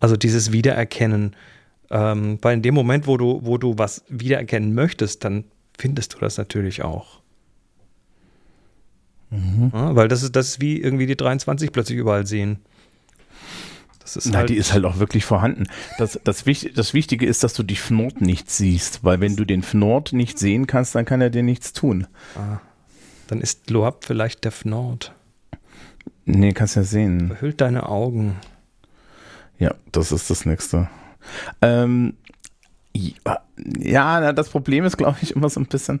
Also 0.00 0.16
dieses 0.16 0.52
Wiedererkennen. 0.52 1.36
Ähm, 1.90 2.38
weil 2.42 2.54
in 2.54 2.62
dem 2.62 2.74
Moment, 2.74 3.06
wo 3.06 3.16
du, 3.16 3.40
wo 3.42 3.58
du 3.58 3.76
was 3.76 4.04
wiedererkennen 4.08 4.74
möchtest, 4.74 5.24
dann 5.24 5.44
findest 5.76 6.14
du 6.14 6.18
das 6.18 6.38
natürlich 6.38 6.82
auch. 6.82 7.20
Mhm. 9.30 9.70
Ja, 9.72 9.94
weil 9.96 10.08
das 10.08 10.22
ist, 10.22 10.36
das 10.36 10.48
ist 10.48 10.60
wie 10.60 10.80
irgendwie 10.80 11.06
die 11.06 11.16
23 11.16 11.72
plötzlich 11.72 11.98
überall 11.98 12.26
sehen. 12.26 12.58
Das 14.00 14.16
ist 14.16 14.32
Na, 14.32 14.38
halt 14.38 14.48
die 14.48 14.56
ist 14.56 14.72
halt 14.72 14.84
auch 14.84 14.98
wirklich 14.98 15.24
vorhanden. 15.24 15.68
Das, 15.98 16.18
das, 16.24 16.44
das 16.74 16.94
Wichtige 16.94 17.26
ist, 17.26 17.44
dass 17.44 17.54
du 17.54 17.62
die 17.62 17.76
Fnord 17.76 18.20
nicht 18.20 18.50
siehst, 18.50 19.04
weil 19.04 19.20
wenn 19.20 19.36
du 19.36 19.44
den 19.44 19.62
Fnord 19.62 20.12
nicht 20.12 20.38
sehen 20.38 20.66
kannst, 20.66 20.94
dann 20.94 21.04
kann 21.04 21.20
er 21.20 21.30
dir 21.30 21.42
nichts 21.44 21.72
tun. 21.72 22.06
Ah, 22.34 22.58
dann 23.28 23.40
ist 23.40 23.70
Loab 23.70 24.04
vielleicht 24.04 24.44
der 24.44 24.50
Fnord. 24.50 25.14
Nee, 26.24 26.52
kannst 26.52 26.74
ja 26.76 26.82
sehen. 26.82 27.28
Verhüllt 27.28 27.60
deine 27.60 27.88
Augen. 27.88 28.36
Ja, 29.58 29.74
das 29.92 30.10
ist 30.10 30.30
das 30.30 30.44
Nächste. 30.44 30.88
Ähm, 31.62 32.14
ja, 33.78 34.32
das 34.32 34.48
Problem 34.48 34.84
ist, 34.84 34.96
glaube 34.96 35.18
ich, 35.22 35.34
immer 35.36 35.48
so 35.48 35.60
ein 35.60 35.66
bisschen, 35.66 36.00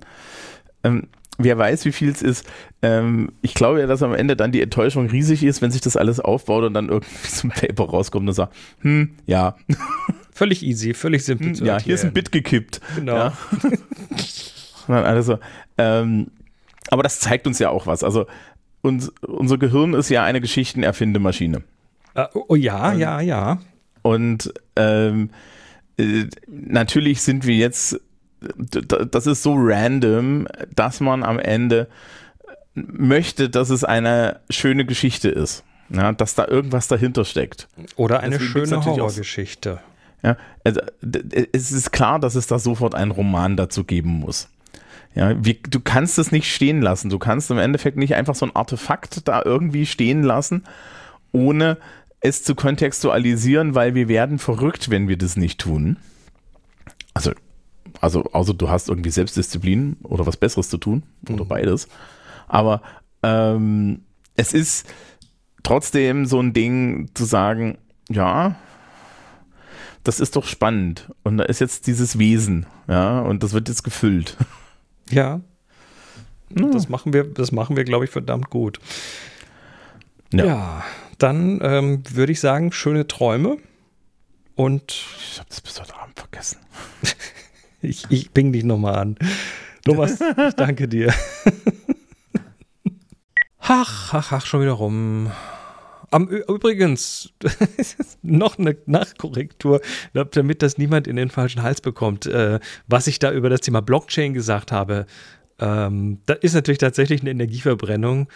ähm, 0.82 1.08
wer 1.38 1.56
weiß, 1.58 1.84
wie 1.84 1.92
viel 1.92 2.10
es 2.10 2.22
ist. 2.22 2.46
Ähm, 2.82 3.32
ich 3.42 3.54
glaube 3.54 3.80
ja, 3.80 3.86
dass 3.86 4.02
am 4.02 4.14
Ende 4.14 4.36
dann 4.36 4.52
die 4.52 4.62
Enttäuschung 4.62 5.06
riesig 5.06 5.42
ist, 5.42 5.62
wenn 5.62 5.70
sich 5.70 5.80
das 5.80 5.96
alles 5.96 6.20
aufbaut 6.20 6.64
und 6.64 6.74
dann 6.74 6.88
irgendwie 6.88 7.28
zum 7.28 7.50
Paper 7.50 7.84
rauskommt 7.84 8.28
und 8.28 8.34
sagt, 8.34 8.54
hm, 8.80 9.16
ja. 9.26 9.56
Völlig 10.32 10.62
easy, 10.62 10.94
völlig 10.94 11.24
simpel 11.24 11.48
hm, 11.48 11.54
zu 11.54 11.64
Ja, 11.64 11.78
hier 11.78 11.94
ist 11.94 12.04
ein 12.04 12.14
Bit 12.14 12.32
gekippt. 12.32 12.80
Genau. 12.96 13.14
Ja. 13.14 13.32
also, 14.88 15.38
ähm, 15.76 16.28
aber 16.88 17.02
das 17.02 17.20
zeigt 17.20 17.46
uns 17.46 17.58
ja 17.58 17.68
auch 17.68 17.86
was. 17.86 18.02
Also 18.02 18.26
uns, 18.80 19.12
unser 19.20 19.58
Gehirn 19.58 19.92
ist 19.92 20.08
ja 20.08 20.24
eine 20.24 20.40
Geschichtenerfindemaschine. 20.40 21.62
Uh, 22.16 22.44
oh 22.48 22.54
ja, 22.54 22.94
ja, 22.94 23.20
ja. 23.20 23.58
Und 24.02 24.52
ähm, 24.76 25.30
äh, 25.96 26.24
natürlich 26.46 27.22
sind 27.22 27.46
wir 27.46 27.56
jetzt 27.56 28.00
das 29.10 29.26
ist 29.26 29.42
so 29.42 29.54
random, 29.56 30.48
dass 30.74 31.00
man 31.00 31.22
am 31.22 31.38
Ende 31.38 31.88
möchte, 32.74 33.50
dass 33.50 33.70
es 33.70 33.84
eine 33.84 34.40
schöne 34.48 34.84
Geschichte 34.84 35.28
ist. 35.28 35.64
Ja, 35.90 36.12
dass 36.12 36.36
da 36.36 36.46
irgendwas 36.46 36.86
dahinter 36.86 37.24
steckt. 37.24 37.68
Oder 37.96 38.20
eine 38.20 38.38
Deswegen 38.38 38.66
schöne 38.66 38.84
Horrorgeschichte. 38.84 39.80
Ja, 40.22 40.36
also, 40.62 40.80
es 41.52 41.72
ist 41.72 41.90
klar, 41.90 42.20
dass 42.20 42.36
es 42.36 42.46
da 42.46 42.60
sofort 42.60 42.94
einen 42.94 43.10
Roman 43.10 43.56
dazu 43.56 43.82
geben 43.82 44.10
muss. 44.10 44.48
Ja, 45.16 45.34
wie, 45.44 45.54
du 45.54 45.80
kannst 45.80 46.16
es 46.20 46.30
nicht 46.30 46.54
stehen 46.54 46.80
lassen. 46.80 47.10
Du 47.10 47.18
kannst 47.18 47.50
im 47.50 47.58
Endeffekt 47.58 47.96
nicht 47.96 48.14
einfach 48.14 48.36
so 48.36 48.46
ein 48.46 48.54
Artefakt 48.54 49.26
da 49.26 49.42
irgendwie 49.44 49.84
stehen 49.84 50.22
lassen, 50.22 50.62
ohne 51.32 51.78
es 52.20 52.42
zu 52.42 52.54
kontextualisieren, 52.54 53.74
weil 53.74 53.94
wir 53.94 54.08
werden 54.08 54.38
verrückt, 54.38 54.90
wenn 54.90 55.08
wir 55.08 55.16
das 55.16 55.36
nicht 55.36 55.60
tun. 55.60 55.96
Also 57.14 57.32
also, 58.00 58.24
außer 58.32 58.54
du 58.54 58.68
hast 58.68 58.88
irgendwie 58.88 59.10
Selbstdisziplin 59.10 59.96
oder 60.02 60.26
was 60.26 60.36
Besseres 60.36 60.68
zu 60.68 60.78
tun 60.78 61.02
oder 61.28 61.44
mhm. 61.44 61.48
beides. 61.48 61.88
Aber 62.48 62.82
ähm, 63.22 64.02
es 64.36 64.52
ist 64.52 64.86
trotzdem 65.62 66.26
so 66.26 66.40
ein 66.40 66.52
Ding 66.52 67.10
zu 67.14 67.24
sagen, 67.24 67.78
ja, 68.08 68.56
das 70.02 70.18
ist 70.20 70.36
doch 70.36 70.46
spannend. 70.46 71.10
Und 71.22 71.38
da 71.38 71.44
ist 71.44 71.60
jetzt 71.60 71.86
dieses 71.86 72.18
Wesen, 72.18 72.66
ja, 72.88 73.20
und 73.20 73.42
das 73.42 73.52
wird 73.52 73.68
jetzt 73.68 73.82
gefüllt. 73.84 74.36
Ja. 75.12 75.40
Das 76.50 76.88
machen 76.88 77.12
wir, 77.12 77.24
das 77.24 77.50
machen 77.50 77.76
wir, 77.76 77.82
glaube 77.82 78.04
ich, 78.04 78.12
verdammt 78.12 78.48
gut. 78.48 78.78
Ja, 80.32 80.44
ja 80.44 80.84
dann 81.22 81.60
ähm, 81.62 82.02
würde 82.10 82.32
ich 82.32 82.40
sagen, 82.40 82.72
schöne 82.72 83.06
Träume. 83.06 83.58
Und 84.54 85.04
ich 85.18 85.38
habe 85.38 85.48
das 85.48 85.60
bis 85.60 85.80
heute 85.80 85.96
Abend 85.96 86.18
vergessen. 86.18 86.58
Ich, 87.82 88.04
ich 88.10 88.34
ping 88.34 88.52
dich 88.52 88.62
nochmal 88.62 88.96
an. 88.96 89.16
Thomas, 89.86 90.20
ich 90.20 90.54
danke 90.54 90.86
dir. 90.86 91.14
Ach, 93.62 94.12
ach, 94.14 94.32
ach, 94.32 94.44
schon 94.44 94.62
wieder 94.62 94.72
rum. 94.72 95.30
Am, 96.10 96.26
übrigens, 96.26 97.32
noch 98.22 98.58
eine 98.58 98.76
Nachkorrektur, 98.86 99.80
damit 100.12 100.62
das 100.62 100.76
niemand 100.76 101.06
in 101.06 101.14
den 101.14 101.30
falschen 101.30 101.62
Hals 101.62 101.80
bekommt. 101.80 102.26
Äh, 102.26 102.58
was 102.88 103.06
ich 103.06 103.20
da 103.20 103.30
über 103.30 103.48
das 103.48 103.60
Thema 103.60 103.80
Blockchain 103.80 104.34
gesagt 104.34 104.72
habe, 104.72 105.06
ähm, 105.60 106.18
das 106.26 106.38
ist 106.40 106.54
natürlich 106.54 106.78
tatsächlich 106.78 107.20
eine 107.20 107.30
Energieverbrennung. 107.30 108.28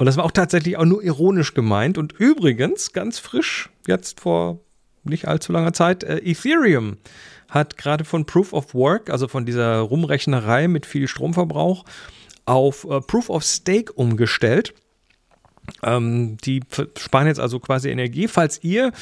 Und 0.00 0.06
das 0.06 0.16
war 0.16 0.24
auch 0.24 0.30
tatsächlich 0.30 0.78
auch 0.78 0.86
nur 0.86 1.02
ironisch 1.02 1.52
gemeint. 1.52 1.98
Und 1.98 2.12
übrigens, 2.12 2.94
ganz 2.94 3.18
frisch, 3.18 3.68
jetzt 3.86 4.20
vor 4.20 4.60
nicht 5.04 5.28
allzu 5.28 5.52
langer 5.52 5.74
Zeit, 5.74 6.04
äh, 6.04 6.20
Ethereum 6.20 6.96
hat 7.50 7.76
gerade 7.76 8.06
von 8.06 8.24
Proof 8.24 8.54
of 8.54 8.72
Work, 8.72 9.10
also 9.10 9.28
von 9.28 9.44
dieser 9.44 9.80
Rumrechnerei 9.80 10.68
mit 10.68 10.86
viel 10.86 11.06
Stromverbrauch, 11.06 11.84
auf 12.46 12.84
äh, 12.84 13.02
Proof 13.02 13.28
of 13.28 13.44
Stake 13.44 13.92
umgestellt. 13.92 14.72
Ähm, 15.82 16.38
die 16.46 16.62
sparen 16.96 17.26
jetzt 17.26 17.38
also 17.38 17.60
quasi 17.60 17.90
Energie. 17.90 18.26
Falls 18.26 18.64
ihr 18.64 18.92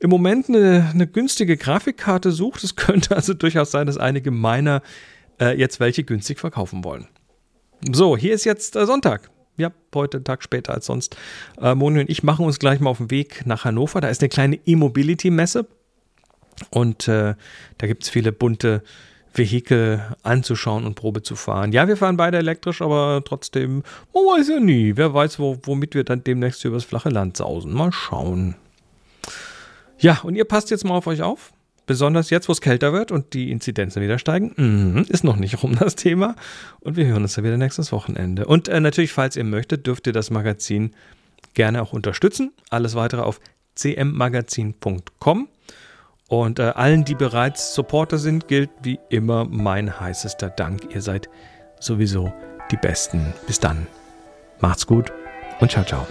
im 0.00 0.08
Moment 0.08 0.48
eine, 0.48 0.88
eine 0.94 1.06
günstige 1.06 1.58
Grafikkarte 1.58 2.32
sucht, 2.32 2.64
es 2.64 2.74
könnte 2.74 3.14
also 3.14 3.34
durchaus 3.34 3.70
sein, 3.70 3.86
dass 3.86 3.98
einige 3.98 4.30
Miner 4.30 4.80
äh, 5.38 5.58
jetzt 5.58 5.78
welche 5.78 6.04
günstig 6.04 6.38
verkaufen 6.38 6.84
wollen. 6.84 7.06
So, 7.92 8.16
hier 8.16 8.32
ist 8.32 8.46
jetzt 8.46 8.76
äh, 8.76 8.86
Sonntag. 8.86 9.30
Ja, 9.58 9.72
heute 9.92 10.18
einen 10.18 10.24
Tag 10.24 10.44
später 10.44 10.72
als 10.72 10.86
sonst. 10.86 11.16
Äh, 11.60 11.74
Moni 11.74 12.00
und 12.00 12.08
ich 12.08 12.22
machen 12.22 12.46
uns 12.46 12.60
gleich 12.60 12.78
mal 12.78 12.90
auf 12.90 12.98
den 12.98 13.10
Weg 13.10 13.44
nach 13.44 13.64
Hannover. 13.64 14.00
Da 14.00 14.08
ist 14.08 14.22
eine 14.22 14.28
kleine 14.28 14.58
E-Mobility-Messe. 14.64 15.66
Und 16.70 17.08
äh, 17.08 17.34
da 17.76 17.86
gibt 17.86 18.04
es 18.04 18.08
viele 18.08 18.30
bunte 18.32 18.82
Vehikel 19.34 20.00
anzuschauen 20.22 20.86
und 20.86 20.94
Probe 20.94 21.22
zu 21.22 21.34
fahren. 21.34 21.72
Ja, 21.72 21.88
wir 21.88 21.96
fahren 21.96 22.16
beide 22.16 22.38
elektrisch, 22.38 22.80
aber 22.82 23.22
trotzdem, 23.24 23.82
man 24.14 24.24
weiß 24.24 24.48
ja 24.48 24.60
nie. 24.60 24.96
Wer 24.96 25.12
weiß, 25.12 25.40
wo, 25.40 25.58
womit 25.64 25.94
wir 25.94 26.04
dann 26.04 26.22
demnächst 26.22 26.64
übers 26.64 26.84
flache 26.84 27.08
Land 27.08 27.36
sausen. 27.36 27.72
Mal 27.72 27.92
schauen. 27.92 28.54
Ja, 29.98 30.20
und 30.22 30.36
ihr 30.36 30.44
passt 30.44 30.70
jetzt 30.70 30.84
mal 30.84 30.94
auf 30.94 31.08
euch 31.08 31.22
auf. 31.22 31.52
Besonders 31.88 32.28
jetzt, 32.28 32.48
wo 32.48 32.52
es 32.52 32.60
kälter 32.60 32.92
wird 32.92 33.10
und 33.10 33.32
die 33.32 33.50
Inzidenzen 33.50 34.02
wieder 34.02 34.18
steigen. 34.18 34.52
Mhm, 34.56 35.06
ist 35.08 35.24
noch 35.24 35.36
nicht 35.36 35.62
rum 35.62 35.74
das 35.74 35.96
Thema. 35.96 36.36
Und 36.80 36.96
wir 36.96 37.06
hören 37.06 37.22
uns 37.22 37.32
dann 37.32 37.44
wieder 37.44 37.56
nächstes 37.56 37.92
Wochenende. 37.92 38.44
Und 38.44 38.68
äh, 38.68 38.78
natürlich, 38.78 39.10
falls 39.10 39.36
ihr 39.36 39.44
möchtet, 39.44 39.86
dürft 39.86 40.06
ihr 40.06 40.12
das 40.12 40.30
Magazin 40.30 40.94
gerne 41.54 41.80
auch 41.80 41.94
unterstützen. 41.94 42.52
Alles 42.68 42.94
weitere 42.94 43.22
auf 43.22 43.40
cmmagazin.com. 43.74 45.48
Und 46.28 46.58
äh, 46.58 46.62
allen, 46.62 47.06
die 47.06 47.14
bereits 47.14 47.74
Supporter 47.74 48.18
sind, 48.18 48.48
gilt 48.48 48.68
wie 48.82 48.98
immer 49.08 49.46
mein 49.46 49.98
heißester 49.98 50.50
Dank. 50.50 50.94
Ihr 50.94 51.00
seid 51.00 51.30
sowieso 51.80 52.30
die 52.70 52.76
Besten. 52.76 53.32
Bis 53.46 53.60
dann. 53.60 53.86
Macht's 54.60 54.86
gut 54.86 55.10
und 55.60 55.70
ciao, 55.70 55.84
ciao. 55.86 56.06